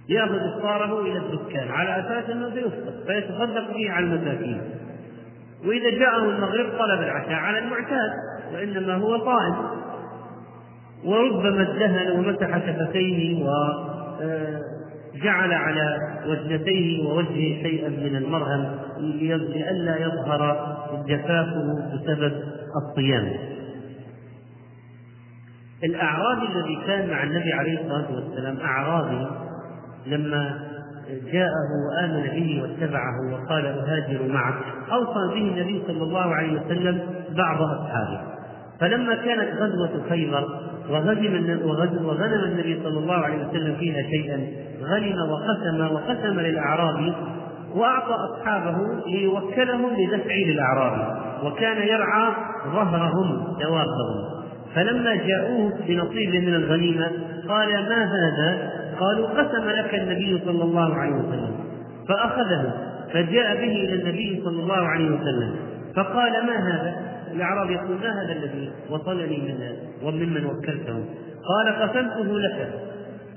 [0.10, 4.62] يأخذ إفطاره إلى الدكان على أساس أنه بيفطر فيتصدق به على المساكين.
[5.66, 8.12] وإذا جاءه المغرب طلب العشاء على المعتاد
[8.54, 9.56] وإنما هو صائم
[11.06, 13.44] وربما ادهن ومسح شفتيه
[15.16, 15.98] وجعل آه، على
[16.28, 20.74] وجنتيه ووجهه شيئا من المرهم لئلا يظهر
[21.08, 22.34] جفافه بسبب
[22.76, 23.34] الصيام.
[25.84, 29.28] الأعرابي الذي كان مع النبي عليه الصلاة والسلام أعرابي
[30.08, 30.60] لما
[31.34, 34.56] جاءه وآمن به واتبعه وقال أهاجر معك
[34.92, 37.02] أوصى به النبي صلى الله عليه وسلم
[37.38, 38.22] بعض أصحابه.
[38.80, 40.48] فلما كانت غزوة خيبر
[40.90, 41.60] وغنم
[42.06, 44.48] وغنم النبي صلى الله عليه وسلم فيها شيئا
[44.84, 47.14] غنم وقسم وقسم للأعرابي
[47.76, 48.78] وأعطى أصحابه
[49.08, 52.32] ليوكلهم لدفع للأعرابي وكان يرعى
[52.74, 54.44] ظهرهم دوابهم
[54.76, 57.12] فلما جاءوه بنصيب من الغنيمة
[57.50, 61.56] قال ما هذا؟ قالوا قسم لك النبي صلى الله عليه وسلم.
[62.10, 62.74] فأخذه
[63.14, 65.56] فجاء به إلى النبي صلى الله عليه وسلم.
[65.96, 66.96] فقال ما هذا؟
[67.32, 69.58] الأعراب يقول ما هذا الذي وصلني من
[70.04, 71.06] وممن وكلته؟
[71.48, 72.74] قال قسمته لك.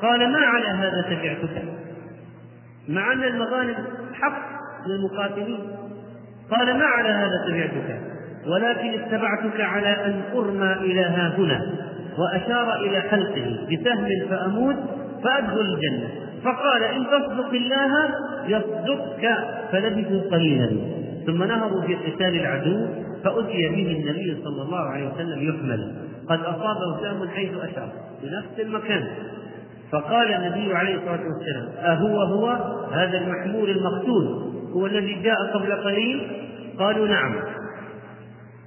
[0.03, 1.63] قال ما على هذا تبعتك؟
[2.89, 3.75] مع أن المغانم
[4.13, 4.43] حق
[4.87, 5.61] للمقاتلين.
[6.51, 8.01] قال ما على هذا تبعتك؟
[8.47, 11.67] ولكن اتبعتك على أن أرمى إلى ها هنا
[12.19, 14.77] وأشار إلى حلقه بسهم فأموت
[15.25, 16.09] فأدخل الجنة.
[16.45, 18.09] فقال إن تصدق الله
[18.47, 19.39] يصدقك
[19.73, 20.71] فلبثوا قليلا.
[21.27, 22.87] ثم نهضوا في قتال العدو
[23.25, 25.95] فأتي به النبي صلى الله عليه وسلم يحمل.
[26.29, 27.89] قد أصابه سهم حيث أشار
[28.21, 29.09] في نفس المكان.
[29.93, 32.49] فقال النبي عليه الصلاة والسلام أهو هو
[32.93, 36.31] هذا المحمول المقتول هو الذي جاء قبل قليل؟
[36.79, 37.35] قالوا نعم.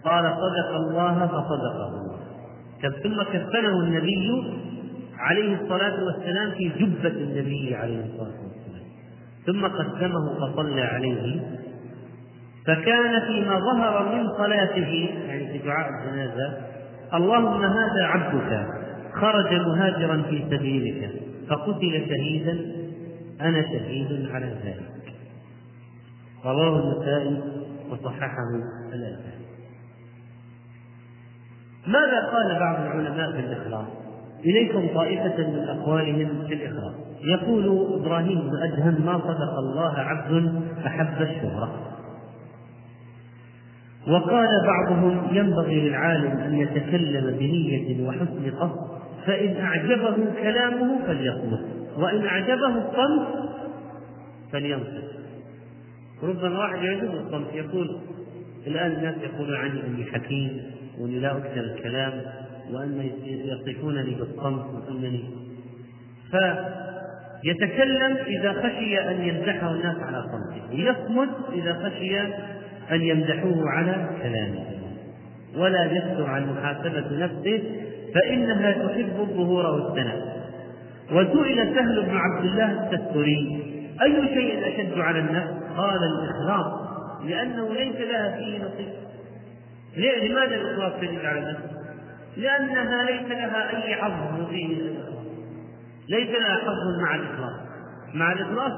[0.06, 2.10] قال صدق الله فصدقه
[3.04, 4.44] ثم كفنه النبي
[5.20, 8.84] عليه الصلاة والسلام في جبة النبي عليه الصلاة والسلام.
[9.46, 11.42] ثم قدمه فصلى عليه.
[12.66, 16.58] فكان فيما ظهر من صلاته يعني في دعاء الجنازة
[17.14, 18.68] اللهم هذا عبدك
[19.14, 21.12] خرج مهاجرا في سبيلك
[21.50, 22.60] فقتل شهيدا
[23.42, 25.14] أنا شهيد على ذلك.
[26.46, 27.42] رواه النسائي
[27.90, 28.50] وصححه
[28.94, 29.46] الألباني.
[31.88, 33.88] ماذا قال بعض العلماء في الإخلاص؟
[34.46, 41.22] إليكم طائفة من أقوالهم في الإخلاص يقول إبراهيم بن أدهم ما صدق الله عبد أحب
[41.22, 41.86] الشهرة.
[44.08, 51.66] وقال بعضهم ينبغي للعالم أن يتكلم بنية وحسن قصد فإن أعجبه كلامه فليصمت
[51.98, 53.28] وإن أعجبه الصمت
[54.52, 55.10] فلينصت.
[56.24, 58.00] ربما واحد يعجبه الصمت يقول
[58.68, 60.62] الآن الناس يقولون عني أني حكيم
[61.00, 62.22] وأني لا أكثر الكلام
[62.74, 65.24] وأن يصفونني بالصمت وأنني.
[66.32, 72.20] فيتكلم إذا خشي أن يمدحه الناس على صمته يصمت إذا خشي
[72.92, 74.66] أن يمدحوه على كلامه.
[75.58, 77.64] ولا يكثر عن محاسبة نفسه
[78.16, 80.40] فإنها تحب الظهور والثناء.
[81.12, 83.66] وسئل سهل بن عبد الله التستري
[84.02, 86.90] أي شيء أشد على النفس؟ قال الإخلاص
[87.26, 88.90] لأنه ليس لها فيه نصيب.
[89.98, 91.79] لماذا الإخلاص شديد على النفس؟
[92.38, 95.26] لأنها ليس لها أي حظ الإخلاص
[96.10, 97.60] ليس لها حظ مع الإخلاص
[98.14, 98.72] مع الإخلاص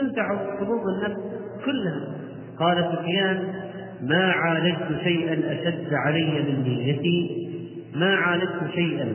[0.00, 1.20] تنتع حظوظ النفس
[1.64, 2.18] كلها.
[2.58, 3.54] قال سفيان
[4.02, 7.48] ما عالجت شيئا أشد علي من نيتي
[7.94, 9.12] ما عالجت شيئا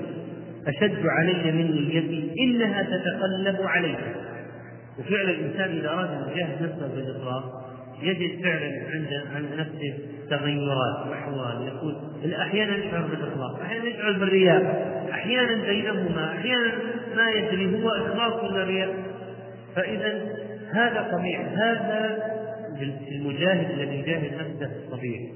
[0.67, 3.95] أشد علي من نيتي إنها تتقلب علي
[4.99, 7.62] وفعلا الإنسان إذا أراد أن يجاهد نفسه بالإخلاص
[8.01, 9.93] يجد فعلا عند عند نفسه
[10.29, 11.95] تغيرات وأحوال يقول
[12.33, 16.71] أحيانا يشعر بالإخلاص أحيانا يشعر بالرياء أحيانا بينهما أحيانا
[17.15, 18.95] ما يدري هو إخلاص ولا رياء.
[19.75, 20.35] فاذا
[20.71, 22.17] هذا طبيعي هذا
[23.11, 25.31] المجاهد الذي يجاهد نفسه طبيعي.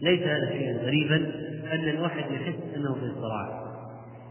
[0.00, 1.16] ليس هذا شيئا غريبا
[1.72, 3.64] أن الواحد يحس أنه في صراع.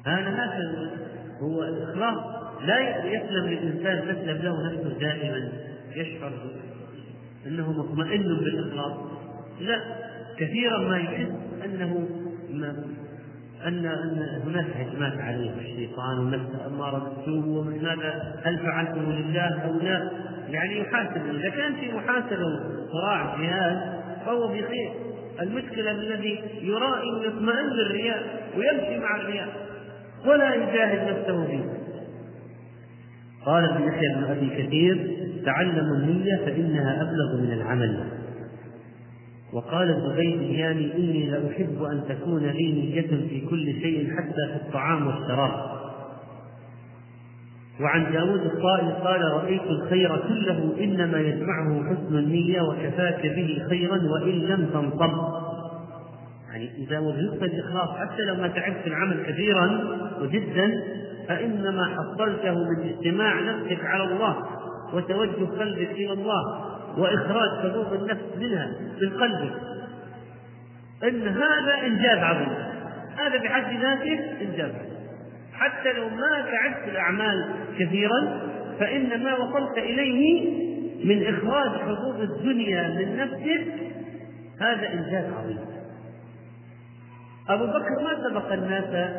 [0.06, 0.92] هذا هكذا
[1.42, 2.18] هو الإخلاص
[2.66, 5.52] لا يسلم للإنسان تسلم له نفسه دائما
[5.96, 6.32] يشعر
[7.48, 8.94] انه مطمئن بالإخلاص.
[9.62, 9.80] لا
[10.38, 11.32] كثيرا ما يحس
[11.66, 12.08] أنه
[12.50, 12.86] ما
[13.68, 20.12] ان أن هناك هجمات عليه الشيطان ونفسه أمارة بالسوء وماذا هل فعلته لله أو لا.
[20.50, 21.36] يعني يحاسب.
[21.36, 22.46] إذا كان في محاسبة
[22.92, 24.92] صراع جهاد فهو بخير.
[25.42, 29.48] المشكلة الذي يرائي ويطمئن بالرياء ويمشي مع الرياء
[30.26, 31.84] ولا يجاهد نفسه فيه.
[33.46, 38.04] قال ابن يحيى بن أبي كثير تعلموا النية فإنها أبلغ من العمل.
[39.54, 45.74] وقال الزبيدياني إني لأحب أن تكون لي نية في كل شيء حتى في الطعام والشراب.
[47.82, 54.40] وعن داود الطائي قال رأيت الخير كله إنما يجمعه حسن النية وكفاك به خيرا وإن
[54.40, 55.12] لم تنصب.
[56.50, 59.80] يعني إذا وجدت الإخلاص حتى لو ما تعبت العمل كثيرا
[60.22, 60.84] وجدا
[61.28, 64.36] فإنما حصلته من اجتماع نفسك على الله.
[64.94, 68.72] وتوجه قلبك إلى الله وإخراج حظوظ النفس منها
[69.02, 69.54] من قلبك.
[71.04, 72.74] إن هذا إنجاز عظيم.
[73.18, 74.72] هذا بحد ذاته إنجاز
[75.54, 77.46] حتى لو ما تعبت الأعمال
[77.80, 78.42] كثيرا
[78.80, 80.50] فإن ما وصلت إليه
[81.06, 83.68] من إخراج حظوظ الدنيا من نفسك
[84.62, 85.60] هذا إنجاز عظيم.
[87.50, 89.12] أبو بكر ما سبق الناس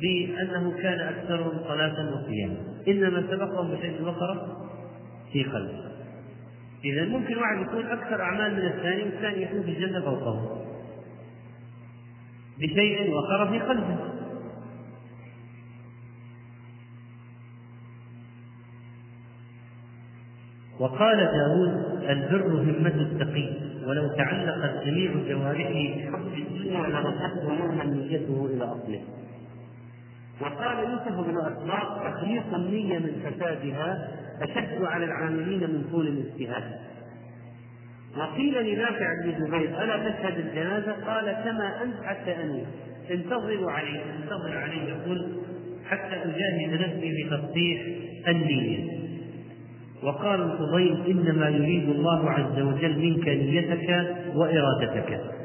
[0.00, 2.56] بأنه كان أكثرهم صلاة وصياما
[2.88, 4.46] إنما سبقهم بشيء البقرة
[5.32, 5.90] في قلبه.
[6.84, 10.66] إذا ممكن واحد يكون أكثر أعمال من الثاني والثاني يكون في الجنة فوقه.
[12.58, 13.96] بشيء وقر في قلبه.
[20.80, 28.64] وقال داود البر همة التقي ولو تعلقت جميع جوارحه بحب الدنيا لرفعته مهما نيته إلى
[28.64, 29.02] أصله.
[30.40, 34.08] وقال يوسف بن أسباط تخليص النية من فسادها
[34.42, 36.64] أشد على العاملين من طول الاجتهاد.
[38.16, 42.64] وقيل لنافع بن جبير ألا تشهد الجنازة؟ قال كما أنت حتى أني.
[43.10, 45.26] انتظروا عليه انتظر عليه يقول
[45.88, 47.82] حتى أجاهد نفسي بتصحيح
[48.28, 49.00] النية.
[50.02, 55.39] وقال الفضيل إنما يريد الله عز وجل منك نيتك وإرادتك.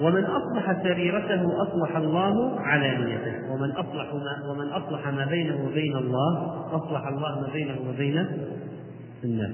[0.00, 5.96] ومن أصلح سريرته أصلح الله على نيته ومن أصلح ما ومن أصلح ما بينه وبين
[5.96, 8.26] الله أصلح الله ما بينه وبين
[9.24, 9.52] الناس.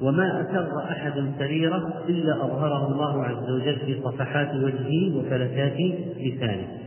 [0.00, 5.76] وما أسر أحد سريرة إلا أظهره الله عز وجل في صفحات وجهه وفلتات
[6.16, 6.78] لسانه.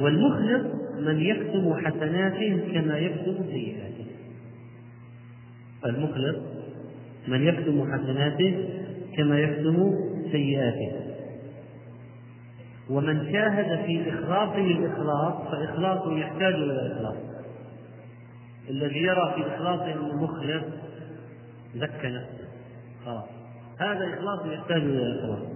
[0.00, 0.66] والمخلص
[1.00, 4.06] من يكتم حسناته كما يكتم سيئاته.
[5.86, 6.55] المخلص
[7.28, 8.68] من يكتم حسناته
[9.16, 9.94] كما يكتم
[10.32, 10.92] سيئاته.
[12.90, 17.16] ومن شاهد في إخلاصه الإخلاص فإخلاصه يحتاج إلى إخلاص
[18.70, 20.64] الذي يرى في إخلاصه المخلص
[21.74, 22.48] زكى نفسه.
[23.04, 23.24] خلاص.
[23.80, 25.48] هذا إخلاص يحتاج إلى إخلاص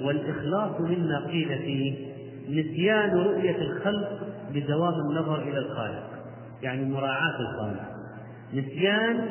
[0.00, 2.10] والإخلاص مما قيل فيه
[2.48, 4.20] نسيان رؤية الخلق
[4.54, 6.10] بدوام النظر إلى الخالق.
[6.62, 7.90] يعني مراعاة الخالق.
[8.54, 9.28] نسيان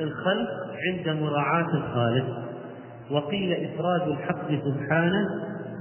[0.00, 0.48] الخلق
[0.86, 2.38] عند مراعاة الخالق.
[3.10, 5.26] وقيل إفراد الحق سبحانه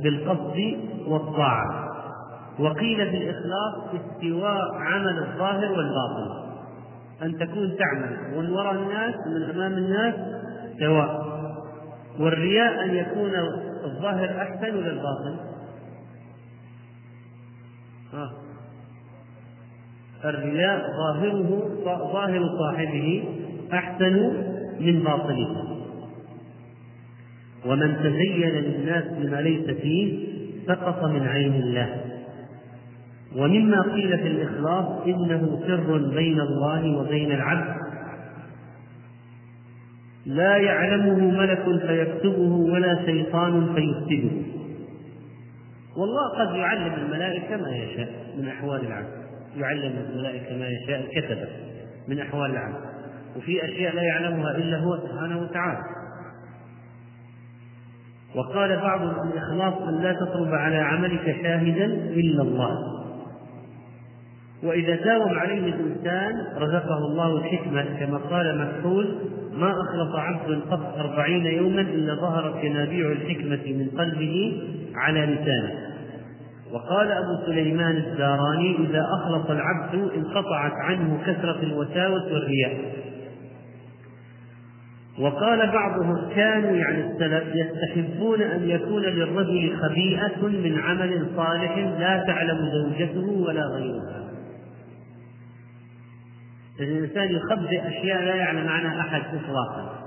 [0.04, 1.88] بالقصد والطاعة.
[2.60, 6.48] وقيل بالإخلاص استواء عمل الظاهر والباطن.
[7.24, 8.18] أن تكون تعمل.
[8.36, 10.16] ومن وراء الناس ومن أمام الناس
[10.80, 11.28] سواء.
[12.20, 13.32] والرياء أن يكون
[13.86, 15.38] الظاهر أحسن ولا الباطن؟
[20.26, 21.70] الرياء ظاهره
[22.14, 23.24] ظاهر صاحبه.
[23.74, 24.34] أحسن
[24.80, 25.78] من باطنه
[27.66, 30.28] ومن تزين للناس بما ليس فيه
[30.68, 32.02] سقط من عين الله.
[33.36, 37.78] ومما قيل في الإخلاص إنه سر بين الله وبين العبد.
[40.26, 44.38] لا يعلمه ملك فيكتبه ولا شيطان فيفسده.
[45.98, 49.28] والله قد يعلم الملائكة ما يشاء من أحوال العبد.
[49.58, 51.48] يعلم الملائكة ما يشاء الكتبة
[52.08, 52.97] من أحوال العبد.
[53.38, 55.84] وفي أشياء لا يعلمها إلا هو سبحانه وتعالى.
[58.36, 62.98] وقال بعض الإخلاص أن لا تطلب على عملك شاهدا إلا الله.
[64.64, 69.16] وإذا داوم عليه الإنسان رزقه الله الحكمة كما قال مسحول
[69.54, 74.62] ما أخلص عبد قط أربعين يوما إلا ظهرت ينابيع الحكمة من قلبه
[74.96, 75.88] على لسانه.
[76.72, 83.07] وقال أبو سليمان الداراني إذا أخلص العبد انقطعت عنه كثرة الوساوس والرياء.
[85.20, 92.58] وقال بعضهم كانوا يعني السلف يستحبون أن يكون للرجل خبيئة من عمل صالح لا تعلم
[92.74, 94.28] زوجته ولا غيرها.
[96.80, 100.04] الإنسان يخبئ أشياء لا يعلم عنها أحد إطلاقا.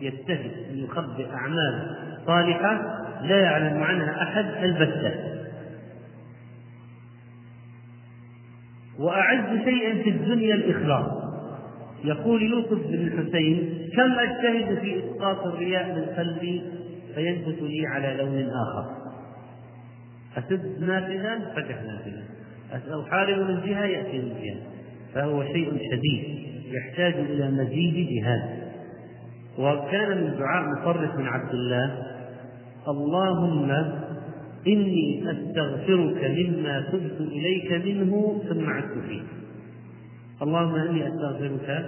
[0.00, 1.96] يجتهد أن يخبئ أعمال
[2.26, 5.14] صالحة لا يعلم عنها أحد البتة.
[8.98, 11.22] وأعز شيء في الدنيا الإخلاص.
[12.04, 16.62] يقول يوسف بن الحسين كم أجتهد في إسقاط الرياء من قلبي
[17.14, 19.02] فينبت لي على لون آخر.
[20.36, 22.22] أسد نافذا فتح نافذا
[23.06, 24.60] أحارب من جهة يأتي من جهة.
[25.14, 28.62] فهو شيء شديد يحتاج إلى مزيد جهاد.
[29.58, 32.12] وكان من دعاء مصرف بن عبد الله
[32.88, 33.70] اللهم
[34.66, 39.22] إني أستغفرك مما تبت إليك منه ثم عدت فيه
[40.42, 41.86] اللهم إني أستغفرك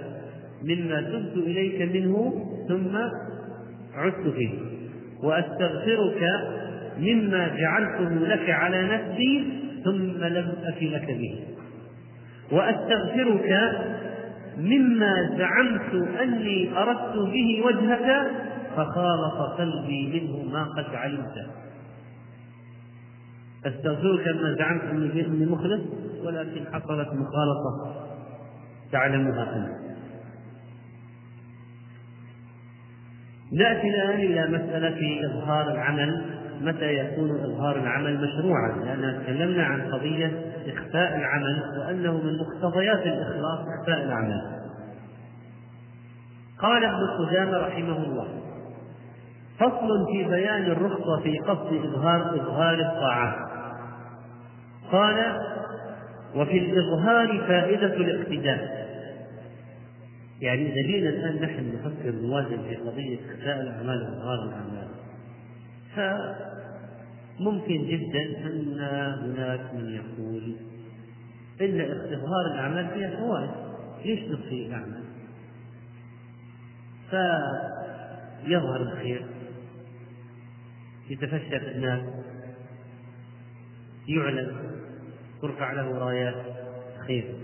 [0.63, 2.33] مما تبت إليك منه
[2.67, 2.97] ثم
[3.93, 4.53] عدت فيه.
[5.23, 6.23] وأستغفرك
[6.99, 11.39] مما جعلته لك على نفسي ثم لم أف لك به.
[12.51, 13.51] وأستغفرك
[14.57, 18.31] مما زعمت أني أردت به وجهك
[18.75, 21.47] فخالط قلبي منه ما قد علمت.
[23.65, 25.81] أستغفرك مما زعمت أني مخلص
[26.25, 27.95] ولكن حصلت مخالطة
[28.91, 29.84] تعلمها أنت.
[33.53, 36.25] نأتي الآن إلى مسألة إظهار العمل
[36.61, 40.31] متى يكون إظهار العمل مشروعا؟ لأننا تكلمنا عن قضية
[40.67, 44.41] إخفاء العمل وأنه من مقتضيات الإخلاص إخفاء الأعمال
[46.59, 48.27] قال ابن قدامة رحمه الله
[49.59, 53.35] فصل في بيان الرخصة في قصد إظهار إظهار الطاعات
[54.91, 55.41] قال
[56.35, 58.84] وفي الإظهار فائدة الاقتداء.
[60.41, 64.87] يعني جينا الآن نحن نفكر نوازن في قضية إخفاء الأعمال وإظهار الأعمال.
[67.39, 68.79] فممكن جدا أن
[69.23, 70.55] هناك من يقول
[71.61, 71.81] إن
[72.13, 73.49] إظهار الأعمال فيها فوائد.
[74.05, 75.03] ليش نخفي الأعمال؟
[77.09, 79.25] فيظهر الخير.
[81.09, 82.03] يتفشى في الناس.
[84.07, 84.71] يعلن.
[85.41, 86.35] ترفع له رايات.
[87.07, 87.35] خير.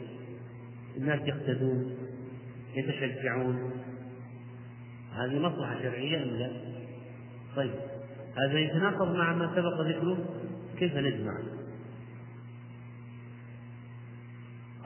[0.98, 1.96] الناس يقتدون.
[2.76, 3.72] يتشجعون
[5.16, 6.52] هذه مصلحة شرعية أم لا؟
[7.56, 7.72] طيب
[8.38, 10.18] هذا يتناقض مع ما سبق ذكره
[10.80, 11.38] كيف نجمع؟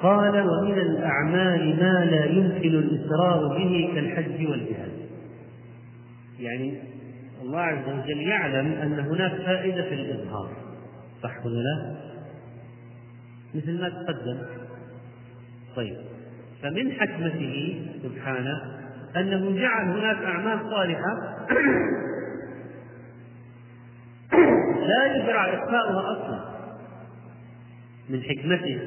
[0.02, 4.92] قال ومن الأعمال ما لا يمكن الإسرار به كالحج والجهاد
[6.40, 6.80] يعني
[7.42, 10.50] الله عز وجل يعلم أن هناك فائدة في الإظهار
[11.24, 11.96] صح ولا لا؟
[13.56, 14.38] مثل ما تقدم
[15.76, 16.15] طيب
[16.62, 18.62] فمن حكمته سبحانه
[19.18, 21.46] أنه جعل هناك أعمال صالحة
[24.88, 26.56] لا يشرع إخفاؤها أصلا.
[28.10, 28.82] من حكمته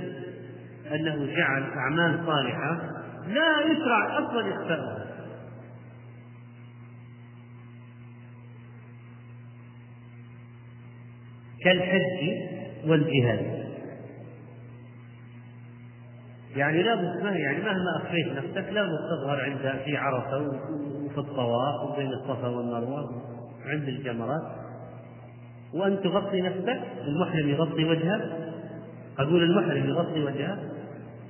[0.95, 2.81] أنه جعل أعمال صالحة
[3.29, 5.07] لا يشرع أصلا إخفاؤها.
[11.65, 12.39] كالحج
[12.87, 13.58] والجهاد.
[16.57, 20.39] يعني لا ما يعني مهما أخفيت نفسك لا تظهر عند في عرفة
[21.05, 23.23] وفي الطواف وبين الصفا والمروة
[23.67, 24.43] عند الجمرات.
[25.75, 28.21] وأن تغطي نفسك المحرم يغطي وجهه
[29.19, 30.59] أقول المحرم يغطي وجهه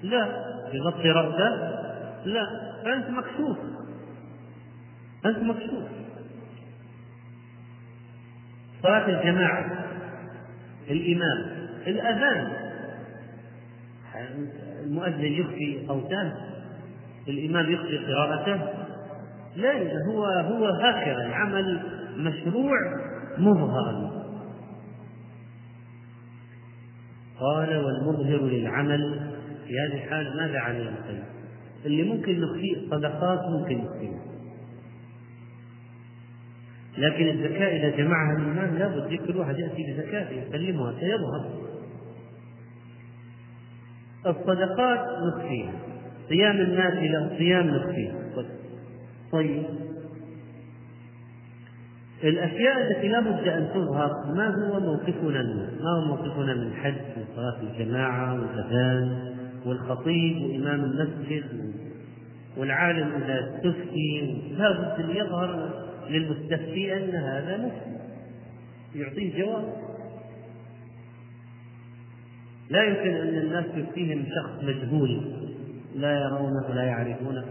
[0.03, 0.29] لا
[0.73, 1.79] يغطي راسه
[2.25, 2.47] لا
[2.85, 3.59] فانت مكشوف.
[5.27, 5.85] أنت مكشوف.
[8.83, 9.85] صلاة الجماعة
[10.91, 12.53] الإمام الأذان.
[14.85, 16.33] المؤذن يخفي صوته
[17.29, 18.61] الإمام يخفي قراءته
[19.57, 19.72] لا
[20.09, 21.81] هو هو هكذا عمل
[22.16, 22.76] مشروع
[23.39, 24.18] مظهرا.
[27.41, 29.20] قال والمظهر للعمل
[29.66, 31.22] في هذه الحال ماذا عليه الخير؟
[31.87, 34.20] اللي ممكن نخفيه الصدقات ممكن نخفيها
[36.99, 41.68] لكن الزكاة إذا جمعها الإمام لابد كل واحد يأتي بزكاته يسلمها سيظهر.
[44.29, 45.72] الصدقات نخفيها.
[46.29, 48.14] صيام النافلة صيام نخفيها.
[49.33, 49.62] طيب.
[52.24, 56.95] الأشياء التي لا بد أن تظهر ما هو موقفنا منها؟ ما هو موقفنا من الحج
[56.95, 59.35] وصلاة الجماعة والأذان
[59.66, 61.45] والخطيب وإمام المسجد
[62.57, 65.70] والعالم إذا استفتي لا بد أن يظهر
[66.11, 67.99] للمستفتي أن هذا مفتي
[68.95, 69.88] يعطيه جواب.
[72.71, 75.21] لا يمكن أن الناس يفتيهم شخص مجهول.
[75.95, 77.45] لا يرونه ولا يعرفونه.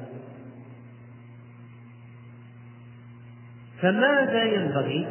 [3.81, 5.07] فماذا ينبغي؟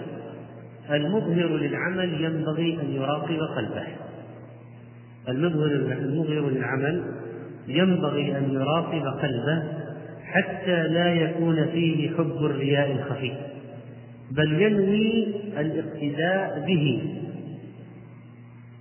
[0.90, 3.86] المظهر للعمل ينبغي أن يراقب قلبه.
[5.28, 7.14] المظهر المظهر للعمل
[7.68, 9.62] ينبغي أن يراقب قلبه
[10.24, 13.32] حتى لا يكون فيه حب الرياء الخفي
[14.30, 15.26] بل ينوي
[15.60, 17.02] الاقتداء به.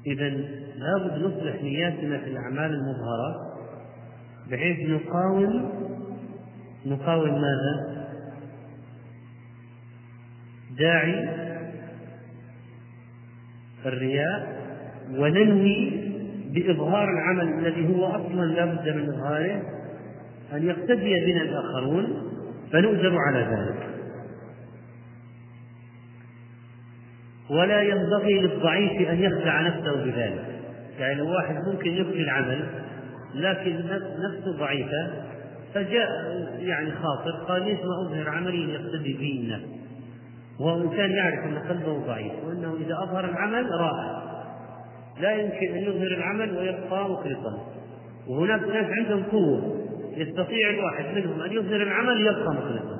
[0.08, 0.34] إذا
[0.78, 3.56] لابد نصلح نياتنا في الأعمال المظهرة
[4.52, 5.72] بحيث نقاوم
[6.86, 8.06] نقاوم ماذا؟
[10.80, 11.30] داعي
[13.86, 14.66] الرياء
[15.12, 16.06] وننوي
[16.54, 19.62] بإظهار العمل الذي هو أصلا لا بد من إظهاره
[20.54, 22.32] أن يقتدي بنا الآخرون
[22.72, 23.90] فنؤجر على ذلك
[27.50, 30.55] ولا ينبغي للضعيف أن يخدع نفسه بذلك
[31.00, 32.66] يعني واحد ممكن يخفي العمل
[33.36, 33.76] لكن
[34.20, 35.26] نفسه ضعيفة
[35.74, 36.10] فجاء
[36.60, 39.62] يعني خاطر قال ليش ما أظهر عملي يقتدي به الناس
[40.60, 44.24] وهو إنسان يعرف أن قلبه ضعيف وأنه إذا أظهر العمل راح.
[45.20, 47.68] لا يمكن أن يظهر العمل ويبقى مخلصا.
[48.28, 49.86] وهناك ناس عندهم قوة
[50.18, 52.98] يستطيع الواحد منهم أن يظهر العمل يبقى مخلصا.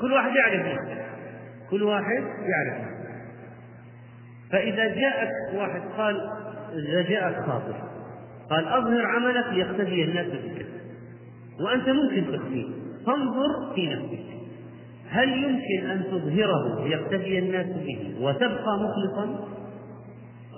[0.00, 1.06] كل واحد يعرف نفسه.
[1.70, 2.96] كل واحد يعرف
[4.52, 6.30] فإذا جاءك واحد قال
[6.84, 7.96] جاءك خاطر
[8.50, 10.66] قال أظهر عملك ليقتدي الناس بك.
[11.60, 12.66] وأنت ممكن تخفيه
[13.06, 14.26] فانظر في نفسك.
[15.08, 19.48] هل يمكن أن تظهره ليقتدي الناس به وتبقى مخلصا؟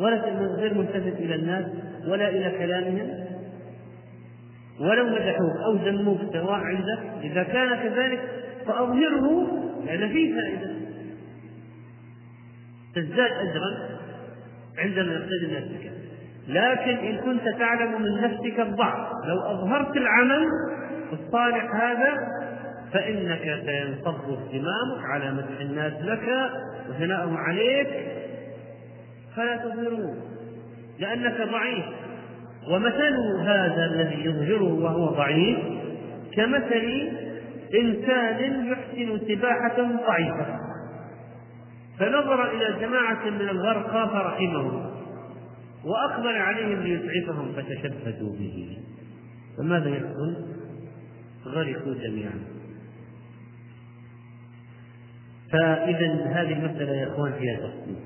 [0.01, 0.17] ولا
[0.57, 1.67] غير ملتفت إلى الناس
[2.07, 3.11] ولا إلى كلامهم؟
[4.81, 8.21] ولو مدحوك أو ذموك سواء عندك إذا كان كذلك
[8.67, 9.47] فأظهره
[9.87, 10.71] لأن فيه فائدة.
[12.95, 13.99] تزداد أجرا
[14.79, 15.98] عندما يقتدي الناس بك.
[16.49, 19.09] لكن إن كنت تعلم من نفسك الضعف.
[19.25, 20.47] لو أظهرت العمل
[21.13, 22.15] الصالح هذا
[22.93, 26.51] فإنك سينصب اهتمامك على مدح الناس لك
[26.89, 27.89] وثناءهم عليك
[29.37, 30.15] فلا تظهروه
[30.99, 31.85] لأنك ضعيف.
[32.71, 35.59] ومثل هذا الذي يظهره وهو ضعيف
[36.37, 37.09] كمثل
[37.75, 40.47] إنسان يحسن سباحة ضعيفة.
[41.99, 44.98] فنظر إلى جماعة من الغرقى فرحمهم.
[45.85, 48.79] وأقبل عليهم ليسعفهم فتشبثوا به
[49.59, 50.37] فماذا يحصل؟
[51.47, 52.41] غرقوا جميعا
[55.53, 57.97] فإذا هذه المسألة يا إخوان فيها تفصيل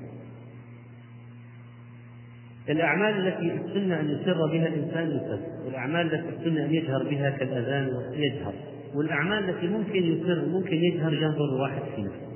[2.69, 7.89] الأعمال التي السنة أن يسر بها الإنسان يسر والأعمال التي السنة أن يجهر بها كالأذان
[8.13, 8.53] يجهر
[8.95, 12.33] والأعمال التي ممكن يسر ممكن يجهر ينظر الواحد في نفسه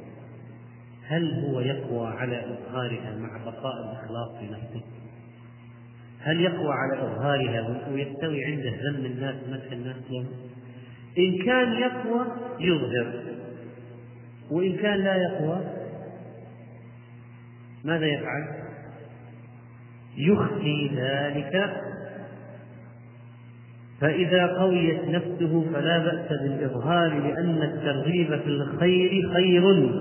[1.08, 4.97] هل هو يقوى على إظهارها مع بقاء الإخلاص في نفسه؟
[6.28, 10.26] هل يقوى على إظهارها ويستوي عنده ذم الناس مدح الناس له؟
[11.18, 12.26] إن كان يقوى
[12.60, 13.14] يظهر
[14.52, 15.62] وإن كان لا يقوى
[17.84, 18.48] ماذا يفعل؟
[20.18, 21.84] يخفي ذلك
[24.02, 29.92] فإذا قويت نفسه فلا بأس بالإظهار لأن الترغيب في الخير خير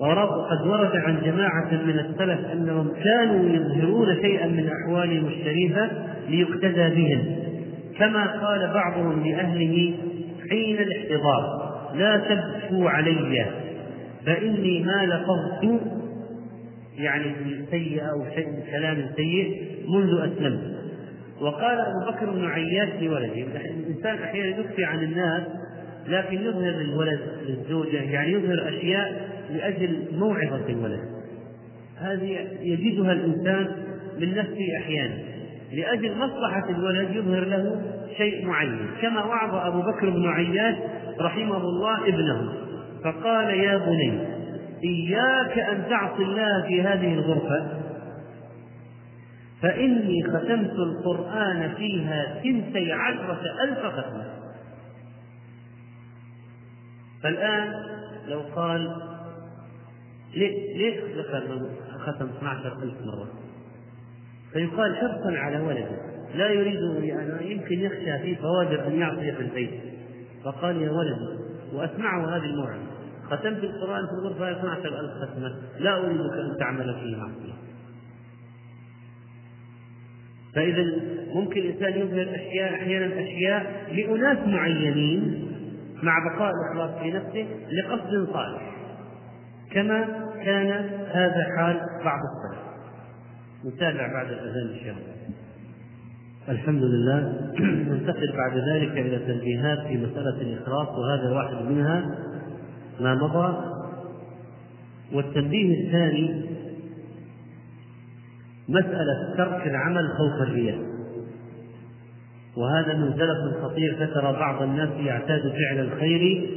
[0.00, 5.90] وقد ورد عن جماعة من السلف أنهم كانوا يظهرون شيئا من أحوالهم الشريفة
[6.28, 7.36] ليقتدى بهم.
[7.98, 9.94] كما قال بعضهم لأهله
[10.50, 13.46] حين الاحتضار لا تبكوا علي
[14.26, 15.80] فإني ما لفظت
[16.98, 17.32] يعني
[17.70, 20.80] سيء أو شيء من كلام سيء منذ أسلمت.
[21.40, 25.42] وقال أبو بكر بن عياش لولده الإنسان أحيانا يخفي عن الناس
[26.08, 31.00] لكن يظهر للولد للزوجة يعني يظهر أشياء لأجل موعظة الولد.
[31.96, 33.68] هذه يجدها الإنسان
[34.18, 35.18] من نفسه أحيانا.
[35.72, 37.82] لأجل مصلحة الولد يظهر له
[38.16, 38.86] شيء معين.
[39.02, 40.76] كما وعظ أبو بكر بن عياش
[41.20, 42.52] رحمه الله ابنه.
[43.04, 44.20] فقال يا بني
[44.84, 47.80] إياك أن تعصي الله في هذه الغرفة
[49.62, 54.24] فإني ختمت القرآن فيها ثنتي عشرة ألف ختمة.
[57.22, 57.72] فالآن
[58.28, 58.96] لو قال
[60.34, 63.28] ليش ذكر ختم 12 ألف مرة؟
[64.52, 66.10] فيقال حرصا على ولده.
[66.34, 69.70] لا يريد يعني يمكن يخشى في فواجر أن يعصي في البيت.
[70.44, 71.40] فقال يا ولدي
[71.72, 72.90] وأسمعه هذه الموعظة.
[73.30, 75.54] ختمت القرآن في الغرفة 12 ألف ختمة.
[75.78, 77.60] لا أريدك أن تعمل فيه معصية.
[80.54, 80.84] فإذا
[81.34, 85.50] ممكن الإنسان يظهر أشياء أحيانا أشياء لأناس معينين
[86.02, 88.69] مع بقاء الإخلاص في نفسه لقصد صالح.
[89.72, 90.04] كما
[90.44, 90.70] كان
[91.12, 92.70] هذا حال بعض السلف
[93.64, 95.20] نتابع بعد الأذان إن شاء الله.
[96.48, 97.50] الحمد لله.
[97.90, 102.18] ننتقل بعد ذلك إلى تنبيهات في مسألة الإخلاص وهذا واحد منها
[103.00, 103.70] ما مضى.
[105.12, 106.44] والتنبيه الثاني
[108.68, 110.78] مسألة ترك العمل خوف الرياء.
[112.56, 116.50] وهذا من زلف خطير فترى بعض الناس يعتاد فعل الخير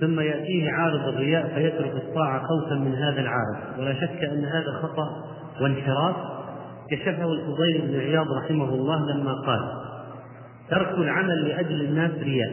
[0.00, 3.78] ثم يأتيه عارض الرياء فيترك الطاعة خوفا من هذا العارض.
[3.78, 5.08] ولا شك أن هذا خطأ
[5.60, 6.16] وانحراف.
[6.90, 9.60] كشفه الفضيل بن عياض رحمه الله لما قال
[10.70, 12.52] ترك العمل لأجل الناس رياء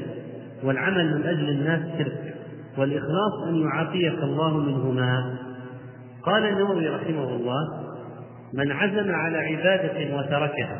[0.64, 2.36] والعمل من أجل الناس شرك
[2.78, 5.38] والإخلاص أن يعافيك الله منهما.
[6.24, 7.68] قال النووي رحمه الله
[8.54, 10.80] من عزم على عبادة وتركها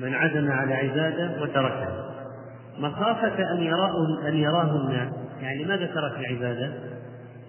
[0.00, 2.03] من عزم على عبادة وتركها.
[2.78, 5.12] مخافة أن يراه أن يراه الناس.
[5.42, 6.72] يعني لماذا ترك العبادة؟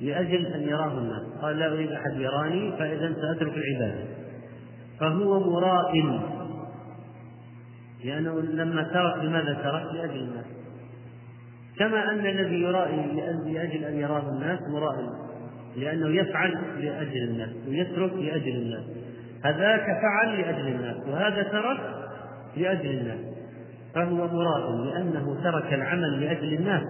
[0.01, 1.21] لأجل أن يراه الناس.
[1.41, 4.05] قال لا أريد أحد يراني فإذا سأترك العبادة.
[4.99, 6.21] فهو مراء.
[8.05, 10.45] لأنه لما ترك لماذا ترك؟ لأجل الناس.
[11.79, 13.05] كما أن الذي يرائي
[13.45, 14.95] لأجل أن يراه الناس مراء.
[15.75, 18.83] لأنه يفعل لأجل الناس ويترك لأجل الناس.
[19.43, 21.79] هذاك فعل لأجل الناس وهذا ترك
[22.57, 23.34] لأجل الناس.
[23.95, 26.83] فهو مراد لأنه ترك العمل لأجل الناس.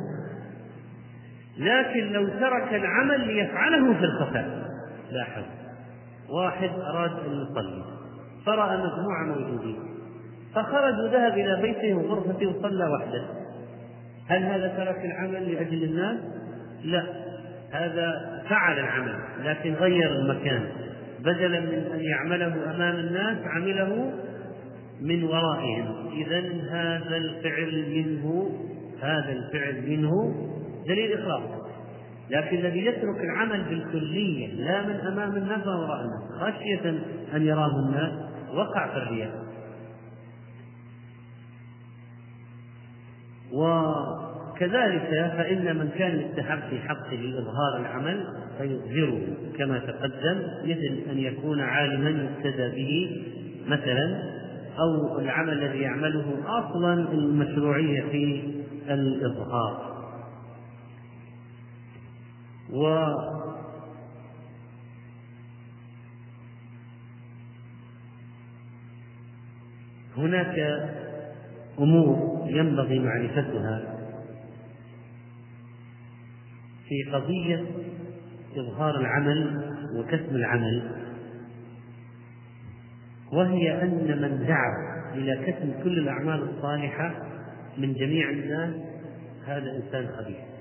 [1.58, 4.70] لكن لو ترك العمل ليفعله في الخفاء.
[5.12, 5.44] لاحظ.
[6.30, 7.84] واحد أراد أن يصلي.
[8.46, 9.80] فرأى مجموعة موجودين.
[10.56, 13.26] فخرج وذهب إلى بيته وغرفته وصلى وحده.
[14.28, 16.18] هل هذا ترك العمل لأجل الناس؟
[16.84, 17.04] لا.
[17.72, 20.64] هذا فعل العمل لكن غير المكان.
[21.20, 24.14] بدلا من أن يعمله أمام الناس عمله
[25.02, 26.40] من ورائهم إذا
[26.70, 28.50] هذا الفعل منه
[29.02, 30.12] هذا الفعل منه
[30.88, 31.66] دليل إخلاص
[32.30, 36.90] لكن الذي يترك العمل بالكلية لا من أمام الناس وراء الناس خشية
[37.36, 38.12] أن يراه الناس
[38.54, 39.46] وقع في الرياء.
[43.54, 48.28] وكذلك فإن من كان يستحق في حقه إظهار العمل
[48.58, 49.22] فيظهره
[49.58, 53.22] كما تقدم مثل أن يكون عالما يقتدى به
[53.68, 54.35] مثلا
[54.80, 58.54] أو العمل الذي يعمله أصلا المشروعية في
[58.90, 59.96] الإظهار.
[62.70, 63.06] و
[70.18, 70.60] هناك
[71.80, 73.96] أمور ينبغي معرفتها
[76.88, 77.66] في قضية
[78.58, 81.05] إظهار العمل وكسب العمل.
[83.34, 87.16] وهي أن من دعا إلى كسب كل الأعمال الصالحة
[87.78, 88.76] من جميع الناس
[89.48, 90.56] هذا إنسان خبيث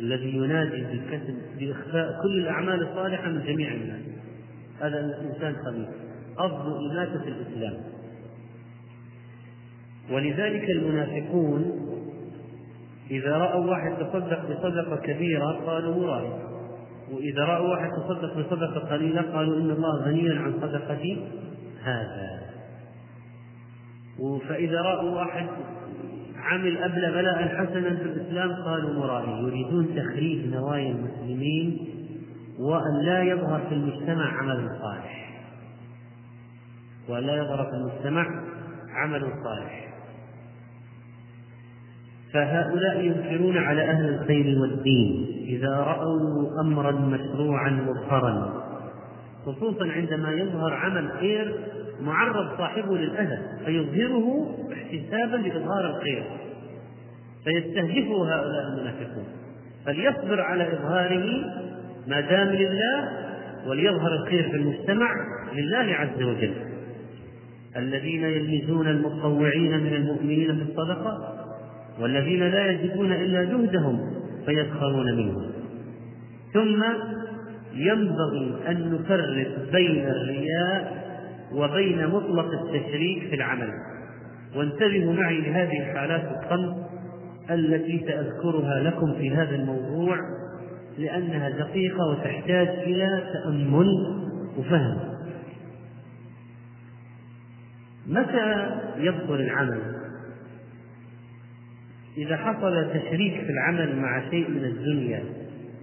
[0.00, 4.02] الذي ينادي بالكسب بإخفاء كل الأعمال الصالحة من جميع الناس.
[4.80, 5.88] هذا إنسان خبيث
[6.36, 7.74] قصد إماتة الإسلام.
[10.10, 11.90] ولذلك المنافقون
[13.10, 16.53] إذا رأوا واحد تصدق بصدقة كبيرة قالوا مراهن
[17.14, 21.16] وإذا رأوا واحد تصدق بصدقة قليلة قالوا إن الله غني عن صدقة
[21.82, 22.44] هذا.
[24.48, 25.46] فإذا رأوا واحد
[26.36, 31.78] عمل أبلغ بلاء حسنا في الإسلام قالوا مرائي يريدون تخريج نوايا المسلمين
[32.58, 35.44] وأن لا يظهر في المجتمع عمل صالح.
[37.08, 38.26] وأن لا يظهر في المجتمع
[38.90, 39.94] عمل صالح.
[42.32, 45.33] فهؤلاء ينكرون على أهل الخير والدين.
[45.44, 48.64] إذا رأوا أمرا مشروعا مظهرا
[49.46, 51.54] خصوصا عندما يظهر عمل خير
[52.00, 56.24] معرض صاحبه للأذى فيظهره احتسابا لإظهار الخير
[57.44, 59.24] فيستهدفه هؤلاء المنافقون.
[59.86, 61.26] فليصبر على إظهاره
[62.06, 63.08] ما دام لله
[63.66, 65.10] وليظهر الخير في المجتمع
[65.54, 66.54] لله عز وجل.
[67.76, 71.34] الذين يلمزون المتطوعين من المؤمنين في الصدقة
[72.00, 75.50] والذين لا يجدون إلا جهدهم فيسخرون منهم
[76.52, 76.84] ثم
[77.72, 81.04] ينبغي أن نفرق بين الرياء
[81.52, 83.70] وبين مطلق التشريك في العمل.
[84.56, 86.74] وانتبهوا معي لهذه الحالات الخمس
[87.50, 90.16] التي سأذكرها لكم في هذا الموضوع
[90.98, 93.86] لأنها دقيقة وتحتاج إلى تأمل
[94.58, 94.98] وفهم.
[98.06, 99.93] متى يبطل العمل؟
[102.18, 105.24] إذا حصل تشريك في العمل مع شيء من الدنيا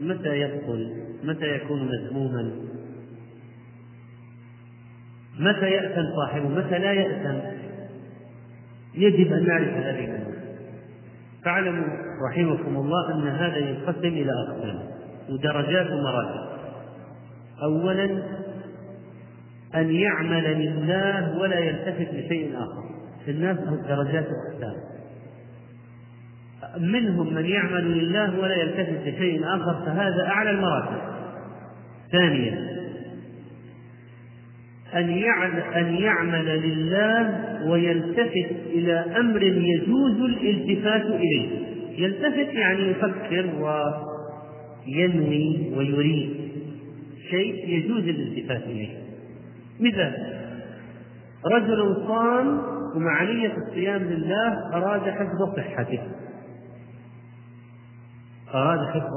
[0.01, 2.51] متى يبطل متى يكون مذموما؟
[5.39, 7.39] متى يأثم صاحبه؟ متى لا يأثم؟
[8.95, 10.35] يجب أن نعرف هذه الأمور.
[11.45, 11.87] فاعلموا
[12.29, 14.79] رحمكم الله أن هذا ينقسم إلى أقسام
[15.29, 16.51] ودرجات ومراتب.
[17.63, 18.23] أولا
[19.75, 22.83] أن يعمل لله ولا يلتفت لشيء آخر.
[23.27, 24.90] الناس درجات وأقسام.
[26.77, 31.01] منهم من يعمل لله ولا يلتفت لشيء آخر فهذا أعلى المراتب.
[32.11, 32.71] ثانيا
[34.93, 35.09] أن
[35.75, 41.49] أن يعمل لله ويلتفت إلى أمر يجوز الالتفات إليه.
[41.97, 43.45] يلتفت يعني يفكر
[44.87, 46.29] وينوي ويريد.
[47.29, 48.97] شيء يجوز الالتفات إليه.
[49.79, 50.13] مثال
[51.45, 52.61] رجل صام
[52.95, 55.99] ومع نية الصيام لله أراد حفظ صحته.
[58.53, 59.13] أراد حفظ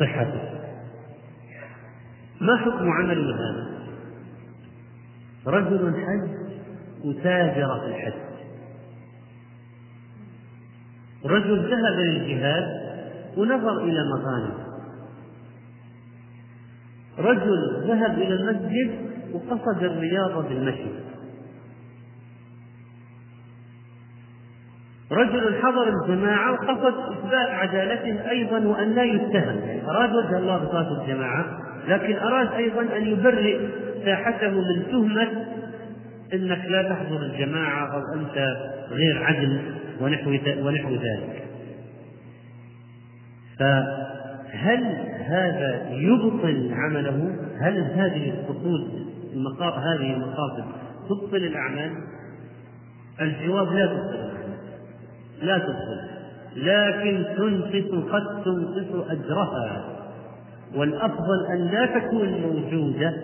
[0.00, 0.40] صحته.
[2.40, 3.66] ما حكم عمله هذا؟
[5.46, 6.30] رجل حج
[7.04, 8.32] وتاجر في الحج.
[11.24, 12.82] رجل ذهب للجهاد
[13.36, 14.54] ونظر إلى مغانم
[17.18, 21.11] رجل ذهب إلى المسجد وقصد الرياضة بالمشي
[25.12, 31.02] رجل حضر الجماعة وقصد إثبات عدالته أيضا وأن لا يتهم يعني أراد وجه الله بصلاة
[31.02, 31.44] الجماعة
[31.88, 33.58] لكن أراد أيضا أن يبرئ
[34.04, 35.28] ساحته من تهمة
[36.34, 38.56] أنك لا تحضر الجماعة أو أنت
[38.90, 39.60] غير عدل
[40.00, 40.30] ونحو
[40.66, 41.42] ونحو ذلك
[43.58, 44.84] فهل
[45.26, 49.02] هذا يبطل عمله؟ هل هذه القصود
[49.60, 50.64] هذه المقاصد
[51.08, 51.92] تبطل الأعمال؟
[53.20, 54.31] الجواب لا تبطل
[55.42, 56.12] لا تبطل
[56.56, 59.84] لكن تنقص قد تنقص أجرها.
[60.74, 63.14] والأفضل أن لا تكون موجودة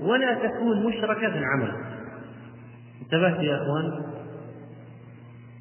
[0.00, 1.72] ولا تكون مشركة في العمل.
[3.02, 4.02] انتبهت يا أخوان؟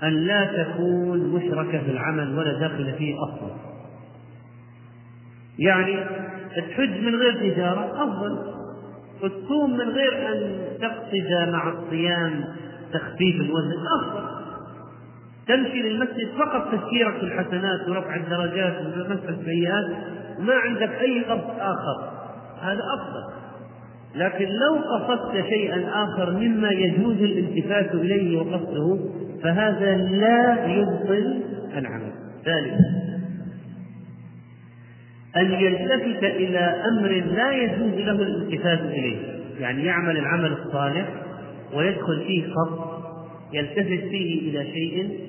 [0.03, 3.57] أن لا تكون مشركة في العمل ولا داخل فيه أصلا.
[5.59, 6.05] يعني
[6.55, 8.53] تحج من غير تجارة أفضل.
[9.23, 12.45] وتصوم من غير أن تقصد مع الصيام
[12.93, 14.36] تخفيف الوزن أفضل.
[15.47, 19.85] تمشي للمسجد فقط تذكيرك الحسنات ورفع الدرجات ومسح السيئات
[20.39, 22.09] ما عندك أي قصد آخر.
[22.61, 23.37] هذا أفضل.
[24.15, 28.99] لكن لو قصدت شيئا آخر مما يجوز الالتفات إليه وقصده
[29.43, 31.41] فهذا لا يبطل
[31.77, 32.11] العمل.
[32.45, 33.07] ثالثا
[35.37, 39.17] أن يلتفت إلى أمر لا يجوز له الالتفات إليه.
[39.59, 41.09] يعني يعمل العمل الصالح
[41.73, 42.97] ويدخل فيه خط
[43.53, 45.19] يلتفت فيه إلى شيء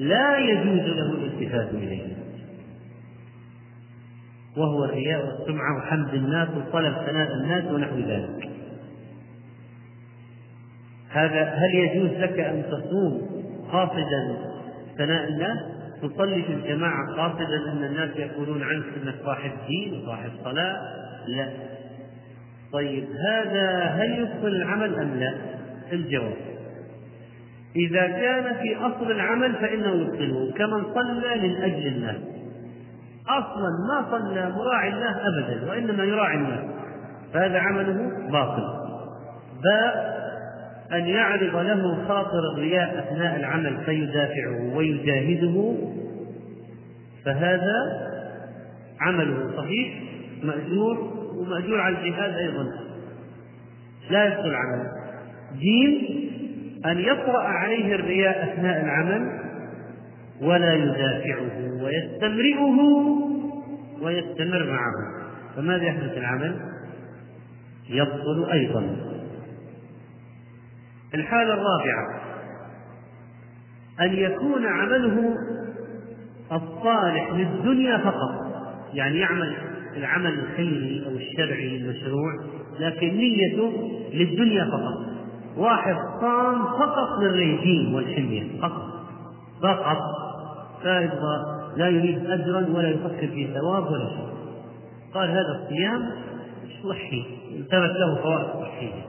[0.00, 2.16] لا يجوز له الالتفات إليه.
[4.56, 8.50] وهو الرياء والسمعة وحمد الناس وطلب ثناء الناس ونحو ذلك.
[11.10, 13.22] هذا هل يجوز لك أن تصوم
[13.72, 14.36] قاصدا
[14.98, 15.58] ثناء الناس؟
[16.02, 20.76] تصلي في الجماعة قاصدا أن الناس يقولون عنك أنك صاحب دين وصاحب صلاة؟
[21.26, 21.48] لا.
[22.72, 25.34] طيب هذا هل يدخل العمل أم لا؟
[25.92, 26.49] الجواب.
[27.76, 32.16] إذا كان في أصل العمل فإنه يدخله كمن صلى من أجل الناس
[33.28, 36.64] أصلا ما صلى مراعي الله أبدا وإنما يراعي الناس.
[37.32, 38.62] فهذا عمله باطل.
[39.62, 40.20] باء
[40.92, 45.74] أن يعرض له خاطر الرياء أثناء العمل فيدافعه ويجاهده
[47.24, 47.74] فهذا
[49.00, 50.02] عمله صحيح
[50.42, 50.98] مأجور
[51.34, 52.66] ومأجور على الجهاد أيضا.
[54.10, 54.90] لا يدخل عمله.
[55.58, 56.30] جيم
[56.86, 59.40] أن يطرأ عليه الرياء أثناء العمل
[60.40, 62.80] ولا يدافعه ويستمرئه
[64.02, 64.92] ويستمر معه.
[65.56, 66.60] فماذا يحدث العمل؟
[67.88, 68.96] يبطل أيضا.
[71.14, 72.20] الحالة الرابعة
[74.00, 75.34] أن يكون عمله
[76.52, 78.50] الصالح للدنيا فقط
[78.94, 79.56] يعني يعمل
[79.96, 82.32] العمل الخيري أو الشرعي المشروع
[82.80, 85.09] لكن نيته للدنيا فقط.
[85.60, 88.82] واحد صام فقط للريجيم والحمية فقط.
[89.62, 89.98] فقط.
[90.84, 94.30] لا يبغى لا يريد أجرا ولا يفكر في ثواب ولا شيء.
[95.14, 96.10] قال هذا الصيام
[96.88, 97.24] صحي
[97.56, 99.02] انتبت له فوائد صحية.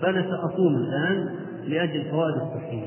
[0.00, 2.86] فأنا سأصوم الآن لأجل فوائد الصحية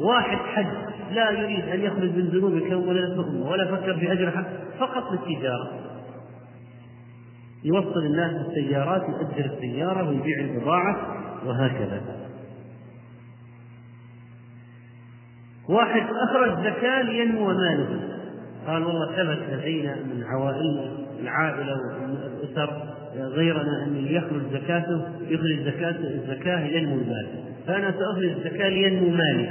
[0.00, 0.66] واحد حج
[1.12, 4.44] لا يريد أن يخرج من ذنوبك ولا يتركه ولا فكر في أجر
[4.78, 5.70] فقط للتجارة.
[7.64, 11.19] يوصل الناس بالسيارات يؤجر السيارة ويبيع البضاعة.
[11.46, 12.00] وهكذا.
[15.68, 18.00] واحد أخرج زكاة لينمو ماله.
[18.66, 22.82] قال والله ثبت لدينا من عوائلنا العائلة والأسر
[23.14, 27.26] غيرنا أن يخرج زكاته يخرج زكاته الزكاة ينمو المال.
[27.66, 29.50] فأنا سأخرج الزكاة لينمو مالي.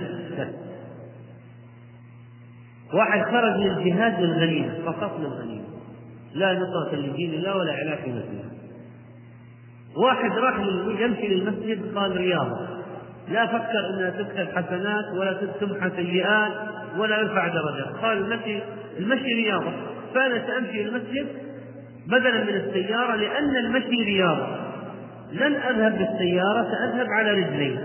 [2.94, 5.64] واحد خرج للجهاد للغنيمة فقط للغنيمة.
[6.34, 8.48] لا نصرة لدين الله ولا علاج مسلم
[9.98, 10.60] واحد راح
[10.99, 12.68] يمشي للمسجد قال رياضة.
[13.30, 16.52] لا فكر إنها تكتب حسنات ولا تمحى سيئات
[16.98, 18.60] ولا يرفع درجات قال المشي
[18.99, 19.72] المشي رياضة.
[20.14, 21.28] فأنا سأمشي المسجد
[22.07, 24.48] بدلا من السيارة لأن المشي رياضة.
[25.32, 27.80] لن أذهب بالسيارة سأذهب على رجلي.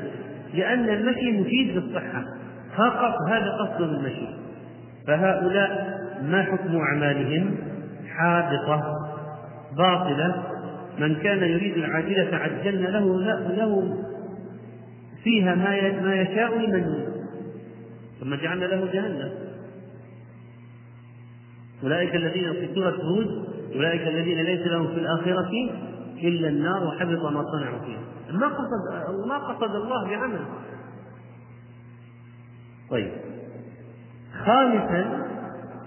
[0.55, 2.25] لأن المشي مفيد للصحة.
[2.77, 4.29] فقط هذا قصد المشي.
[5.07, 7.57] فهؤلاء ما حكم أعمالهم؟
[8.17, 8.83] حابطة
[9.77, 10.54] باطلة.
[10.99, 13.99] من كان يريد العاجلة عجلنا له له
[15.25, 17.05] فيها ما ما يشاء لمن
[18.21, 19.33] ثم جعلنا له جهنم.
[21.83, 23.45] أولئك الذين في سورة هود
[23.75, 25.51] أولئك الذين ليس لهم في الآخرة
[26.23, 28.01] إلا النار وحبط ما صنعوا فيها.
[28.33, 30.41] ما قصد ما قصد الله بعمل.
[32.91, 33.13] طيب.
[34.45, 35.25] خامسا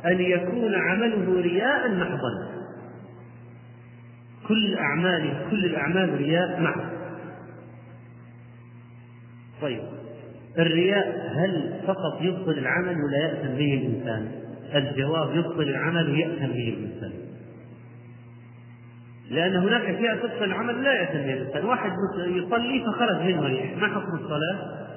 [0.05, 2.46] أن يكون عمله رياء محضا.
[4.47, 6.85] كل أعماله كل الأعمال رياء محض
[9.61, 9.83] طيب
[10.57, 14.31] الرياء هل فقط يبطل العمل ولا يأثم به الإنسان؟
[14.75, 17.11] الجواب يبطل العمل ويأثم به الإنسان
[19.29, 23.87] لأن هناك أشياء تبطل العمل لا يأثم به الإنسان واحد يصلي فخرج منه ريح ما
[23.87, 24.87] حكم الصلاة؟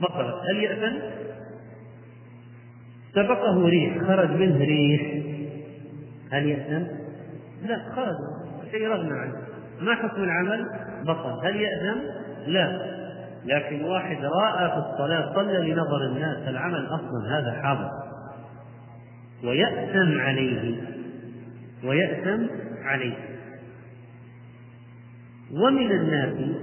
[0.00, 0.96] بطلت هل يأثم؟
[3.14, 5.22] سبقه ريح خرج منه ريح
[6.32, 6.86] هل يأثم؟
[7.66, 8.35] لا خرج
[8.70, 9.32] شيء رغم عنه
[9.80, 10.66] ما حكم العمل؟
[11.04, 11.46] بطل.
[11.46, 12.00] هل يأثم؟
[12.46, 12.96] لا.
[13.44, 17.90] لكن واحد رأى في الصلاة صلى لنظر الناس العمل أصلا هذا حاضر.
[19.44, 20.80] ويأثم عليه.
[21.84, 22.46] ويأثم
[22.84, 23.16] عليه.
[25.52, 26.56] ومن الناس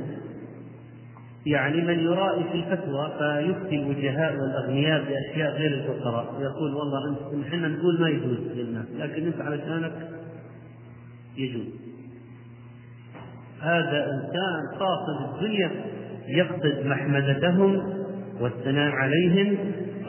[1.46, 6.42] يعني من يرائي في الفتوى فيفتي الوجهاء والأغنياء بأشياء غير الفقراء.
[6.42, 9.94] يقول والله انت إحنا نقول ما يجوز للناس لكن أنت علشانك
[11.38, 11.93] يجوز.
[13.64, 15.72] هذا إنسان قاصد الدنيا
[16.28, 17.94] يقصد محمدتهم
[18.40, 19.58] والثناء عليهم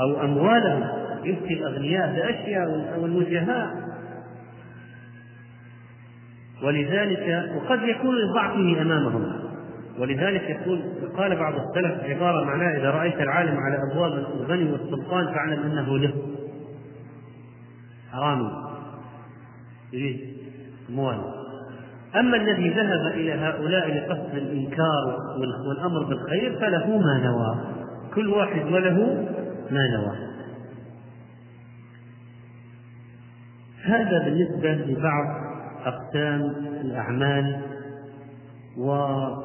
[0.01, 1.05] أو أموالهم.
[1.25, 3.71] يفتي الأغنياء بأشياء والوجهاء
[6.63, 9.33] ولذلك وقد يكون لضعفه أمامهم.
[9.99, 10.83] ولذلك يقول
[11.17, 16.15] قال بعض السلف عبارة معناها إذا رأيت العالم على أبواب الغني والسلطان فاعلم أنه له.
[18.13, 18.51] حرامي
[19.93, 20.21] يريد
[20.91, 21.44] أموال.
[22.17, 25.19] أما الذي ذهب إلى هؤلاء لقصد الإنكار
[25.69, 27.59] والأمر بالخير فله ما نوى.
[28.15, 29.27] كل واحد وله
[29.71, 30.35] ما نوى.
[33.85, 35.27] هذا بالنسبة لبعض
[35.85, 36.41] أقسام
[36.81, 37.61] الأعمال
[38.79, 39.43] وهناك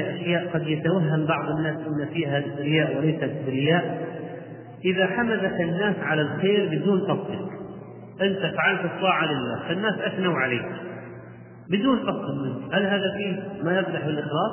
[0.00, 4.06] أشياء قد يتوهم بعض الناس أن فيها رياء وليست رياء
[4.84, 7.55] إذا حمدك الناس على الخير بدون قصدك
[8.22, 10.66] أنت فعلت الطاعة لله فالناس أثنوا عليك.
[11.70, 12.74] بدون قصد منك.
[12.74, 14.52] هل هذا فيه ما يفتح الإخلاص؟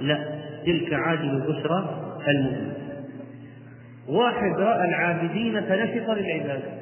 [0.00, 0.40] لا.
[0.66, 2.72] تلك عاجل البشرى المؤمن.
[4.08, 6.80] واحد رأى العابدين فنشط للعبادة.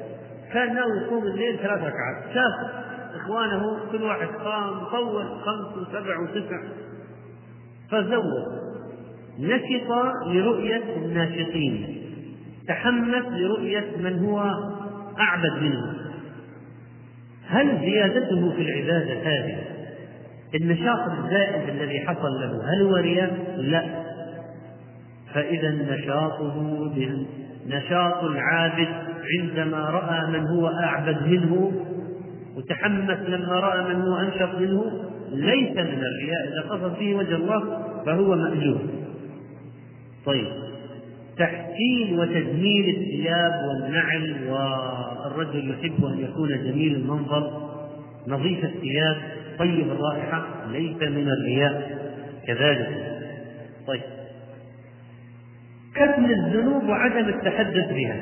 [0.53, 2.33] كان ناوي يقوم الليل ثلاث ركعات.
[2.33, 2.71] شاف
[3.15, 6.61] إخوانه كل واحد قام طول خمس وسبع وتسع.
[7.91, 8.59] فزود.
[9.39, 9.91] نشط
[10.27, 12.01] لرؤية الناشطين.
[12.67, 14.39] تحمس لرؤية من هو
[15.19, 16.08] أعبد منه
[17.49, 19.57] هل زيادته في العبادة هذه
[20.55, 23.83] النشاط الزائد الذي حصل له هل هو رياء؟ لا.
[25.33, 26.93] فإذا نشاطه
[27.67, 28.87] نشاط العابد
[29.39, 31.71] عندما رأى من هو أعبد منه
[32.57, 34.83] وتحمس لما رأى من هو أنشط منه
[35.31, 36.47] ليس من الرياء.
[36.47, 38.79] إذا قصد فيه وجه الله فهو مأجور.
[40.25, 40.68] طيب.
[41.39, 47.69] تحسين وتجميل الثياب والنعل والرجل يحب أن يكون جميل المنظر.
[48.27, 49.17] نظيف الثياب
[49.59, 51.99] طيب الرائحة ليس من الرياء.
[52.47, 53.19] كذلك.
[53.87, 54.01] طيب.
[55.95, 58.15] كتم الذنوب وعدم التحدث بها.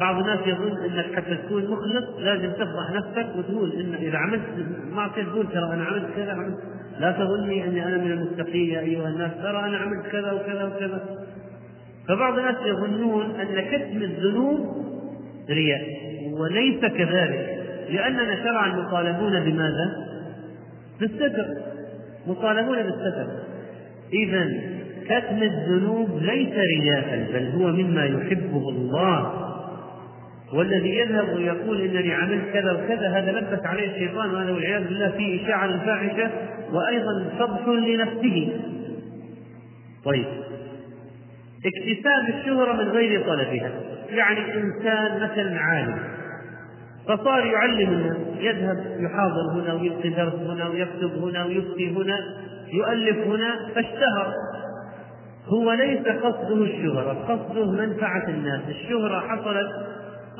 [0.00, 4.42] بعض الناس يظن انك حتى تكون مخلص لازم تفضح نفسك وتقول إن إذا عملت
[4.92, 6.58] معصيه تقول ترى أنا عملت كذا عملت.
[6.98, 11.25] لا تظني أني أنا من المتقين يا أيها الناس ترى أنا عملت كذا وكذا وكذا.
[12.08, 14.76] فبعض الناس يظنون أن كتم الذنوب
[15.50, 15.82] رياء
[16.32, 17.62] وليس كذلك.
[17.90, 20.06] لأننا شرعا مطالبون بماذا؟
[21.00, 21.46] بالستر.
[22.26, 23.26] مطالبون بالستر.
[24.12, 24.50] اذا
[25.04, 29.42] كتم الذنوب ليس رياء بل هو مما يحبه الله.
[30.52, 35.44] والذي يذهب ويقول إنني عملت كذا وكذا هذا لبس عليه الشيطان وهذا والعياذ بالله فيه
[35.44, 36.30] إشاعة الفاحشه
[36.72, 38.48] وأيضا فضح لنفسه.
[40.04, 40.26] طيب.
[41.66, 43.70] اكتساب الشهرة من غير طلبها.
[44.08, 45.98] يعني إنسان مثلا عالم
[47.08, 52.18] فصار يعلم الناس يذهب يحاضر هنا ويلقي درس هنا ويكتب هنا ويفتي هنا
[52.72, 54.32] يؤلف هنا فاشتهر.
[55.46, 58.60] هو ليس قصده الشهرة قصده منفعة الناس.
[58.68, 59.68] الشهرة حصلت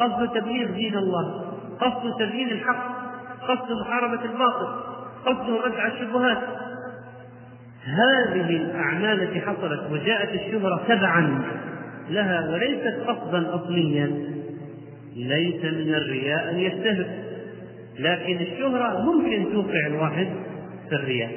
[0.01, 1.45] قصد تبليغ دين الله
[1.81, 2.97] قصد تبيين الحق
[3.49, 4.69] قصد محاربة الباطل
[5.27, 6.39] قصده رفع الشبهات.
[7.87, 11.43] هذه الأعمال التي حصلت وجاءت الشهرة تبعا
[12.11, 14.11] لها وليست قصدا أصليا
[15.17, 17.07] ليس من الرياء أن يستهر
[17.99, 20.27] لكن الشهرة ممكن توقع الواحد
[20.89, 21.31] في الرياء.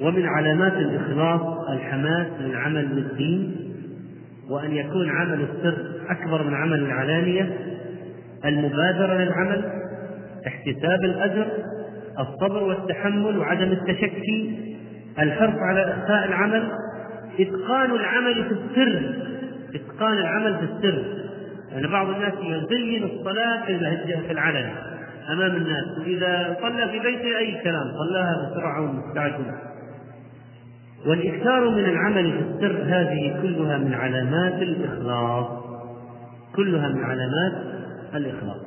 [0.00, 3.56] ومن علامات الإخلاص الحماس للعمل للدين
[4.50, 7.58] وأن يكون عمل السر أكبر من عمل العلانية
[8.44, 9.64] المبادرة للعمل
[10.46, 11.46] احتساب الأجر
[12.20, 14.58] الصبر والتحمل وعدم التشكي
[15.18, 16.72] الحرص على إخفاء العمل
[17.40, 19.14] إتقان العمل في السر
[19.74, 21.04] إتقان العمل في السر.
[21.72, 23.66] يعني بعض الناس يزين الصلاة
[24.26, 24.70] في العلن
[25.32, 25.98] أمام الناس.
[25.98, 29.58] وإذا صلى في بيته أي كلام صلاها بسرعة ومستعجلة
[31.06, 35.46] والإكثار من العمل في السر هذه كلها من علامات الإخلاص.
[36.56, 37.52] كلها من علامات
[38.14, 38.60] الإخلاص.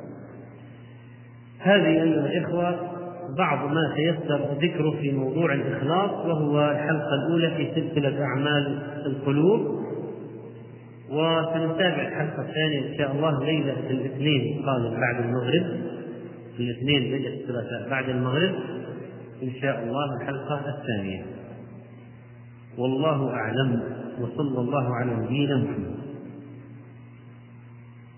[1.60, 2.95] هذه أيها الإخوة
[3.38, 9.86] بعض ما تيسر ذكره في موضوع الإخلاص وهو الحلقة الأولى في سلسلة أعمال القلوب.
[11.10, 15.66] وسنتابع الحلقة الثانية إن شاء الله ليلة الاثنين القادم بعد المغرب.
[16.58, 18.54] الاثنين ليلة الثلاثاء بعد المغرب.
[19.42, 21.24] إن شاء الله الحلقة الثانية.
[22.78, 23.82] والله أعلم
[24.20, 25.96] وصلى الله على نبينا محمد.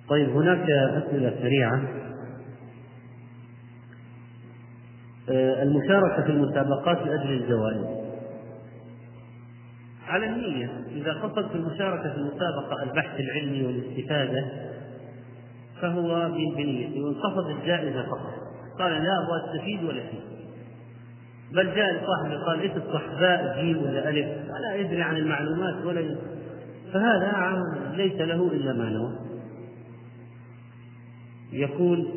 [0.09, 2.09] طيب هناك أسئلة سريعة آه،
[5.31, 7.99] المشاركة في المسابقات لأجل الجوائز.
[10.09, 14.45] على النية إذا قصد في المشاركة في المسابقة البحث العلمي والاستفادة
[15.81, 18.35] فهو بنيته وإن قصد الجائزة فقط.
[18.79, 20.21] قال لا أبغى أستفيد ولا شيء
[21.53, 26.17] بل جاء لصاحبه قال إيش الصحباء جيم ولا ألف؟ ولا يدري عن المعلومات ولا يدري.
[26.93, 27.63] فهذا
[27.95, 29.13] ليس له إلا ما نوى.
[31.53, 32.09] يقول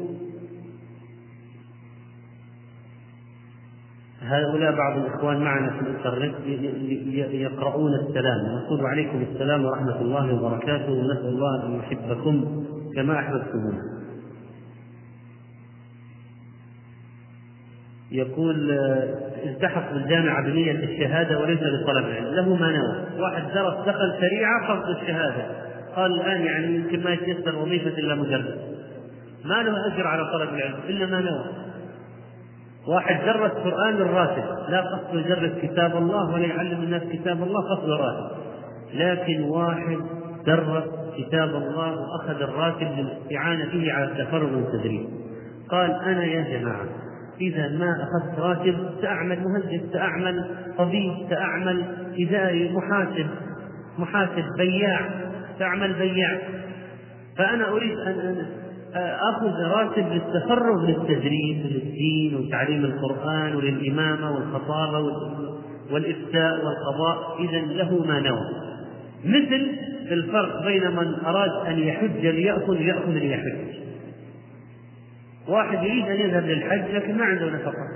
[4.21, 6.35] هؤلاء بعض الإخوان معنا في الإنترنت
[7.33, 8.55] يقرؤون السلام.
[8.55, 10.91] نقول عليكم السلام ورحمة الله وبركاته.
[10.91, 12.65] ونسأل الله أن يحبكم
[12.95, 13.81] كما أحببتمونا.
[18.11, 23.21] يقول آه، التحق بالجامعة بنية الشهادة وليس لطلب العلم له ما نوى.
[23.21, 25.45] واحد درس دخل شريعة فرض الشهادة.
[25.95, 28.57] قال الآن يعني يمكن ما يتيسر وظيفة إلا مدرس
[29.45, 31.45] ما له أجر على طلب العلم إلا ما نوى.
[32.87, 37.89] واحد درس قرآن الراتب لا قصد يدرس كتاب الله ولا يعلم الناس كتاب الله قصد
[37.89, 38.37] راتب
[38.93, 39.97] لكن واحد
[40.45, 40.83] درس
[41.17, 45.05] كتاب الله وأخذ الراتب للاستعانة به على التفرغ والتدريب.
[45.69, 46.85] قال أنا يا جماعة
[47.41, 51.83] إذا ما أخذت راتب سأعمل مهندس سأعمل طبيب سأعمل
[52.19, 53.27] إداري محاسب
[53.97, 55.09] محاسب بياع
[55.59, 56.37] سأعمل بياع.
[57.37, 58.45] فأنا أريد أن
[58.95, 64.99] آخذ راتب للتفرغ للتدريس للدين وتعليم القرآن وللإمامة والخطابة
[65.91, 67.41] والإفتاء والقضاء.
[67.43, 68.47] إذا له ما نوى.
[69.25, 69.67] مثل
[70.11, 73.81] الفرق بين من أراد أن يحج ليأخذ يأخذ ليحج.
[75.47, 77.87] واحد يريد أن يذهب للحج لكن ما عنده نفقة.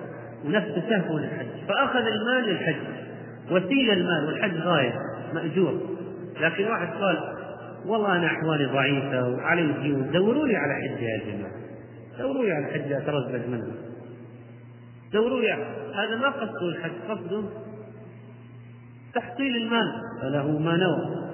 [0.45, 1.45] ونفسه تهفو للحج.
[1.67, 2.75] فأخذ المال للحج.
[3.51, 4.93] وسيلة المال والحج غاية
[5.33, 5.79] مأجور.
[6.41, 7.17] لكن واحد قال
[7.87, 11.51] والله أنا أحوالي ضعيفة وعلي ديون دوروا لي على حج يا جماعة.
[12.19, 13.67] دوروا لي على حج أترزق منه
[15.13, 15.51] دوروا لي
[15.95, 16.91] هذا ما قصده الحج.
[17.09, 17.43] قصده
[19.13, 20.01] تحصيل المال.
[20.21, 21.25] فله ما نوى.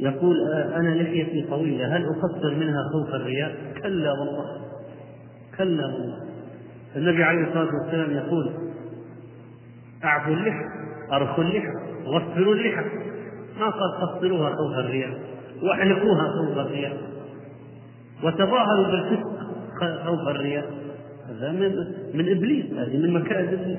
[0.00, 1.96] يقول أنا لحيتي طويلة.
[1.96, 4.64] هل أقصر منها خوف الرياء؟ كلا والله.
[5.58, 6.18] كلا والله.
[6.96, 8.54] النبي عليه الصلاة والسلام يقول
[10.04, 10.64] أعفوا اللحى
[11.12, 11.68] أرخوا اللحى
[12.06, 13.13] وفروا اللحى.
[13.60, 15.18] ما قال قصروها خوف الرياء
[15.62, 16.96] واحلقوها خوف الرياء
[18.22, 19.34] وتظاهروا بالفسق
[20.04, 20.84] خوف الرياء
[21.28, 21.72] هذا من
[22.14, 23.78] من إبليس هذه من مكائد إبليس.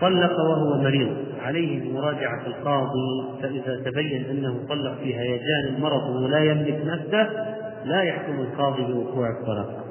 [0.00, 1.16] طلق وهو مريض.
[1.42, 7.28] عليه بمراجعة القاضي فإذا تبين أنه طلق في هيجان المرض ولا يملك نفسه
[7.84, 9.83] لا يحكم القاضي بوقوع الطلاق.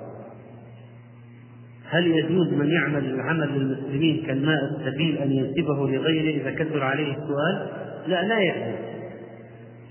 [1.93, 7.67] هل يجوز من يعمل العمل للمسلمين كالماء السبيل أن ينسبه لغيره إذا كثر عليه السؤال؟
[8.07, 8.75] لا لا يجوز.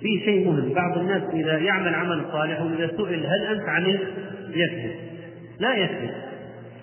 [0.01, 4.03] في شيء مهم، بعض الناس إذا يعمل عمل صالح وإذا سئل هل أنت عملت؟
[4.49, 4.95] يكذب.
[5.61, 6.11] لا يكذب.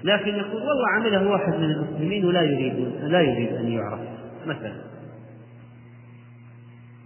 [0.03, 3.99] لكن يقول والله عمله واحد من المسلمين ولا يريد لا يريد أن يعرف
[4.47, 4.73] مثلا.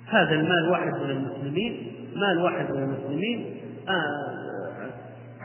[0.07, 3.45] هذا المال واحد من المسلمين، مال واحد من المسلمين
[3.90, 4.43] آه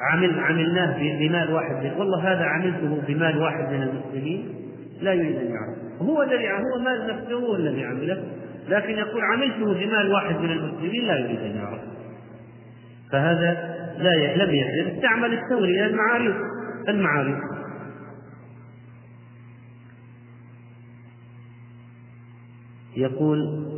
[0.01, 4.55] عمل عملناه بمال واحد والله هذا عملته بمال واحد من المسلمين
[5.01, 8.25] لا يريد أن يعرف هو الذي هو مال نفسه هو الذي عمله.
[8.69, 11.81] لكن يقول عملته بمال واحد من المسلمين لا يريد أن يعرف
[13.12, 16.35] فهذا لا لم يحدث استعمل التوريه المعاريض
[16.89, 17.39] المعاريض
[22.97, 23.69] يقول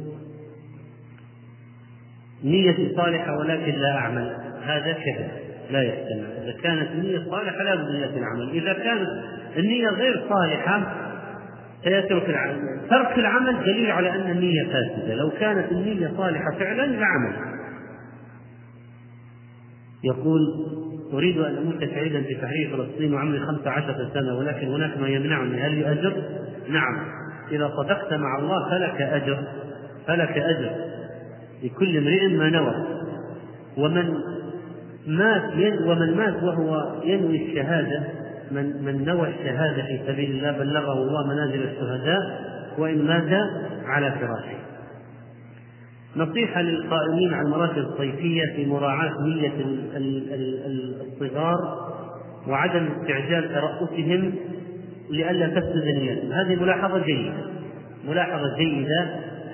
[2.45, 4.37] نيتي صالحة ولكن لا أعمل.
[4.63, 5.50] هذا كذب.
[5.71, 8.51] لا يحتمل إذا كانت النية صالحة لا بد من العمل.
[8.51, 9.09] إذا كانت
[9.57, 10.97] النية غير صالحة
[11.85, 12.81] سيترك العمل.
[12.91, 15.15] ترك العمل دليل على أن النية فاسدة.
[15.15, 17.33] لو كانت النية صالحة فعلا لعمل.
[20.05, 20.41] يقول
[21.13, 25.61] أريد أن أموت سعيدا في تحرير فلسطين وعمري خمسة عشرة سنة ولكن هناك ما يمنعني.
[25.61, 26.23] هل لي أجر؟
[26.69, 26.99] نعم.
[27.51, 29.39] إذا صدقت مع الله فلك أجر.
[30.07, 30.71] فلك أجر.
[31.63, 32.75] لكل امرئ ما نوى.
[33.77, 34.15] ومن
[35.07, 35.53] مات
[35.87, 38.03] ومن مات وهو ينوي الشهادة
[38.51, 43.51] من من نوى الشهادة في سبيل الله بلغه الله منازل الشهداء وإن مات
[43.85, 44.61] على فراشه.
[46.17, 49.53] نصيحة للقائمين على المراكز الصيفية في مراعاة نية
[51.01, 51.91] الصغار
[52.49, 54.35] وعدم استعجال ترأسهم
[55.11, 57.33] لئلا تفسد نيتهم، هذه ملاحظة جيدة.
[58.09, 59.07] ملاحظة جيدة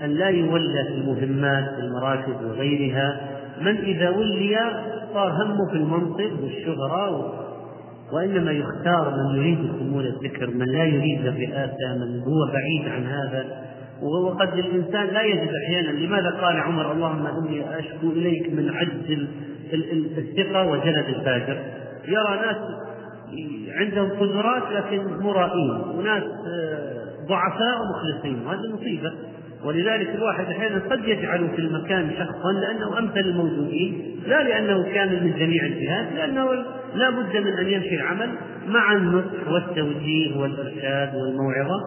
[0.05, 3.21] أن لا يولى في المهمات في المراكز وغيرها
[3.61, 4.59] من إذا ولي
[5.17, 7.33] صار همه في المنصب والشهرة
[8.13, 13.67] وإنما يختار من يريد شمول الذكر من لا يريد الرئاسة من هو بعيد عن هذا.
[14.03, 15.99] وقد الإنسان لا يجد أحيانا.
[15.99, 19.27] لماذا قال عمر اللهم إني أشكو إليك من عجز
[20.19, 21.63] الثقة وجلد الفاجر.
[22.09, 22.57] يرى ناس
[23.77, 29.13] عندهم قدرات لكن مرائين وناس آه، ضعفاء ومخلصين وهذه مصيبة.
[29.65, 35.39] ولذلك الواحد أحيانا قد يجعل في المكان شخصا لأنه أمثل الموجودين لا لأنه كامل من
[35.39, 36.53] جميع الجهات لأنه
[36.95, 38.31] لا بد من أن يمشي العمل
[38.69, 41.81] مع النصح والتوجيه والإرشاد والموعظة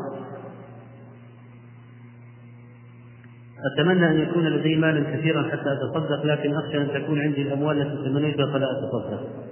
[3.73, 8.09] أتمنى أن يكون لدي مالا كثيرا حتى أتصدق لكن أخشى أن تكون عندي الأموال التي
[8.09, 9.48] تمنيتها فلا أتصدق.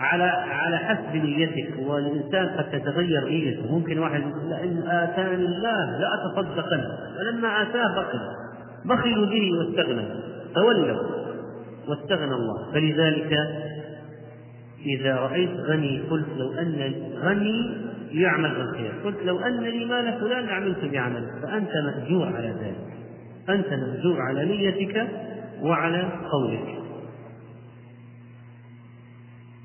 [0.00, 1.74] على على حسب نيتك.
[1.78, 3.72] والإنسان قد تتغير نيته.
[3.72, 6.84] ممكن واحد لئن آتاني الله لاتصدقن
[7.18, 8.20] فلما آتاه بخل.
[8.84, 10.04] بخلوا به واستغنى.
[10.54, 11.02] تولوا
[11.88, 12.72] واستغنى الله.
[12.72, 13.32] فلذلك
[14.86, 17.70] إذا رأيت غني قلت لو أن غني
[18.12, 18.92] يعمل بالخير.
[19.04, 22.90] قلت لو أن لي مال فلان لعملت بعمله فأنت مأجور على ذلك.
[23.48, 25.06] أنت مأجور على نيتك
[25.62, 26.80] وعلى قولك.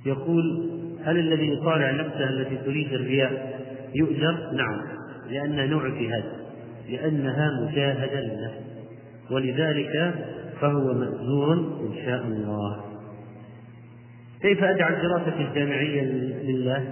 [0.06, 0.69] يقول
[1.03, 3.60] هل الذي يطالع نفسه التي تريد الرياء
[3.95, 4.82] يؤجر؟ نعم
[5.30, 6.23] لأنها نوع جهاد
[6.90, 8.65] لأنها مجاهدة للنفس
[9.32, 10.14] ولذلك
[10.61, 12.84] فهو مأجور إن شاء الله
[14.41, 16.02] كيف أجعل دراستي الجامعية
[16.44, 16.84] لله؟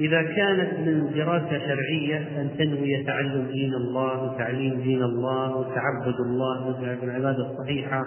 [0.00, 6.80] إذا كانت من دراسة شرعية أن تنوي تعلم دين الله وتعليم دين الله وتعبد الله
[7.00, 8.06] بالعبادة الصحيحة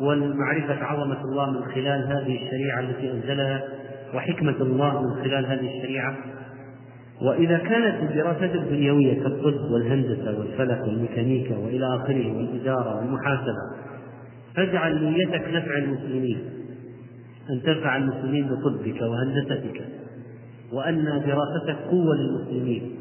[0.00, 3.62] والمعرفة عظمة الله من خلال هذه الشريعة التي أنزلها
[4.14, 6.16] وحكمة الله من خلال هذه الشريعة.
[7.22, 13.88] وإذا كانت الدراسات الدنيوية كالطب والهندسة والفلك والميكانيكا وإلى آخره والإدارة والمحاسبة
[14.54, 16.38] فاجعل نيتك نفع المسلمين
[17.50, 19.80] أن تنفع المسلمين بطبك وهندستك
[20.72, 22.97] وأن دراستك قوة للمسلمين.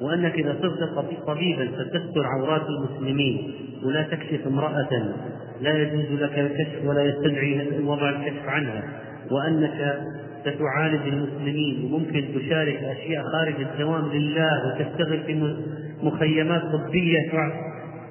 [0.00, 3.52] وأنك إذا صرت طبيبا ستستر عورات المسلمين
[3.84, 5.14] ولا تكشف امرأة
[5.60, 8.82] لا يجوز لك الكشف ولا يستدعي وضع الكشف عنها
[9.30, 10.00] وأنك
[10.40, 15.56] ستعالج المسلمين وممكن تشارك أشياء خارج الدوام لله وتشتغل في
[16.02, 17.30] مخيمات طبية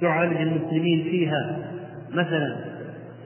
[0.02, 1.57] تعالج المسلمين فيها.
[2.14, 2.56] مثلا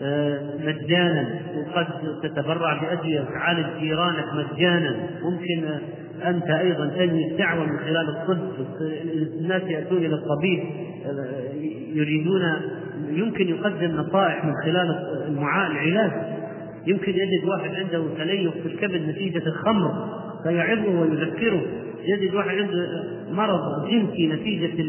[0.02, 1.88] آه، مجانا وقد
[2.23, 4.95] تتبرع بأدوية تعالج جيرانك مجانا.
[5.23, 5.69] ممكن
[6.30, 8.38] أنت أيضا تنمي الدعوة من خلال الطب.
[9.41, 10.64] الناس يأتون إلى الطبيب
[11.94, 12.41] يريدون
[13.10, 14.95] يمكن يقدم نصائح من خلال
[15.72, 16.12] العلاج.
[16.88, 20.10] يمكن يجد واحد عنده تليف في الكبد نتيجة الخمر
[20.44, 21.62] فيعظه ويذكره.
[22.06, 24.84] يجد واحد عنده مرض جنسي نتيجة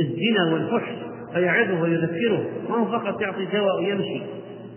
[0.00, 0.92] الزنا والفحش
[1.34, 2.44] فيعظه ويذكره.
[2.68, 4.20] ما هو فقط يعطي دواء ويمشي.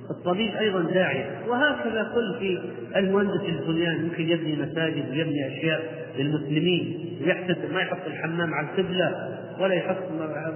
[0.09, 2.59] الطبيب أيضا داعيه وهكذا كل في
[2.95, 5.81] المهندس البنيان ممكن يبني مساجد ويبني أشياء
[6.17, 9.97] للمسلمين ويحتسب ما يحط الحمام على القبلة ولا يحط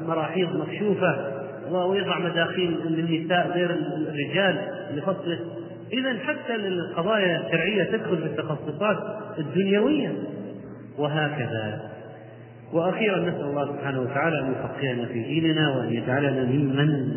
[0.08, 1.42] مراحيض مكشوفة
[1.72, 5.38] ويضع مداخيل للنساء غير الرجال لفصل
[5.94, 8.98] اذا حتى القضايا الشرعية تدخل في التخصصات
[9.40, 10.14] الدنيوية.
[10.98, 11.92] وهكذا.
[12.74, 17.12] وأخيرا نسأل الله سبحانه وتعالى أن يفقهنا في ديننا وأن يجعلنا ممن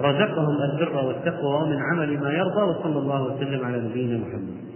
[0.00, 4.73] رزقهم البر والتقوى ومن عمل ما يرضى وصلى الله وسلم على نبينا محمد.